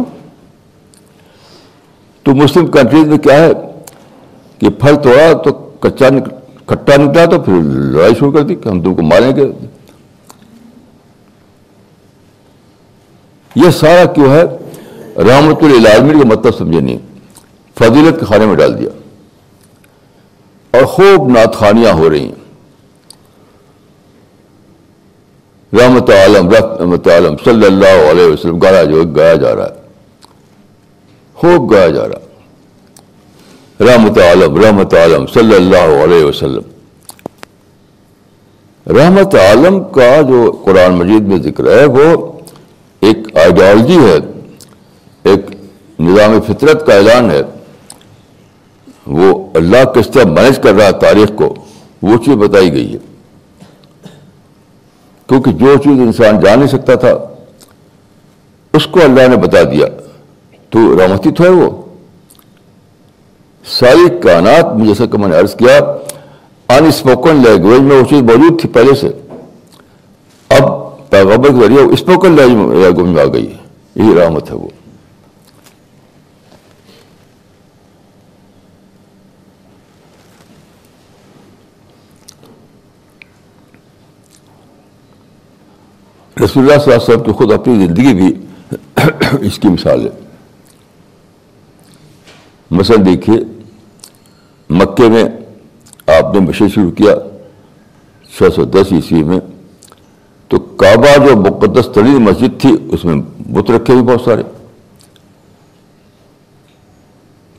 تو 2.24 2.36
مسلم 2.36 2.67
کنٹریز 2.67 3.07
میں 3.07 3.17
کیا 3.17 3.45
ہے؟ 3.45 3.51
کہ 4.62 4.70
پھل 4.70 4.95
توڑا 5.03 5.34
تو 5.34 5.53
کچا 5.80 6.09
کھٹا 6.66 6.95
نکلا 6.97 7.26
تو 7.26 7.39
پھر 7.39 7.53
لڑائی 7.64 8.16
شروع 8.16 8.32
کر 8.32 8.41
دی 8.41 8.55
کہ 8.55 8.70
ہم 8.70 8.82
تم 8.82 8.95
کو 8.95 9.01
ماریں 9.01 9.36
گے 9.36 9.51
یہ 13.55 13.70
سارا 13.70 14.05
کیوں 14.05 14.30
ہے؟ 14.30 14.43
رحمت 15.18 15.64
العالمین 15.64 16.22
کا 16.22 16.28
مطلب 16.28 16.57
سمجھے 16.57 16.80
نہیں۔ 16.80 16.97
فضیلت 17.80 18.20
کے 18.20 18.26
کھانے 18.26 18.45
میں 18.45 18.55
ڈال 18.55 18.80
دیا۔ 18.80 18.89
اور 20.72 20.86
خوب 20.86 21.30
ناتخانیاں 21.30 21.93
ہو 21.93 22.09
رہی 22.09 22.26
ہیں۔ 22.26 22.36
رحمت 25.74 26.09
عالم 26.09 26.49
رحمت 26.49 27.07
عالم، 27.07 27.36
صلی 27.43 27.66
اللہ 27.66 28.12
علیہ 28.12 28.26
وسلم، 28.26 28.57
گایا 28.57 28.84
جو 28.84 29.03
گایا 29.03 29.36
جا 29.36 29.55
رہا 29.55 29.66
ہے۔ 29.66 29.82
خوب 31.34 31.72
گایا 31.72 31.89
جا 31.89 32.07
رہا 32.07 32.20
رحمت 33.82 34.17
عالم 34.17 34.61
رحمت 34.61 34.93
عالم، 34.93 35.27
صلی 35.27 35.55
اللہ 35.55 36.03
علیہ 36.03 36.25
وسلم۔ 36.25 36.61
رحمت 38.88 39.36
عالم 39.36 39.84
کا 39.84 40.21
جو 40.21 40.61
قرآن 40.65 40.93
مجید 40.93 41.21
میں 41.21 41.38
ذکر 41.38 41.79
ہے، 41.79 41.86
وہ 41.86 42.32
ایک 42.99 43.38
آئیڈیالوجی 43.38 43.97
ہے، 43.97 44.17
ایک 45.23 45.45
نظام 45.99 46.41
فطرت 46.41 46.86
کا 46.86 46.93
اعلان 46.93 47.32
ہے۔ 47.32 47.41
وہ 49.07 49.49
اللہ 49.53 49.84
کس 49.84 50.09
طرح 50.09 50.23
مینج 50.23 50.59
کر 50.63 50.73
رہا 50.73 50.91
تاریخ 50.91 51.32
کو، 51.36 51.55
وہ 52.01 52.17
چیز 52.25 52.36
بتائی 52.36 52.73
گئی 52.73 52.93
ہے۔ 52.93 52.97
کیونکہ 55.27 55.51
جو 55.51 55.77
چیز 55.77 55.99
انسان 55.99 56.39
جان 56.39 56.59
نہیں 56.59 56.69
سکتا 56.69 56.95
تھا، 56.95 57.17
اس 58.73 58.88
کو 58.88 58.99
اللہ 59.03 59.27
نے 59.27 59.38
بتا 59.38 59.63
دیا۔ 59.63 59.86
تو 60.69 60.97
رحمتی 60.97 61.32
تو 61.32 61.43
ہے 61.43 61.49
وہ۔ 61.49 61.80
ساری 63.66 64.20
کائنات 64.20 64.78
میں 64.78 64.88
جیسا 64.88 65.05
کہ 65.05 65.18
میں 65.18 65.28
نے 65.28 65.36
عرض 65.36 65.55
کیا 65.55 65.80
ان 66.78 66.86
اسپوکن 66.86 67.36
لینگویج 67.36 67.82
میں 67.82 67.95
وہ 67.95 68.05
چیز 68.09 68.22
موجود 68.22 68.62
تھی 68.62 68.70
پہلے 68.70 68.95
سے۔ 68.95 69.07
اب 70.49 70.91
پیغبر 71.09 71.47
کے 71.47 71.66
ذریعے 71.66 71.82
اسپوکن 71.82 72.32
لینگویج 72.32 72.99
میں 72.99 73.22
آ 73.22 73.26
گئی 73.34 73.51
ہے۔ 73.51 73.57
یہی 73.95 74.16
رحمت 74.16 74.49
ہے 74.49 74.55
وہ۔ 74.55 74.68
رسول 86.43 86.64
اللہ 86.64 86.84
صلی 86.84 86.93
اللہ 86.93 87.03
علیہ 87.03 87.14
وسلم 87.14 87.24
کی 87.24 87.32
خود 87.32 87.51
اپنی 87.51 87.86
زندگی 87.86 88.14
بھی 88.14 88.34
اس 89.47 89.59
کی 89.59 89.68
مثال 89.68 90.05
ہے۔ 90.05 90.30
مثلا 92.72 92.95
دیکھیے، 93.05 93.38
مکے 94.69 95.09
میں 95.09 95.24
آپ 96.07 96.34
نے 96.34 96.39
مشین 96.39 96.69
شروع 96.69 96.91
کیا 96.91 97.15
چھ 98.38 98.43
سو 98.55 98.63
دس 98.65 98.91
عیسوی 98.91 99.24
میں، 99.24 99.39
تو 100.47 100.59
کعبہ 100.82 101.15
جو 101.26 101.36
مقدس 101.36 101.89
ترین 101.95 102.22
مسجد 102.24 102.59
تھی، 102.61 102.76
اس 102.91 103.05
میں 103.05 103.15
بت 103.51 103.72
رکھے 103.72 103.93
بھی 103.93 104.01
بہت 104.01 104.22
سارے۔ 104.22 104.43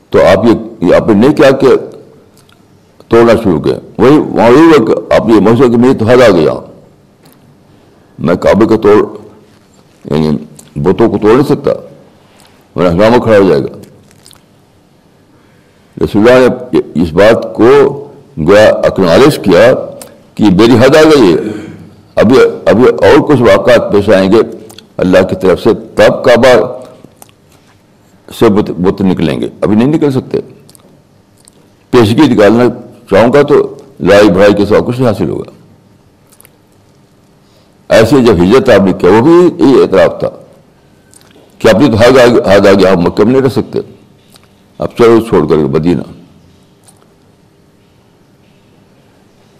تو 0.09 0.25
آپ 0.25 0.45
یہ 0.45 0.95
آپ 0.95 1.07
نے 1.07 1.13
نہیں 1.13 1.35
کیا 1.35 1.51
کہ 1.51 1.75
توڑنا 3.07 3.33
شروع 3.43 3.61
کیا، 3.61 3.77
وہی، 3.97 4.17
وہاں 4.17 4.49
آپ 5.15 5.29
یہ 5.29 5.39
مسجد 5.39 5.71
کہ 5.71 5.77
میری 5.77 5.97
تو 5.97 6.05
حد 6.05 6.21
آ 6.21 6.29
گیا۔ 6.29 6.53
میں 8.19 8.35
کعبے 8.35 8.65
کا 8.65 8.75
توڑ 8.77 8.97
یعنی 10.05 10.37
بتوں 10.75 11.09
کو 11.09 11.17
توڑ 11.17 11.31
نہیں 11.31 11.47
سکتا 11.47 11.71
میرا 12.75 12.91
ہنگامہ 12.91 13.17
کھڑا 13.23 13.37
ہو 13.37 13.47
جائے 13.49 13.61
گا۔ 13.61 13.77
رسول 16.01 16.29
اللہ 16.29 16.47
نے 16.73 16.79
اس 17.01 17.13
بات 17.13 17.53
کو 17.53 17.67
گویا 18.37 18.69
اکنالج 18.69 19.39
کیا 19.39 19.73
کہ 20.35 20.43
میری 20.43 20.71
حد 20.71 20.95
آ 20.95 21.01
گئی 21.03 21.33
ہے۔ 21.33 21.37
ابھی 22.15 22.35
ابھی 22.65 22.85
اور 22.85 23.27
کچھ 23.27 23.41
واقعات 23.41 23.91
پیش 23.91 24.09
آئیں 24.09 24.31
گے۔ 24.31 24.37
اللہ 24.97 25.17
کی 25.29 25.35
طرف 25.35 25.63
سے 25.63 25.69
تب 25.73 26.23
کعبہ 26.23 26.79
سے 28.39 28.49
بت 28.77 29.01
نکلیں 29.01 29.41
گے۔ 29.41 29.49
ابھی 29.61 29.75
نہیں 29.75 29.87
نکل 29.87 30.11
سکتے۔ 30.11 30.37
پیشگی 31.89 32.33
نکالنا 32.33 32.63
چاہوں 33.09 33.33
گا 33.33 33.41
تو 33.41 33.75
لائی 33.99 34.29
بھائی 34.29 34.53
کے 34.53 34.65
ساتھ 34.65 34.83
کچھ 34.87 35.01
حاصل 35.01 35.29
ہوگا۔ 35.29 35.51
ایسے 37.89 38.21
جب 38.21 38.43
ہجرت 38.43 38.69
آپ 38.69 38.81
نے 38.81 38.93
کیا، 38.93 39.09
وہ 39.09 39.21
بھی 39.21 39.65
یہ 39.65 39.81
اعتراف 39.81 40.19
تھا 40.19 40.29
کہ 41.59 41.67
اپنی 41.67 41.87
تو 41.87 41.95
حد 41.95 42.17
آ 42.65 42.71
گیا 42.71 42.91
آپ 42.91 42.97
مکہ 42.97 43.23
میں 43.23 43.33
نہیں 43.33 43.41
رہ 43.41 43.49
سکتے۔ 43.49 43.79
اب 44.79 44.87
چلو 44.97 45.19
چھوڑ 45.21 45.47
کر 45.47 45.55
مدینہ۔ 45.55 46.01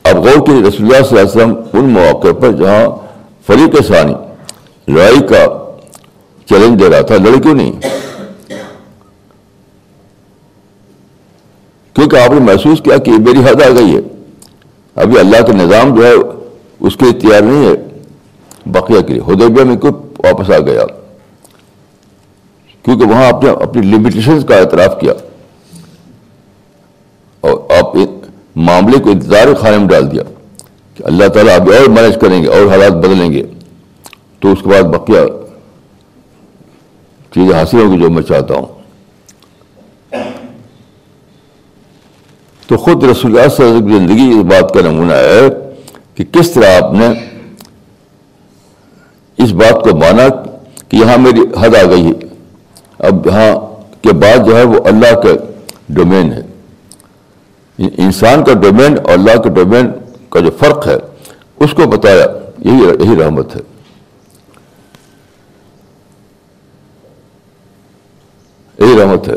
اب 0.03 0.16
غور 0.18 0.45
کی 0.45 0.51
رسول 0.51 0.86
اللہ 0.86 1.07
صلی 1.07 1.20
اللہ 1.20 1.20
علیہ 1.20 1.22
وسلم 1.22 1.53
ان 1.74 1.89
مواقع 1.89 2.32
پر 2.39 2.51
جہاں 2.51 3.07
فریق 3.47 3.88
ثانی 3.88 4.14
لڑائی 4.88 5.20
کا 5.20 5.45
چیلنج 6.45 6.80
دے 6.80 6.89
رہا 6.89 7.01
تھا، 7.01 7.16
لڑے 7.16 7.41
کیوں 7.41 7.53
نہیں؟ 7.53 7.72
کیونکہ 11.93 12.16
آپ 12.16 12.30
نے 12.30 12.39
محسوس 12.39 12.82
کیا 12.82 12.97
کہ 12.97 13.11
میری 13.11 13.39
حد 13.39 13.61
آ 13.61 13.70
گئی 13.70 13.95
ہے۔ 13.95 14.01
ابھی 14.95 15.20
اللہ 15.20 15.38
کا 15.38 15.53
نظام 15.53 15.95
جو 15.95 16.05
ہے، 16.05 16.14
اس 16.80 16.95
کے 16.95 17.20
تیار 17.20 17.41
نہیں 17.41 17.66
ہے۔ 17.66 17.99
بقیہ 18.66 19.01
کے 19.01 19.14
لیے 19.14 19.34
ہدیبیہ 19.34 19.64
میں 19.64 19.78
کوئی 19.78 19.93
واپس 20.18 20.49
آ 20.49 20.59
گیا؟ 20.59 20.84
کیونکہ 22.84 23.06
وہاں 23.06 23.28
آپ 23.28 23.44
نے 23.44 23.50
اپنی 23.50 23.82
لمیٹیشنز 23.82 24.46
کا 24.46 24.56
اعتراف 24.56 25.00
کیا 25.00 25.14
اور 27.40 27.58
آپ 27.80 27.96
معاملے 28.56 29.00
کو 29.00 29.10
انتظار 29.10 29.54
خانے 29.54 29.78
میں 29.78 29.88
ڈال 29.88 30.12
دیا 30.12 30.24
کہ 30.96 31.04
اللہ 31.04 31.28
تعالیٰ 31.28 31.60
ابھی 31.60 31.78
اور 31.78 31.90
مینج 31.90 32.18
کریں 32.22 32.44
گے 32.44 32.48
اور 32.48 32.68
حالات 32.70 32.92
بدلیں 32.92 33.32
گے۔ 33.32 33.44
تو 34.40 34.52
اس 34.52 34.58
کے 34.64 34.70
بعد 34.70 34.84
بقیہ 34.84 35.20
چیزیں 37.34 37.60
حاصل 37.60 37.80
ہوگی 37.80 38.02
جو 38.02 38.10
میں 38.10 38.24
چاہتا 38.24 38.54
ہوں۔ 38.54 38.66
تو 42.68 42.78
خود 42.78 43.04
رسول 43.04 43.40
اللہ 43.40 43.50
صلی 43.50 43.66
اللہ 43.66 43.78
علیہ 43.78 43.86
وسلم 43.86 43.88
کی 43.88 43.98
زندگی 43.98 44.40
اس 44.40 44.46
بات 44.46 44.74
کا 44.74 44.82
نمونہ 44.82 45.14
ہے 45.14 45.42
کہ 46.16 46.24
کس 46.24 46.52
طرح 46.52 46.84
آپ 46.84 46.94
نے 46.94 47.08
اس 49.38 49.52
بات 49.52 49.84
کو 49.84 49.96
مانا 49.96 50.28
کہ 50.90 50.96
یہاں 50.96 51.18
میری 51.18 51.42
حد 51.62 51.76
آ 51.76 51.90
گئی 51.90 52.08
ہے۔ 52.08 52.33
اب 53.04 53.28
یہاں 53.28 53.56
کے 54.01 54.14
بعد 54.14 54.45
جو 54.45 54.58
ہے 54.58 54.64
وہ 54.64 54.86
اللہ 54.86 55.16
کا 55.16 55.30
ڈومین 55.89 56.34
ہے۔ 56.34 56.41
انسان 57.78 58.43
کا 58.43 58.54
ڈومین 58.54 58.97
اور 58.97 59.14
اللہ 59.14 59.41
کے 59.41 59.49
ڈومین 59.49 59.91
کا 60.30 60.39
جو 60.39 60.51
فرق 60.60 60.88
ہے، 60.88 60.97
اس 61.56 61.72
کو 61.72 61.88
بتایا، 61.88 62.26
یہی 62.60 63.06
یہی 63.06 63.24
رحمت 63.24 63.56
ہے۔ 63.56 63.62
یہی 68.80 68.99
رحمت 69.01 69.28
ہے 69.28 69.36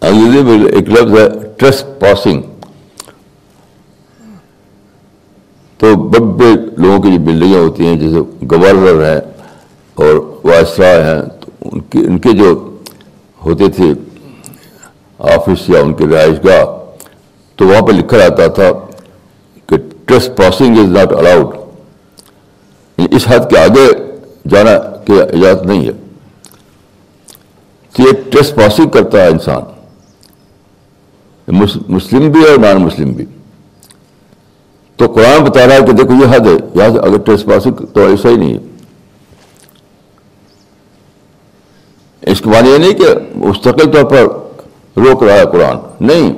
انگریزی 0.00 0.42
میں 0.42 0.63
ایک 0.74 0.88
لفظ 0.88 1.18
ہے 1.18 1.28
ٹرس 1.56 1.84
پاسنگ 2.00 2.42
تو 5.80 5.94
بڑے 5.96 6.54
لوگوں 6.76 7.02
کی 7.02 7.12
جو 7.12 7.18
بلڈنگیں 7.24 7.58
ہوتی 7.58 7.86
ہیں، 7.86 7.96
جیسے 7.96 8.46
گورنر 8.50 9.04
ہیں 9.04 9.20
اور 9.94 10.14
وائسرائے 10.44 11.02
ہیں، 11.04 11.22
تو 11.40 11.68
ان 11.72 11.80
کے 11.80 11.98
ان 11.98 12.18
کے 12.18 12.32
جو 12.32 12.76
ہوتے 13.44 13.68
تھے 13.68 13.92
آفس 15.18 15.70
یا 15.70 15.80
ان 15.80 15.94
کے 15.94 16.06
رہائش 16.06 16.44
گاہ، 16.44 16.64
تو 17.56 17.66
وہاں 17.66 17.82
پہ 17.82 17.92
لکھا 17.92 18.18
جاتا 18.18 18.46
تھا 18.46 18.70
کہ 19.66 19.76
ٹرس 20.06 20.30
پاسنگ 20.36 20.78
از 20.78 20.88
ناٹ 20.88 21.12
الاؤڈ 21.12 21.56
اس 22.98 23.28
حد 23.28 23.50
کے 23.50 23.58
آگے 23.58 23.86
جانا 24.50 24.78
کی 24.78 25.20
اجازت 25.20 25.66
نہیں 25.66 25.86
ہے۔ 25.86 25.92
تو 27.92 28.02
یہ 28.02 28.12
ٹرس 28.32 28.54
پاسنگ 28.54 28.88
کرتا 28.88 29.22
ہے 29.22 29.28
انسان۔ 29.28 29.62
مسلم 31.88 32.30
بھی 32.30 32.48
اور 32.48 32.58
نان 32.58 32.76
مسلم 32.76 33.12
بھی۔ 33.12 33.24
تو 34.96 35.06
قرآن 35.06 35.44
بتا 35.44 35.66
رہا 35.66 35.74
ہے 35.74 35.80
کہ 35.80 35.92
دیکھو 35.92 36.14
یہ 36.14 36.36
حد 36.36 36.46
ہے 36.46 36.52
یہاں 36.74 36.90
سے 36.90 36.98
اگر 36.98 37.18
ٹریس 37.18 37.44
پاسنگ 37.44 37.72
تو 37.72 38.06
ایسا 38.06 38.28
ہی 38.28 38.36
نہیں 38.36 38.54
ہے۔ 38.54 38.58
اس 42.32 42.40
کے 42.40 42.50
معنی 42.50 42.70
یہ 42.70 42.78
نہیں 42.78 42.92
کہ 42.92 43.04
مستقل 43.34 43.92
طور 43.92 44.04
پر 44.04 44.22
روک 44.96 45.22
رہا 45.22 45.34
ہے 45.34 45.44
قرآن، 45.52 45.76
نہیں۔ 46.00 46.32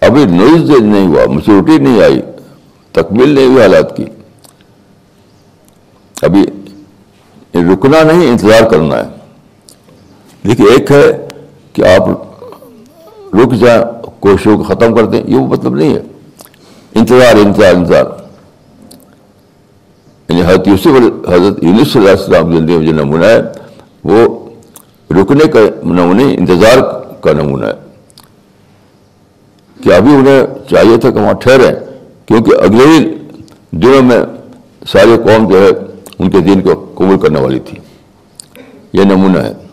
ابھی 0.00 0.24
نوئز 0.24 0.70
نہیں 0.70 1.06
ہوا 1.06 1.26
میچورٹی 1.26 1.78
نہیں 1.78 2.02
آئی، 2.02 2.22
تکمیل 2.92 3.28
نہیں 3.28 3.46
ہوئی 3.46 3.62
حالات 3.62 3.96
کی۔ 3.96 4.04
ابھی 6.22 6.46
رکنا 7.54 8.02
نہیں، 8.02 8.30
انتظار 8.30 8.70
کرنا 8.70 8.96
ہے۔ 8.96 9.08
دیکھیے 10.48 10.70
ایک 10.70 10.92
ہے 10.92 11.28
کہ 11.72 11.82
آپ 11.82 12.08
رک 13.34 13.54
جائیں۔ 13.54 13.97
کوششوں 14.20 14.56
کو 14.56 14.62
ختم 14.62 14.94
کر 14.94 15.04
دیں، 15.04 15.22
یہ 15.26 15.36
وہ 15.36 15.46
مطلب 15.46 15.74
نہیں 15.74 15.94
ہے۔ 15.94 16.00
انتظار 16.94 17.36
انتظار 17.36 17.74
انتظار۔ 17.74 18.04
یعنی 20.28 20.42
حضرت 20.42 20.68
یوسف 20.68 20.86
حضرت 21.28 21.64
یونس 21.64 21.92
صلی 21.92 22.08
اللہ 22.08 22.10
علیہ 22.10 22.10
السلام 22.10 22.50
میں 22.50 22.60
جو 22.60 22.92
نمونہ 22.92 23.24
ہے، 23.24 23.42
وہ 24.04 24.48
رکنے 25.10 25.44
کا 25.44 25.60
نمونہ 25.84 26.22
انتظار 26.22 26.78
کا 27.20 27.32
نمونہ 27.32 27.66
ہے۔ 27.66 27.72
کہ 29.84 29.94
ابھی 29.94 30.14
انہیں 30.14 30.46
چاہیے 30.70 30.96
تھا 30.96 31.10
کہ 31.10 31.20
وہاں 31.20 31.32
ٹھہریں، 31.32 31.74
کیونکہ 32.26 32.54
اگلے 32.62 32.84
ہی 32.86 33.14
دنوں 33.70 34.02
میں 34.02 34.18
ساری 34.88 35.16
قوم 35.24 35.48
جو 35.48 35.62
ہے، 35.62 35.68
ان 36.18 36.30
کے 36.30 36.40
دین 36.40 36.60
کو 36.60 36.92
قبول 36.94 37.18
کرنے 37.18 37.40
والی 37.40 37.58
تھی۔ 37.58 37.78
یہ 38.92 39.04
نمونہ 39.04 39.38
ہے۔ 39.38 39.67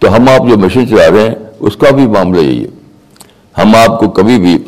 تو 0.00 0.16
ہم 0.16 0.28
آپ 0.28 0.48
جو 0.48 0.56
مشین 0.56 0.88
چلا 0.88 1.10
رہے 1.10 1.28
ہیں، 1.28 1.34
اس 1.60 1.76
کا 1.76 1.90
بھی 1.90 2.06
معاملہ 2.06 2.40
یہی 2.40 2.64
ہے۔ 2.64 2.68
ہم 3.58 3.72
آپ 3.76 4.00
کو 4.00 4.08
کبھی 4.08 4.38
بھی 4.38 4.58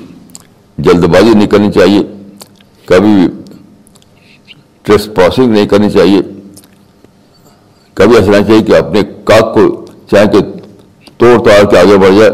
جلد 0.78 1.05
بازی 1.05 1.35
نہیں 1.35 1.47
کرنی 1.47 1.72
چاہیے، 1.72 2.03
کبھی 2.85 3.14
بھی 3.14 3.28
ٹریس 4.83 5.09
پاسنگ 5.14 5.47
نہیں 5.47 5.66
کرنی 5.66 5.91
چاہیے۔ 5.91 6.20
کبھی 7.95 8.16
ایسا 8.16 8.30
نہیں 8.30 8.45
چاہیے 8.45 8.62
کہ 8.62 8.76
اپنے 8.76 9.01
کاک 9.24 9.55
کو 9.55 9.87
چاہے 10.11 10.26
کہ 10.26 10.39
توڑ 11.18 11.39
توڑ 11.39 11.70
کے 11.70 11.78
آگے 11.78 11.97
بڑھ 11.97 12.18
جائے۔ 12.18 12.30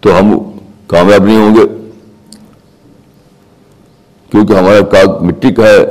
تو 0.00 0.18
ہم 0.18 0.38
کامیاب 0.86 1.24
نہیں 1.24 1.36
ہوں 1.36 1.56
گے۔ 1.56 1.90
کیونکہ 4.30 4.52
ہمارا 4.52 4.80
کاغ 4.80 5.24
مٹی 5.24 5.52
کا 5.52 5.64
ہے 5.64 5.82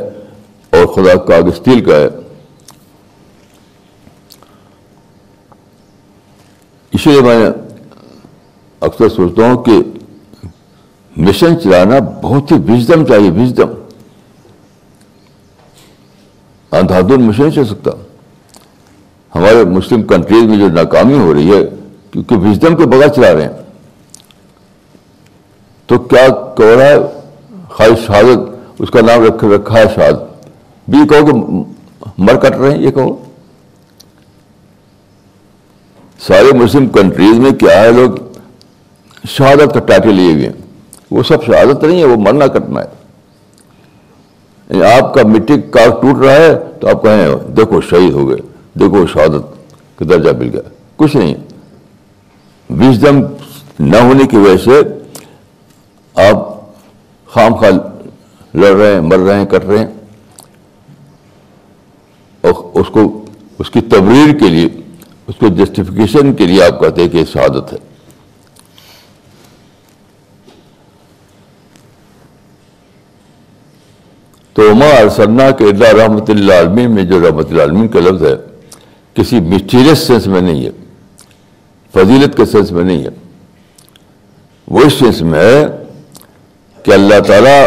اور 0.70 0.86
خدا 0.86 1.16
کاغ 1.16 1.47
اسٹیل 1.47 1.84
کا 1.84 1.95
ہے۔ 1.97 2.08
اسی 6.94 7.10
لیے 7.10 7.22
میں 7.22 7.50
اکثر 8.80 9.10
سوچتا 9.10 9.52
ہوں 9.52 9.64
کہ 9.64 9.72
مشن 11.18 11.60
چلانا 11.60 11.96
بہت 12.22 12.52
ہی 12.52 12.58
وزڈم 12.58 13.06
چاہیے 13.06 13.30
وزڈم 13.30 13.68
اندھادن 16.72 17.22
مشن 17.22 17.52
چل 17.52 17.66
سکتا۔ 17.66 17.91
ہمارے 19.36 19.64
مسلم 19.64 20.04
کنٹریز 20.04 20.44
میں 20.44 20.58
جو 20.58 20.68
ناکامی 20.68 21.20
ہو 21.20 21.34
رہی 21.34 21.54
ہے، 21.54 21.70
کیونکہ 22.12 22.36
وزڈم 22.36 22.76
کے 22.76 22.86
بغیر 22.86 23.08
چلا 23.08 23.34
رہے 23.34 23.41
ہیں۔ 23.41 23.64
تو 25.86 26.00
کیا 26.00 26.28
کہہ 26.58 26.66
رہا 26.66 26.86
ہے؟ 26.86 26.98
خواہش، 27.70 28.06
شہادت، 28.06 28.39
اس 28.80 28.89
کا 28.89 29.02
نام 29.02 29.24
رکھ، 29.24 29.44
رکھا 29.44 29.80
ہے 29.80 29.84
شہادت۔ 29.96 30.48
بھی 30.89 31.08
کہو 31.08 31.26
کہ 31.26 31.64
مر 32.18 32.36
کٹ 32.36 32.56
رہے 32.56 32.72
ہیں، 32.72 32.82
یہ 32.82 32.91
کہو۔ 32.91 33.24
سارے 36.28 36.57
مسلم 36.57 36.88
کنٹریز 36.88 37.39
میں 37.39 37.51
کیا 37.51 37.82
ہے 37.82 37.91
لوگ 37.91 38.11
شہادت 39.28 39.74
کا 39.74 39.80
ٹائٹل 39.80 40.13
لیے 40.13 40.34
ہوئے 40.34 40.45
ہیں۔ 40.45 40.53
وہ 41.11 41.24
سب 41.24 41.43
شہادت 41.45 41.84
نہیں 41.84 41.99
ہے، 41.99 42.05
وہ 42.05 42.15
مرنا 42.15 42.47
کٹنا 42.47 42.82
ہے۔ 42.82 42.86
یعنی 44.69 44.86
آپ 44.86 45.13
کا 45.13 45.21
مٹی 45.24 45.61
کا 45.61 45.86
ٹوٹ 46.01 46.26
رہا 46.26 46.34
ہے 46.34 46.59
تو 46.80 46.88
آپ 46.88 47.03
کہیں، 47.03 47.51
دیکھو 47.51 47.82
شہید 47.82 48.13
ہو 48.13 48.30
گئے، 48.30 48.38
دیکھو 48.74 49.07
شہادت 49.07 49.69
کا 49.99 50.05
درجہ 50.09 50.38
مل 50.38 50.49
گیا۔ 50.49 50.61
کچھ 50.95 51.15
نہیں۔ 51.15 51.36
وزڈم 52.69 53.21
نہ 53.80 53.97
ہونے 53.97 54.28
کی 54.28 54.38
وجہ 54.38 54.57
سے 54.57 54.82
آپ 56.15 56.61
خام 57.28 57.55
خواہ 57.55 57.71
لڑ 58.53 58.76
رہے 58.76 58.93
ہیں، 58.93 59.01
مر 59.01 59.17
رہے 59.17 59.39
ہیں، 59.39 59.45
کٹ 59.45 59.65
رہے 59.65 59.78
ہیں۔ 59.78 59.88
اور 62.41 62.53
اس 62.74 62.88
کو، 62.91 63.26
اس 63.59 63.69
کی 63.69 63.82
تبریر 63.82 64.38
کے 64.38 64.49
لیے 64.49 64.69
اس 65.28 65.36
کو 65.39 65.47
جسٹیفیکیشن 65.47 66.34
کے 66.34 66.45
لیے 66.45 66.63
آپ 66.63 66.80
کہتے 66.80 67.01
ہیں 67.01 67.09
کہ 67.09 67.17
یہ 67.17 67.26
شہادت 67.34 67.74
ہے۔ 67.74 67.78
تو 74.53 74.71
عما 74.71 74.86
ارسنا 74.86 75.51
کے 75.51 75.65
اللہ 75.65 75.93
رحمۃ 76.01 76.30
اللہ 76.30 76.53
عالمین 76.53 76.91
میں 76.91 77.03
جو 77.03 77.19
رحمۃ 77.19 77.49
اللہ 77.49 77.61
عالمین 77.61 77.88
کا 77.88 77.99
لفظ 77.99 78.24
ہے 78.24 78.36
کسی 79.13 79.39
مسٹیریس 79.39 79.99
سینس 79.99 80.28
میں 80.28 80.41
نہیں 80.41 80.65
ہے 80.65 80.71
فضیلت 81.93 82.38
کے 82.38 82.45
سینس 82.45 82.71
میں 82.71 82.84
نہیں 82.84 83.03
ہے۔ 83.03 83.09
وہ 84.67 84.80
اس 84.80 84.93
سینس 84.93 85.21
میں 85.21 85.39
ہے 85.39 85.65
کہ 86.84 86.91
اللہ 86.91 87.19
تعالیٰ 87.19 87.61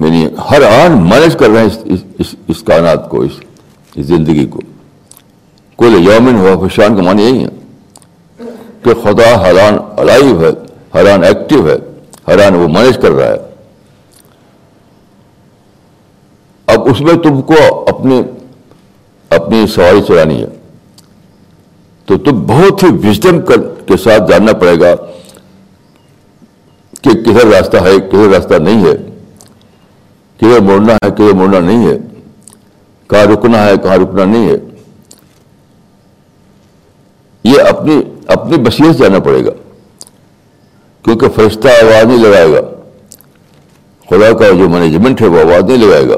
یعنی 0.00 0.26
ہر 0.50 0.62
آن 0.62 0.92
مینج 1.10 1.36
کر 1.36 1.50
رہے 1.50 1.60
ہیں 1.60 1.68
اس, 1.84 2.04
اس, 2.18 2.34
اس 2.48 2.62
کائنات 2.62 3.10
کو 3.10 3.20
اس, 3.20 3.32
اس 3.96 4.06
زندگی 4.06 4.46
کو۔ 4.46 4.60
کل 5.82 6.08
یومن 6.08 6.36
ہوا 6.36 6.68
فشان 6.68 6.96
کا 6.96 7.02
معنی 7.02 7.22
یہی 7.22 7.44
ہے 7.44 7.48
کہ 8.82 8.94
خدا 9.02 9.42
حران 9.42 9.76
الائیو 9.96 10.40
ہے 10.40 10.50
حران 10.94 11.24
ایکٹیو 11.24 11.68
ہے 11.68 11.76
حران 12.28 12.54
وہ 12.54 12.68
مینج 12.68 12.98
کر 13.02 13.10
رہا 13.10 13.26
ہے۔ 13.26 13.36
اب 16.66 16.88
اس 16.88 17.00
میں 17.00 17.14
تم 17.14 17.42
کو 17.42 17.84
اپنے 17.88 18.22
اپنی 19.30 19.66
سواری 19.66 20.02
چلانی 20.02 20.42
ہے۔ 20.42 20.46
تو 22.06 22.18
تم 22.18 22.44
بہت 22.46 22.82
ہی 22.82 23.08
وزڈم 23.08 23.40
کے 23.86 23.96
ساتھ 23.96 24.30
جاننا 24.30 24.52
پڑے 24.52 24.80
گا 24.80 24.94
کہ 27.02 27.10
کدھر 27.10 27.46
راستہ 27.46 27.76
ہے، 27.76 27.98
کدھر 27.98 28.28
راستہ 28.28 28.54
نہیں 28.54 28.84
ہے۔ 28.84 28.96
کدھر 30.36 30.60
موڑنا 30.60 30.92
ہے، 30.92 31.10
کدھر 31.10 31.32
موڑنا 31.32 31.60
نہیں 31.60 31.86
ہے۔ 31.86 31.98
کہاں 33.08 33.24
رکنا 33.24 33.64
ہے، 33.64 33.72
کہاں 33.82 33.96
رکنا 33.96 34.24
نہیں 34.24 34.48
ہے۔ 34.48 34.71
یہ 37.44 37.60
اپنی 37.68 38.02
اپنی 38.26 38.56
بصیرت 38.56 38.98
جانا 38.98 39.18
پڑے 39.18 39.44
گا۔ 39.44 39.50
کیونکہ 41.02 41.28
فرشتہ 41.28 41.68
آواز 41.68 42.04
نہیں 42.04 42.18
لگائے 42.18 42.52
گا۔ 42.52 42.60
خدا 44.10 44.32
کا 44.38 44.50
جو 44.50 44.68
مینجمنٹ 44.68 45.22
ہے 45.22 45.26
وہ 45.26 45.40
آواز 45.40 45.64
نہیں 45.64 45.76
لگائے 45.76 46.08
گا۔ 46.08 46.16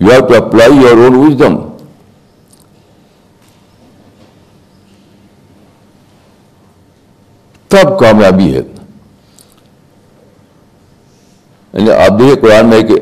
You 0.00 0.10
have 0.10 0.26
to 0.26 0.34
apply 0.34 0.72
your 0.72 0.96
own 0.96 1.14
wisdom 1.14 1.56
تب 7.68 7.98
کامیابی 7.98 8.54
ہے۔ 8.54 8.62
یعنی 11.72 11.90
آپ 11.90 12.10
دیکھیے 12.10 12.36
قرآن 12.36 12.66
میں 12.66 12.82
کہ 12.82 12.94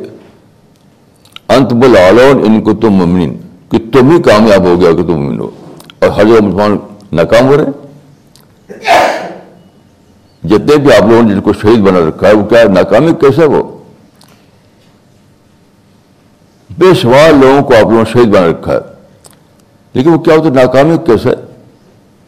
انت 1.48 1.72
بلعلون 1.72 2.40
ان 2.46 2.60
کو 2.60 2.74
تم 2.74 2.90
ممنین 2.90 3.38
کہ 3.70 3.78
تم 3.92 4.10
ہی 4.10 4.22
کامیاب 4.22 4.64
ہو 4.64 4.80
گیا 4.80 4.92
کہ 4.92 5.02
تم 5.02 5.12
ممن 5.12 5.40
ہو۔ 5.40 5.50
اور 6.06 6.20
ہر 6.20 6.24
جگہ 6.24 6.40
مسلمان 6.40 6.76
ناکام 7.12 7.46
ہو 7.46 7.56
رہے 7.56 7.64
ہیں۔ 7.64 7.86
جتنے 10.44 10.76
بھی 10.76 10.92
آپ 10.92 11.02
لوگوں 11.02 11.22
نے 11.22 11.34
جن 11.34 11.40
کو 11.40 11.52
شہید 11.52 11.78
بنا 11.78 12.08
رکھا 12.08 12.28
ہے، 12.28 12.32
وہ 12.32 12.46
کیا 12.46 12.64
ناکامی 12.64 13.14
کیسے 13.14 13.44
وہ؟ 13.44 13.78
بے 16.78 16.94
شمار 16.94 17.32
لوگوں 17.32 17.62
کو 17.62 17.74
آپ 17.74 17.82
لوگوں 17.82 17.96
نے 17.96 18.12
شہید 18.12 18.28
بنا 18.28 18.46
رکھا 18.46 18.72
ہے۔ 18.72 18.78
لیکن 19.92 20.10
وہ 20.10 20.18
کیا 20.18 20.34
ہوتا 20.34 20.48
ہے؟ 20.48 20.54
ناکامی 20.54 20.96
کیسے؟ 21.06 21.28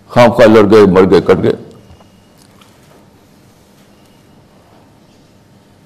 خام 0.09 0.31
خواہ 0.31 0.49
لڑ 0.49 0.71
گئے، 0.71 0.87
مر 0.87 1.11
گئے، 1.11 1.21
کٹ 1.21 1.43
گئے۔ 1.43 1.53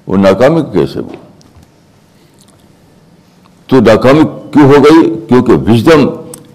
وہ 0.07 0.16
ناکامی 0.16 0.61
کیسے 0.72 1.01
وہ؟ 1.01 1.12
تو 3.66 3.80
ناکامی 3.80 4.22
کیوں 4.53 4.64
ہو 4.64 4.84
گئی؟ 4.84 5.20
کیونکہ 5.28 5.53
وزڈم 5.53 6.11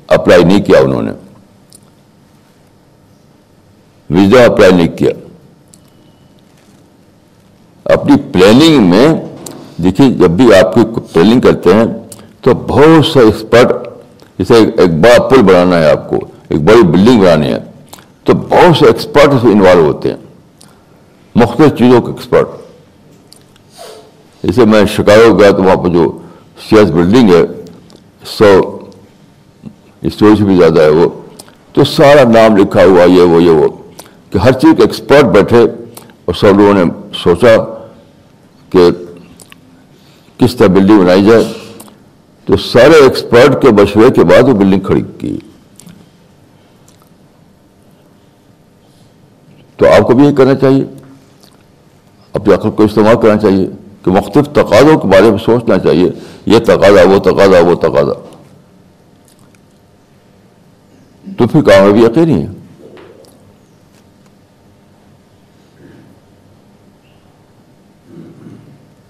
اپلائی 0.07 0.43
نہیں 0.43 0.63
کیا 0.63 0.79
انہوں 0.79 1.01
نے۔ 1.01 1.11
وزڈم 4.09 4.51
اپلائی 4.51 4.73
نہیں 4.73 4.97
کیا۔ 4.97 5.11
اپنی 7.83 8.15
پلاننگ 8.31 8.89
میں 8.89 9.07
دیکھیے، 9.83 10.09
جب 10.09 10.29
بھی 10.29 10.53
آپ 10.53 10.73
کی 10.73 10.81
پلاننگ 11.13 11.41
کرتے 11.41 11.73
ہیں 11.73 11.85
تو 12.41 12.53
بہت 12.53 13.05
سے 13.05 13.19
ایکسپرٹ 13.19 13.87
جیسے 14.39 14.53
ایک 14.53 14.89
بڑا 14.89 15.27
پل 15.27 15.41
بنانا 15.41 15.79
ہے 15.79 15.91
آپ 15.91 16.09
کو، 16.09 16.15
ایک 16.49 16.61
بڑی 16.61 16.83
بلڈنگ 16.83 17.21
بنانی 17.21 17.53
ہے، 17.53 17.59
تو 18.23 18.33
بہت 18.33 18.77
سے 18.77 18.85
ایکسپرٹ 18.85 19.33
اس 19.33 19.43
میں 19.43 19.51
انوالو 19.51 19.81
ہوتے 19.81 20.09
ہیں۔ 20.09 20.17
مختلف 21.35 21.79
چیزوں 21.79 22.01
کے 22.01 22.11
ایکسپرٹ 22.11 22.49
جیسے 24.43 24.65
میں 24.65 24.85
شکایو 24.85 25.39
گیا 25.39 25.51
تو 25.51 25.63
وہاں 25.63 25.75
پہ 25.75 25.89
جو 25.89 26.17
سیاس 26.69 26.89
بلڈنگ 26.89 27.29
ہے، 27.29 27.41
سو 28.25 28.79
اسٹوری 30.01 30.35
سے 30.35 30.43
بھی 30.43 30.55
زیادہ 30.55 30.81
ہے 30.81 30.89
وہ۔ 30.89 31.09
تو 31.73 31.83
سارا 31.83 32.23
نام 32.23 32.57
لکھا 32.57 32.83
ہوا، 32.83 33.03
یہ 33.03 33.21
وہ 33.21 33.43
یہ 33.43 33.49
وہ۔ 33.49 33.67
کہ 34.29 34.37
ہر 34.37 34.51
چیز 34.51 34.73
کے 34.77 34.81
ایکسپرٹ 34.81 35.23
بیٹھے 35.23 35.61
اور 36.25 36.33
سب 36.33 36.59
لوگوں 36.59 36.73
نے 36.73 36.83
سوچا 37.13 37.55
کہ 38.69 38.89
کس 40.37 40.55
طرح 40.55 40.67
بلڈنگ 40.67 40.99
بنائی 40.99 41.25
جائے۔ 41.25 41.53
تو 42.45 42.57
سارے 42.57 42.93
ایکسپرٹ 42.93 43.61
کے 43.61 43.69
مشورے 43.71 44.09
کے 44.09 44.23
بعد 44.23 44.43
وہ 44.43 44.53
بلڈنگ 44.53 44.79
کھڑی 44.79 45.03
کی۔ 45.17 45.39
تو 49.75 49.85
آپ 49.87 50.07
کو 50.07 50.13
بھی 50.13 50.25
یہ 50.25 50.35
کرنا 50.35 50.55
چاہیے۔ 50.55 50.83
اپنی 52.33 52.53
عقل 52.53 52.71
کو 52.71 52.83
استعمال 52.83 53.15
کرنا 53.21 53.37
چاہیے 53.37 53.69
کہ 54.05 54.11
مختلف 54.11 54.45
تقاضوں 54.45 54.99
کے 54.99 55.07
بارے 55.07 55.29
میں 55.31 55.37
سوچنا 55.37 55.79
چاہیے۔ 55.79 56.11
یہ 56.45 56.59
تقاضا، 56.59 57.03
وہ 57.03 57.19
تقاضا 57.19 57.59
وہ 57.59 57.75
تقاضا۔ 57.75 58.13
تو 61.37 61.47
پھر 61.47 61.61
کامیابی 61.61 61.99
یقینی 61.99 62.41
ہے۔ 62.41 62.47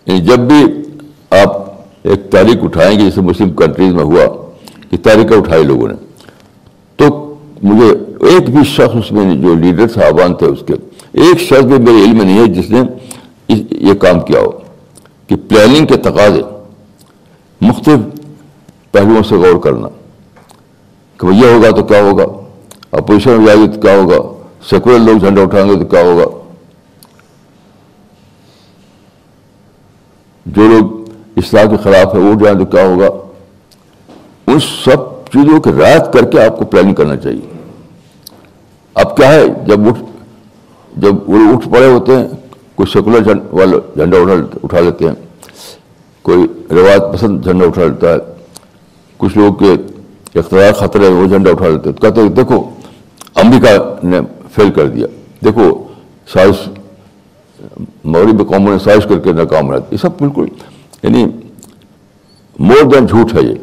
جب 0.08 0.40
بھی 0.40 0.66
آپ 1.30 1.68
ایک 2.04 2.32
تاریخ 2.32 2.56
اٹھائیں 2.64 3.00
گے، 3.00 3.04
جیسے 3.04 3.22
مسلم 3.22 3.50
کنٹریز 3.50 3.94
میں 3.94 4.04
ہوا 4.04 4.52
کہ 4.92 4.98
تاریخیں 4.98 5.38
اٹھائی 5.38 5.64
لوگوں 5.64 5.88
نے۔ 5.88 5.94
تو 6.96 7.34
مجھے 7.64 7.90
ایک 8.28 8.50
بھی 8.50 8.64
شخص 8.64 8.96
اس 8.96 9.12
میں 9.12 9.36
جو 9.36 9.56
لیڈر 9.56 9.88
صاحبان 9.88 10.36
تھے 10.36 10.46
اس 10.46 10.60
کے، 10.68 10.74
ایک 11.12 11.40
شخص 11.40 11.66
بھی 11.66 11.78
میرے 11.78 12.04
علم 12.04 12.18
میں 12.18 12.26
نہیں 12.26 12.40
ہے 12.40 12.46
جس 12.46 12.70
نے 12.70 12.82
یہ 13.72 13.94
کام 13.94 14.20
کیا 14.20 14.40
ہو، 14.40 14.52
کہ 15.28 15.36
پلاننگ 15.36 15.86
کے 15.86 15.98
تقاضے 15.98 16.42
مختلف 17.62 18.00
پہلوؤں 18.92 19.24
سے 19.24 19.36
غور 19.36 19.60
کرنا۔ 19.60 19.88
کہ 21.18 21.26
یہ 21.26 21.46
ہوگا 21.46 21.70
تو 21.70 21.84
کیا 21.84 22.02
ہوگا؟ 22.02 22.26
اپوزیشن 22.92 23.32
میں 23.32 23.46
جائے 23.46 23.58
گی 23.58 23.68
تو 23.68 23.82
کیا 23.82 23.96
ہوگا؟ 23.98 24.44
سیکولر 24.70 25.00
لوگ 25.00 25.18
جھنڈا 25.18 25.42
اٹھائیں 25.42 25.70
گے 25.70 25.76
تو 25.76 25.86
کیا 25.86 26.02
ہوگا؟ 26.02 26.47
جو 30.48 30.68
لوگ 30.68 31.10
اسلام 31.36 31.70
کے 31.70 31.78
خلاف 31.78 32.16
ہے 32.16 32.20
وہ 32.20 32.34
جائیں 32.40 32.60
تو 32.60 32.66
کیا 32.66 32.86
ہوگا؟ 32.86 33.08
ان 34.48 34.60
سب 34.60 35.26
چیزوں 35.34 35.60
کی 35.60 35.70
رعایت 35.80 36.14
کر 36.14 36.26
کے 36.26 36.44
آپ 36.44 36.58
کو 36.58 36.66
پلاننگ 36.66 36.94
کرنا 36.94 37.16
چاہیے۔ 37.16 37.58
اب 38.94 39.18
کیا 39.18 39.34
ہے، 39.34 39.48
جب 39.66 39.88
اٹھ، 39.88 40.00
جب 40.98 41.30
وہ 41.30 41.54
اٹھ 41.54 41.70
پڑے 41.70 41.86
ہوتے 41.86 42.16
ہیں، 42.16 42.28
کوئی 42.76 42.92
سیکولر 42.94 43.32
والا 43.52 43.78
جھنڈا 43.78 44.18
اٹھا 44.18 44.58
اٹھا 44.64 44.80
لیتے 44.80 45.06
ہیں۔ 45.06 45.16
کوئی 46.22 46.48
روایت 46.72 47.04
پسند 47.14 47.44
جھنڈا 47.44 47.66
اٹھا 47.66 47.86
لیتا 47.86 48.14
ہے۔ 48.14 48.18
کچھ 49.18 49.38
لوگ 49.38 49.54
کے 49.54 49.74
اختیار 50.40 50.74
خطرے 50.74 51.08
وہ 51.08 51.28
جھنڈا 51.28 51.52
اٹھا 51.52 51.68
لیتے 51.68 51.90
ہیں۔ 51.90 51.96
تو 51.96 52.10
کہتے 52.10 52.22
ہیں، 52.22 52.30
دیکھو، 52.30 52.70
امریکہ 53.36 54.06
نے 54.06 54.20
فیل 54.56 54.72
کر 54.72 54.88
دیا۔ 54.88 55.08
دیکھو 55.46 55.84
سائنس 56.34 56.56
مغربی 58.08 58.46
قوموں 58.46 58.72
نے 58.74 58.80
سائز 58.80 59.04
کر 59.10 59.20
کے 59.20 59.32
ناکام 59.32 59.72
رہتے 59.72 59.86
یہ 59.92 59.98
سب 59.98 60.10
بالکل 60.12 60.46
یعنی 61.04 61.26
مور 62.60 62.84
دین 62.84 63.06
جھوٹ 63.06 63.34
ہے 63.34 63.42
یہ۔ 63.42 63.56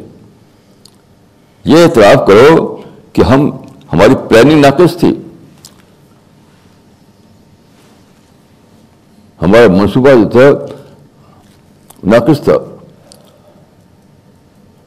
یہ 1.65 1.83
اعتراف 1.83 2.27
کرو 2.27 2.81
کہ 3.13 3.21
ہم، 3.21 3.51
ہماری 3.93 4.15
پلاننگ 4.29 4.61
ناقص 4.61 4.97
تھی۔ 4.97 5.15
ہمارا 9.41 9.67
منصوبہ 9.67 10.09
جو 10.09 10.29
تھا 10.29 10.75
ناقص 12.03 12.41
تھا۔ 12.43 12.53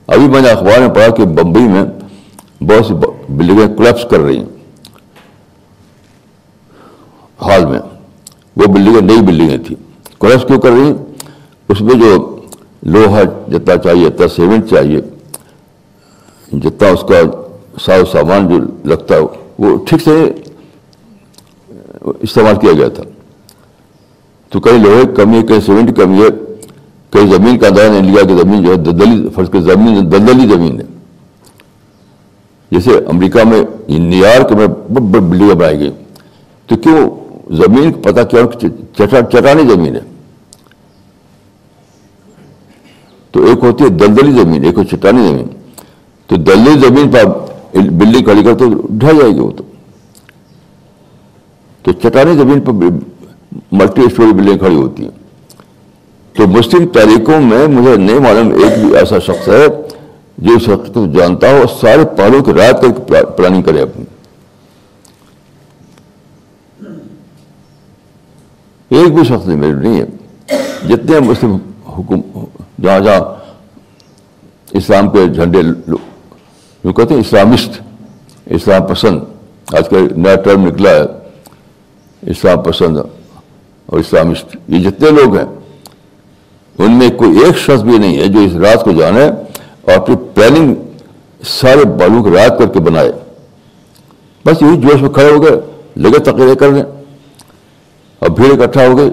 ابھی 0.06 0.28
میں 0.28 0.40
نے 0.40 0.50
اخبار 0.50 0.78
میں 0.78 0.88
پڑھا 0.88 1.14
کہ 1.14 1.24
بمبئی 1.24 1.68
میں 1.68 1.84
بہت 2.60 2.86
سی 2.86 2.94
بلڈنگیں 3.28 3.76
کلیپس 3.76 4.10
کر 4.10 4.18
رہی 4.18 4.38
ہیں۔ 4.38 4.46
حال 7.42 7.66
میں۔ 7.66 7.97
وہ 8.58 8.66
بلڈنگیں 8.66 9.00
نئی 9.00 9.20
بلڈنگیں 9.26 9.58
تھیں 9.66 9.76
کلیپس 10.20 10.46
کیوں 10.46 10.60
کر 10.60 10.70
رہی 10.70 10.86
ہیں؟ 10.86 10.94
اس 11.68 11.80
میں 11.80 11.94
جو 11.94 12.10
لوہا 12.82 13.22
جتنا 13.48 13.76
چاہیے، 13.76 14.08
جتنا 14.08 14.28
سیمنٹ 14.28 14.68
چاہیے، 14.70 15.00
جتنا 16.52 16.88
اس 16.88 17.04
کا 17.08 17.20
ساز 17.84 18.08
سامان 18.12 18.48
جو 18.48 18.58
لگتا 18.88 19.14
ہے 19.14 19.20
وہ 19.58 19.76
ٹھیک 19.86 20.02
سے 20.02 20.16
استعمال 22.20 22.56
کیا 22.60 22.72
گیا 22.72 22.88
تھا۔ 22.88 23.02
تو 24.52 24.60
کئی 24.60 24.78
لوہے 24.78 25.02
کی 25.02 25.14
کمی 25.16 25.36
ہے، 25.36 25.46
کئی 25.46 25.60
سیمنٹ 25.60 25.88
کی 25.88 25.94
کمی 26.02 26.22
ہے، 26.22 26.28
کئی 27.10 27.26
زمین 27.26 27.58
کا 27.58 27.66
اندازہ 27.66 27.92
نہیں 27.92 28.10
لیا 28.12 28.22
کہ 28.22 28.36
زمین 28.36 28.62
جو 28.64 28.70
ہے، 28.70 28.76
دلدلی، 28.76 29.28
فرض 29.34 29.50
کے 29.50 29.60
زمین 29.60 30.12
دلدلی 30.12 30.48
زمین 30.54 30.80
ہے۔ 30.80 30.86
جیسے 32.70 32.98
امریکہ 33.12 33.44
میں 33.48 33.62
نیو 33.88 34.24
یارک 34.24 34.52
میں 34.52 34.66
بڑی 34.66 35.20
بلڈنگیں 35.20 35.54
بنائی 35.54 35.78
گئی 35.78 35.90
تو 36.68 36.76
کیوں 36.76 36.98
زمین 37.50 37.92
پتہ 37.92 38.20
کیا 38.20 39.06
چٹانی 39.32 39.62
زمین 39.74 39.96
ہے۔ 39.96 40.00
تو 43.30 43.44
ایک 43.44 43.58
ہوتی 43.62 43.84
ہے 43.84 43.88
دلدلی 43.88 44.32
زمین، 44.42 44.64
ایک 44.64 44.78
ہوتی 44.78 44.96
چٹانی 44.96 45.28
زمین۔ 45.28 45.48
تو 46.26 46.36
دلدلی 46.36 46.78
زمین 46.88 47.10
پر 47.10 47.24
بلڈنگ 47.72 48.24
کھڑی 48.24 48.42
کر 48.42 48.54
تو 48.54 48.86
ڈھا 48.90 49.12
جائے 49.12 49.34
گی 49.34 49.40
وہ 49.40 49.50
تو۔ 49.50 49.64
تو 51.82 51.92
چٹانی 51.92 52.34
زمین 52.34 52.60
پر 52.60 52.72
ملٹی 53.72 54.02
اسٹوری 54.02 54.32
بلڈنگ 54.32 54.58
کھڑی 54.58 54.74
ہوتی 54.74 55.02
ہیں۔ 55.02 55.10
تو 56.32 56.46
مسلم 56.46 56.86
تاریخوں 56.86 57.40
میں 57.40 57.66
مجھے 57.66 57.96
نہیں 57.96 58.18
معلوم 58.18 58.52
ایک 58.52 58.78
بھی 58.78 58.96
ایسا 58.96 59.18
شخص 59.18 59.48
ہے 59.48 59.66
جو 60.38 60.54
اس 60.54 60.68
وقت 60.68 60.94
کو 60.94 61.06
جانتا 61.06 61.50
ہو 61.50 61.62
سارے 61.80 62.04
پہلو 62.16 62.42
کی 62.42 62.52
رعایت 62.52 62.80
کر 62.80 62.88
کے 62.88 63.26
پلاننگ 63.36 63.62
کرے 63.62 63.82
اپنی۔ 63.82 64.04
ایک 68.90 69.14
بھی 69.14 69.24
شخص 69.24 69.46
نہیں 69.46 69.56
میری 69.56 69.88
نہیں 69.88 70.00
ہے 70.00 70.06
جتنے 70.88 71.18
مسلم 71.20 71.56
حکم، 71.96 72.20
جہاں 72.82 72.98
جہاں 73.00 73.20
اسلام 74.78 75.08
کے 75.10 75.26
جھنڈے 75.26 75.62
جو 76.84 76.92
کہتے 76.92 77.14
ہیں 77.14 77.20
اسلامسٹ، 77.20 77.80
اسلام 78.56 78.86
پسند، 78.86 79.20
آج 79.76 79.88
کل 79.88 80.06
نیا 80.16 80.34
ٹرم 80.44 80.66
نکلا 80.66 80.90
ہے، 80.90 81.04
اسلام 82.30 82.62
پسند 82.62 82.96
اور 82.96 83.98
اسلامسٹ۔ 83.98 84.56
یہ 84.68 84.90
جتنے 84.90 85.10
لوگ 85.10 85.36
ہیں، 85.36 85.44
ان 86.78 86.98
میں 86.98 87.08
کوئی 87.18 87.38
ایک 87.44 87.58
شخص 87.58 87.82
بھی 87.82 87.98
نہیں 87.98 88.18
ہے 88.18 88.26
جو 88.26 88.40
اس 88.40 88.54
رات 88.64 88.84
کو 88.84 88.92
جانے 88.98 89.26
اور 89.26 89.94
اپنی 89.94 90.16
پلاننگ 90.34 90.74
سارے 91.46 91.84
بالوں 91.98 92.22
کو 92.22 92.34
رعایت 92.34 92.58
کر 92.58 92.68
کے 92.74 92.80
بنائے۔ 92.80 93.12
بس 94.44 94.62
یہی 94.62 94.80
جوش 94.80 95.00
میں 95.02 95.10
کھڑے 95.10 95.30
ہو 95.32 95.42
گئے 95.42 95.60
لگے 96.02 96.18
تقریر 96.24 96.54
کرنے 96.54 96.82
اب 98.20 98.36
بھیڑ 98.36 98.62
اکٹھا 98.62 98.86
ہو 98.86 98.98
گئی۔ 98.98 99.10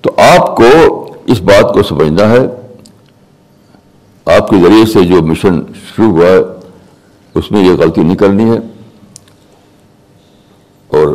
تو 0.00 0.10
آپ 0.16 0.56
کو 0.56 0.64
اس 1.26 1.40
بات 1.40 1.74
کو 1.74 1.82
سمجھنا 1.82 2.30
ہے، 2.30 2.40
آپ 4.24 4.48
کے 4.50 4.56
ذریعے 4.62 4.86
سے 4.86 5.04
جو 5.04 5.22
مشن 5.22 5.60
شروع 5.72 6.10
ہوا 6.10 6.26
ہے، 6.26 6.38
اس 7.34 7.50
میں 7.50 7.64
یہ 7.64 7.72
غلطی 7.72 8.02
نہیں 8.02 8.16
کرنی 8.16 8.50
ہے۔ 8.50 8.58
اور 10.88 11.08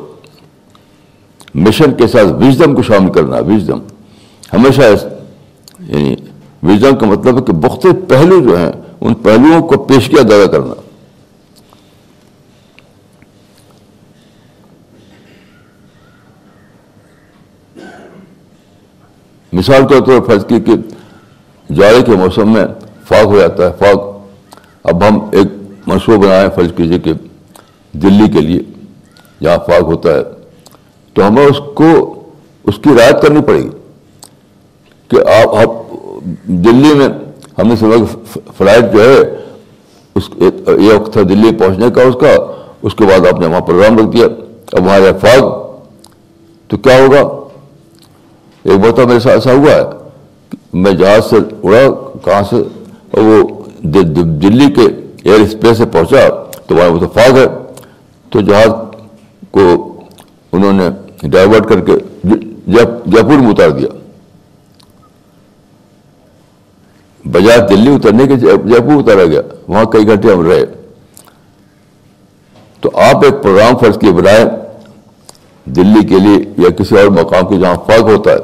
مشن 1.56 1.94
کے 1.94 2.08
ساتھ 2.08 2.28
وزڈم 2.28 2.76
کو 2.76 2.82
شامل 2.82 3.12
کرنا، 3.12 3.38
وزڈم۔ 3.38 3.80
ہمیشہ 4.54 4.82
یعنی 5.80 6.16
وزڈم 6.64 6.96
کا 6.96 7.06
مطلب 7.06 7.38
ہے 7.38 7.42
کہ 7.42 7.54
بختے 7.54 7.88
پہلو 8.08 8.40
جو 8.40 8.58
ہیں، 8.58 8.72
ان 9.02 9.14
پہلوؤں 9.14 9.68
کو 9.68 9.84
پیش 9.84 10.10
کیا 10.10 10.22
دادا 10.22 10.52
کرنا۔ 10.52 10.81
مثال 19.54 19.88
کے 19.88 20.00
طور 20.06 20.20
پر 20.20 20.28
فرض 20.28 20.46
کی 20.48 20.60
کہ 20.66 20.76
جاڑے 21.70 22.02
کے 22.06 22.16
موسم 22.16 22.54
میں 22.54 22.66
فاگ 23.08 23.26
ہو 23.26 23.38
جاتا 23.40 23.66
ہے 23.66 23.72
فاگ 23.80 23.98
اب 24.90 25.08
ہم 25.08 25.20
ایک 25.32 25.48
منصوبہ 25.88 26.22
بنائیں 26.24 26.50
فرض 26.56 26.72
کیجیے 26.78 27.00
کہ 27.00 27.14
دلی 27.94 28.28
کے 28.34 28.42
لیے 28.42 28.60
جہاں 29.42 29.58
فاگ 29.68 29.84
ہوتا 29.92 30.14
ہے، 30.14 30.24
تو 31.16 31.28
ہمیں 31.28 31.46
اس 31.46 31.60
کو، 31.76 31.90
اس 32.66 32.78
کی 32.84 32.90
رعایت 32.98 33.22
کرنی 33.22 33.42
پڑے 33.48 33.62
گی 33.62 33.70
کہ 35.10 35.28
آپ 35.36 35.56
آپ 35.58 35.70
دلی 36.66 36.94
میں، 36.98 37.08
ہم 37.58 37.68
نے 37.68 37.76
سنا 37.76 37.96
کہ 37.96 38.40
فلائٹ 38.58 38.94
جو 38.94 39.04
ہے، 39.04 39.18
اس 40.16 40.30
یہ 40.40 40.94
وقت 40.94 41.12
تھا 41.14 41.22
دلی 41.30 41.56
پہنچنے 41.60 41.90
کا، 41.96 42.04
اس 42.04 42.16
کا، 42.22 42.36
اس 42.82 42.96
کے 42.96 43.06
بعد 43.06 43.28
آپ 43.34 43.40
نے 43.40 43.48
وہاں 43.48 43.62
پروگرام 43.68 43.98
رکھ 43.98 44.16
دیا، 44.16 44.26
اب 44.74 44.86
وہاں 44.86 45.00
ہے 45.00 45.12
فاگ 45.22 45.50
تو 46.70 46.78
کیا 46.78 46.98
ہوگا؟ 47.02 47.24
ایک 48.66 48.80
مرتبہ 48.80 49.08
میرے 49.08 49.20
ساتھ 49.20 49.34
ایسا 49.36 49.54
ہوا 49.54 49.72
ہے 49.72 49.84
میں 50.74 50.92
جہاز 50.94 51.30
سے 51.30 51.38
اڑا 51.64 51.82
کہاں 52.26 52.42
سے 52.50 52.62
اور 53.12 53.24
وہ 53.24 53.44
دلی 53.84 54.72
کے 54.74 54.86
ایئر 55.24 55.40
اسپیس 55.40 55.78
سے 55.78 55.86
پہنچا 55.88 56.28
تو 56.68 56.76
وہاں 56.76 56.90
وہ 56.90 57.00
تو 57.00 57.36
ہے 57.36 57.46
تو 58.32 58.42
جہاز 58.42 58.70
کو 59.52 59.64
انہوں 60.54 60.74
نے 60.74 60.90
ڈائیورٹ 61.24 61.68
کر 61.70 61.82
کے 61.82 61.98
جے 62.68 63.22
پور 63.22 63.38
میں 63.38 63.50
اتار 63.50 63.70
دیا 63.70 63.88
بجائے 67.26 67.60
دلی 67.70 67.94
اترنے 67.96 68.28
کے 68.28 68.36
جے 68.38 68.80
پور 68.80 69.00
اتارا 69.00 69.26
گیا 69.26 69.42
وہاں 69.68 69.84
کئی 69.92 70.08
گھنٹے 70.08 70.34
ہم 70.34 70.46
رہے 70.46 70.66
تو 72.84 72.90
آپ 73.02 73.24
ایک 73.26 73.42
پروگرام 73.44 73.78
فرض 73.78 73.98
کیے 74.00 74.12
بنائیں 74.12 74.46
دلی 75.66 76.06
کے 76.08 76.20
لیے 76.20 76.38
یا 76.58 76.70
کسی 76.70 77.00
اور 77.00 77.08
مقام 77.08 77.48
کے 77.48 77.58
جہاں 77.58 77.76
فاگ 77.88 78.10
ہوتا 78.10 78.32
ہے، 78.32 78.38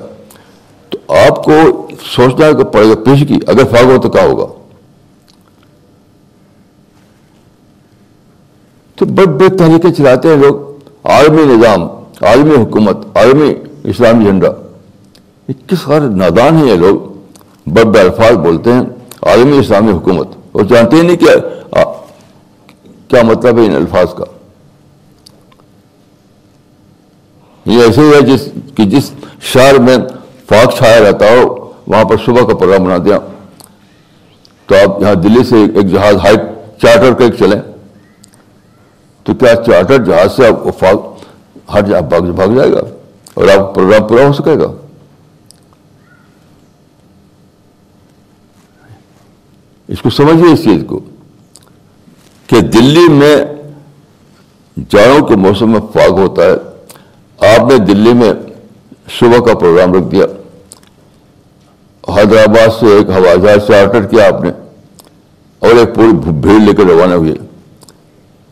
تو 0.89 1.13
آپ 1.27 1.43
کو 1.43 1.87
سوچنا 2.15 2.63
پڑے 2.63 2.89
گا 2.89 2.95
پیش 2.95 3.23
کی، 3.27 3.39
اگر 3.47 3.63
فاگ 3.65 3.85
ہو 3.85 3.97
تو 4.01 4.09
کیا 4.09 4.23
ہوگا؟ 4.23 4.45
تو 8.95 9.05
بڑے 9.05 9.25
بڑے 9.25 9.57
طریقے 9.57 9.91
چلاتے 9.91 10.29
ہیں 10.29 10.35
لوگ، 10.35 10.55
عالمی 11.03 11.43
نظام، 11.45 11.81
عالمی 12.21 12.55
حکومت، 12.55 12.97
عالمی 13.15 13.53
اسلامی 13.83 14.25
جھنڈا 14.25 14.49
یہ 15.47 15.53
کس 15.67 15.83
قدر 15.83 16.09
نادان 16.21 16.57
ہیں 16.57 16.65
یہ 16.65 16.75
لوگ؟ 16.75 16.95
بڑے 17.69 17.85
بڑے 17.85 17.99
الفاظ 17.99 18.37
بولتے 18.37 18.73
ہیں، 18.73 18.81
عالمی 19.21 19.57
اسلامی 19.57 19.91
حکومت۔ 19.91 20.27
اور 20.51 20.63
جانتے 20.63 20.95
ہی 20.95 21.01
نہیں 21.01 21.17
کہ 21.17 21.25
کیا 23.07 23.23
مطلب 23.23 23.57
ہے 23.59 23.65
ان 23.65 23.75
الفاظ 23.75 24.13
کا۔ 24.13 24.23
یہ 27.67 27.83
ایسے 27.83 28.01
ہی 28.01 28.11
ہے 28.15 28.21
جس 28.21 28.49
کہ 28.75 28.85
جس 28.85 29.11
شہر 29.41 29.79
میں 29.79 29.97
فاق 30.49 30.77
چھایا 30.77 30.99
رہتا 30.99 31.25
ہو، 31.25 31.71
وہاں 31.87 32.03
پر 32.03 32.15
صبح 32.25 32.47
کا 32.47 32.55
پروگرام 32.55 32.83
بنا 32.83 32.97
دیا۔ 33.05 33.19
تو 34.65 34.75
آپ 34.75 35.01
یہاں 35.01 35.15
دلی 35.15 35.43
سے 35.43 35.55
ایک 35.55 35.87
جہاز 35.87 36.15
ہائی 36.15 36.35
چارٹر 36.81 37.13
کا 37.13 37.23
ایک 37.23 37.33
چلیں۔ 37.39 37.61
تو 39.23 39.33
کیا 39.33 39.55
چارٹر 39.55 40.03
جہاز 40.03 40.35
سے 40.35 40.47
آپ 40.47 40.79
فاق 40.79 41.17
ہٹ 41.77 41.85
جا 41.87 41.99
بھاگ 41.99 42.19
بھاگ 42.19 42.47
جائے 42.47 42.71
گا 42.71 42.81
اور 43.33 43.47
آپ 43.47 43.75
پروگرام 43.75 44.07
پورا 44.07 44.27
ہو 44.27 44.33
سکے 44.33 44.59
گا؟ 44.59 44.71
اس 49.87 50.01
کو 50.01 50.09
سمجھیے 50.09 50.53
اس 50.53 50.63
چیز 50.63 50.83
کو 50.87 50.99
کہ 52.47 52.61
دلی 52.61 53.07
میں 53.09 53.37
جاڑوں 54.89 55.25
کے 55.25 55.35
موسم 55.35 55.71
میں 55.71 55.79
فاگ 55.79 56.11
ہوتا 56.11 56.43
ہے۔ 56.43 56.66
آپ 57.37 57.71
نے 57.71 57.77
دلی 57.77 58.13
میں 58.13 58.33
صبح 59.19 59.39
کا 59.45 59.53
پروگرام 59.53 59.93
رکھ 59.93 60.03
دیا۔ 60.03 60.25
حیدرآباد 62.07 62.79
سے 62.79 62.85
ایک 62.85 63.09
ہوائی 63.09 63.41
جہاز 63.41 63.67
چارٹر 63.67 64.05
کیا 64.05 64.27
آپ 64.27 64.43
نے 64.43 64.49
اور 65.59 65.75
ایک 65.75 65.95
پوری 65.95 66.31
بھیڑ 66.31 66.59
لے 66.59 66.73
کے 66.73 66.83
روانہ 66.83 67.13
ہوئے۔ 67.13 67.33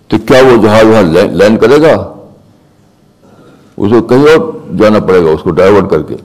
تو 0.08 0.18
کیا 0.28 0.42
وہ 0.44 0.62
جہاز 0.62 0.86
وہاں 0.86 1.02
لینڈ 1.32 1.60
کرے 1.60 1.82
گا؟ 1.82 2.14
اس 3.78 3.92
کو 3.92 4.02
کہیں 4.02 4.24
اور 4.24 4.52
جانا 4.78 5.00
پڑے 5.00 5.26
گا، 5.26 5.30
اس 5.30 5.42
کو 5.42 5.52
ڈائیورٹ 5.52 5.90
کر 5.90 6.02
کے۔ 6.02 6.16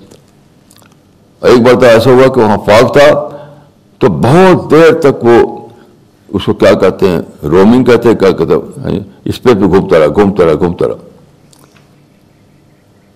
ایک 1.41 1.63
بار 1.63 1.75
تو 1.75 1.87
ایسا 1.87 2.11
ہوا 2.11 2.35
کہ 2.35 2.41
وہاں 2.41 2.59
فاگ 2.67 2.93
تھا، 2.93 3.29
تو 3.99 4.09
بہت 4.09 4.71
دیر 4.71 4.93
تک 4.93 5.25
وہ 5.25 5.69
اس 6.29 6.45
کو 6.45 6.55
کیا 6.55 6.73
کہتے 6.73 7.09
ہیں، 7.09 7.21
رومنگ 7.43 7.85
کہتے 7.85 8.09
ہیں، 8.09 8.17
کیا 8.17 8.31
کہتے 8.31 8.91
ہیں، 8.91 9.01
اس 9.25 9.43
پہ 9.43 9.55
بھی 9.55 9.67
گھومتا 9.67 9.99
رہا 9.99 10.07
گھومتا 10.07 10.45
رہا 10.45 10.55
گھومتا 10.55 10.89
رہا۔ 10.89 11.10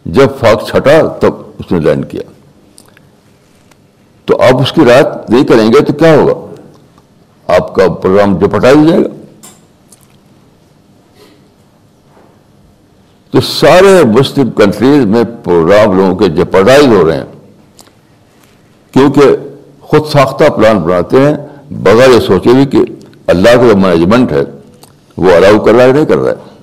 جب 0.05 0.27
فاق 0.41 0.69
چھٹا 0.69 1.07
تب 1.07 1.33
اس 1.59 1.73
نے 1.73 1.79
لینڈ 1.79 2.11
کیا۔ 2.11 2.21
تو 4.25 4.43
آپ 4.43 4.61
اس 4.61 4.73
کی 4.73 4.81
رات 4.85 5.31
نہیں 5.31 5.45
کریں 5.45 5.69
گے 5.69 5.81
تو 5.81 5.93
کیا 5.93 6.17
ہوگا؟ 6.17 6.55
آپ 7.57 7.75
کا 7.75 7.89
پروگرام 7.89 8.39
جو 8.39 8.49
پٹا 8.49 8.73
جائے 8.73 9.05
گا۔ 9.05 9.09
تو 13.31 13.41
سارے 13.41 14.05
مسلم 14.05 14.51
کنٹریز 14.51 15.05
میں 15.05 15.25
پروگرام 15.45 15.97
لوگوں 15.97 16.17
کے 16.17 16.29
جپڈائز 16.29 16.87
ہو 16.87 17.09
رہے 17.09 17.17
ہیں۔ 17.17 17.25
کیونکہ 18.93 19.23
خود 19.81 20.07
ساختہ 20.07 20.45
پلان 20.45 20.79
بناتے 20.79 21.17
ہیں، 21.21 21.37
بغیر 21.71 22.11
یہ 22.11 22.21
سوچے 22.21 22.51
بھی 22.53 22.67
کہ 22.67 22.79
اللہ 23.27 23.49
کا 23.49 23.67
جو 23.67 23.77
مینجمنٹ 23.77 24.33
ہے، 24.33 24.43
وہ 25.17 25.33
الاؤ 25.33 25.59
کر 25.59 25.75
رہا 25.75 25.85
ہے 25.85 25.93
نہیں 25.93 26.05
کر 26.05 26.17
رہا 26.17 26.33
ہے۔ 26.33 26.54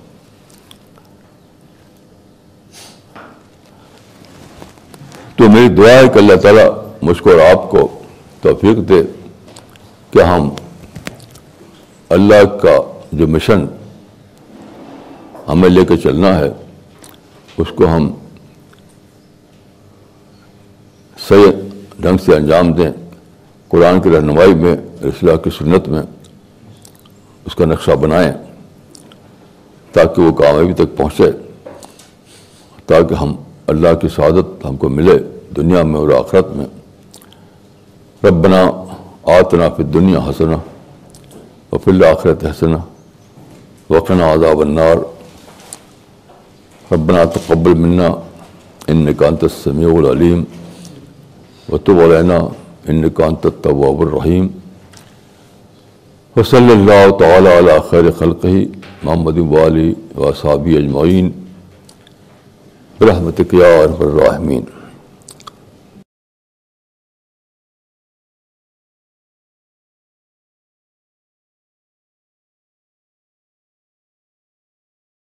تو 5.41 5.47
میری 5.49 5.67
دعا 5.75 5.91
ہے 5.91 6.07
کہ 6.13 6.19
اللہ 6.19 6.35
تعالیٰ 6.41 6.65
مجھ 7.01 7.21
کو 7.23 7.29
اور 7.29 7.39
آپ 7.41 7.69
کو 7.69 7.87
توفیق 8.41 8.77
دے 8.89 9.01
کہ 10.13 10.21
ہم 10.23 10.49
اللہ 12.09 12.43
کا 12.61 12.75
جو 13.11 13.27
مشن 13.27 13.65
ہمیں 15.47 15.69
لے 15.69 15.85
کے 15.85 15.97
چلنا 15.97 16.37
ہے، 16.39 16.49
اس 17.57 17.71
کو 17.75 17.87
ہم 17.87 18.11
صحیح 21.17 21.51
ڈھنگ 21.99 22.17
سے 22.25 22.35
انجام 22.35 22.71
دیں۔ 22.73 22.91
قرآن 23.71 24.01
کی 24.01 24.09
رہنمائی 24.09 24.53
میں 24.55 24.75
اصلاح 25.09 25.37
کی 25.43 25.49
سنت 25.57 25.87
میں 25.89 26.01
اس 27.45 27.55
کا 27.55 27.65
نقشہ 27.65 27.95
بنائیں 28.01 28.31
تاکہ 29.93 30.21
وہ 30.21 30.31
کامیابی 30.33 30.73
تک 30.83 30.97
پہنچے، 30.97 31.31
تاکہ 32.87 33.13
ہم 33.13 33.35
اللہ 33.71 33.93
کی 34.01 34.07
سعادت 34.07 34.65
ہم 34.65 34.75
کو 34.75 34.89
ملے 34.89 35.17
دنیا 35.55 35.83
میں 35.83 35.99
اور 35.99 36.09
آخرت 36.09 36.47
میں۔ 36.55 36.65
ربنا 38.27 38.61
آتنا 39.23 39.69
فی 39.69 39.83
دنیا 39.83 40.19
حسنا 40.19 40.57
و 41.71 41.77
فل 41.77 42.03
آخرت 42.03 42.45
حسنا 42.45 42.77
وقنا 43.89 44.33
عذاب 44.33 44.59
النار۔ 44.61 44.97
ربنا 46.93 47.23
تقبل 47.23 47.73
منا 47.73 48.07
انك 48.91 49.23
انت 49.23 49.43
السميع 49.43 49.89
العليم 49.97 50.43
وتب 51.71 51.99
علينا 52.01 52.39
انك 52.89 53.21
انت 53.21 53.45
التواب 53.45 54.01
الرحيم 54.01 54.47
وصلى 56.35 56.73
الله 56.73 57.03
تعالى 57.19 57.49
على 57.59 57.75
خير 57.89 58.11
خلقه 58.11 58.55
محمد 59.03 59.37
وآله 59.37 59.87
وأصحابه 60.15 60.71
أجمعين 60.81 61.25
برحمتك 61.25 61.50
يا 63.53 63.83
أرحم 63.83 64.01
الراحمين 64.01 64.65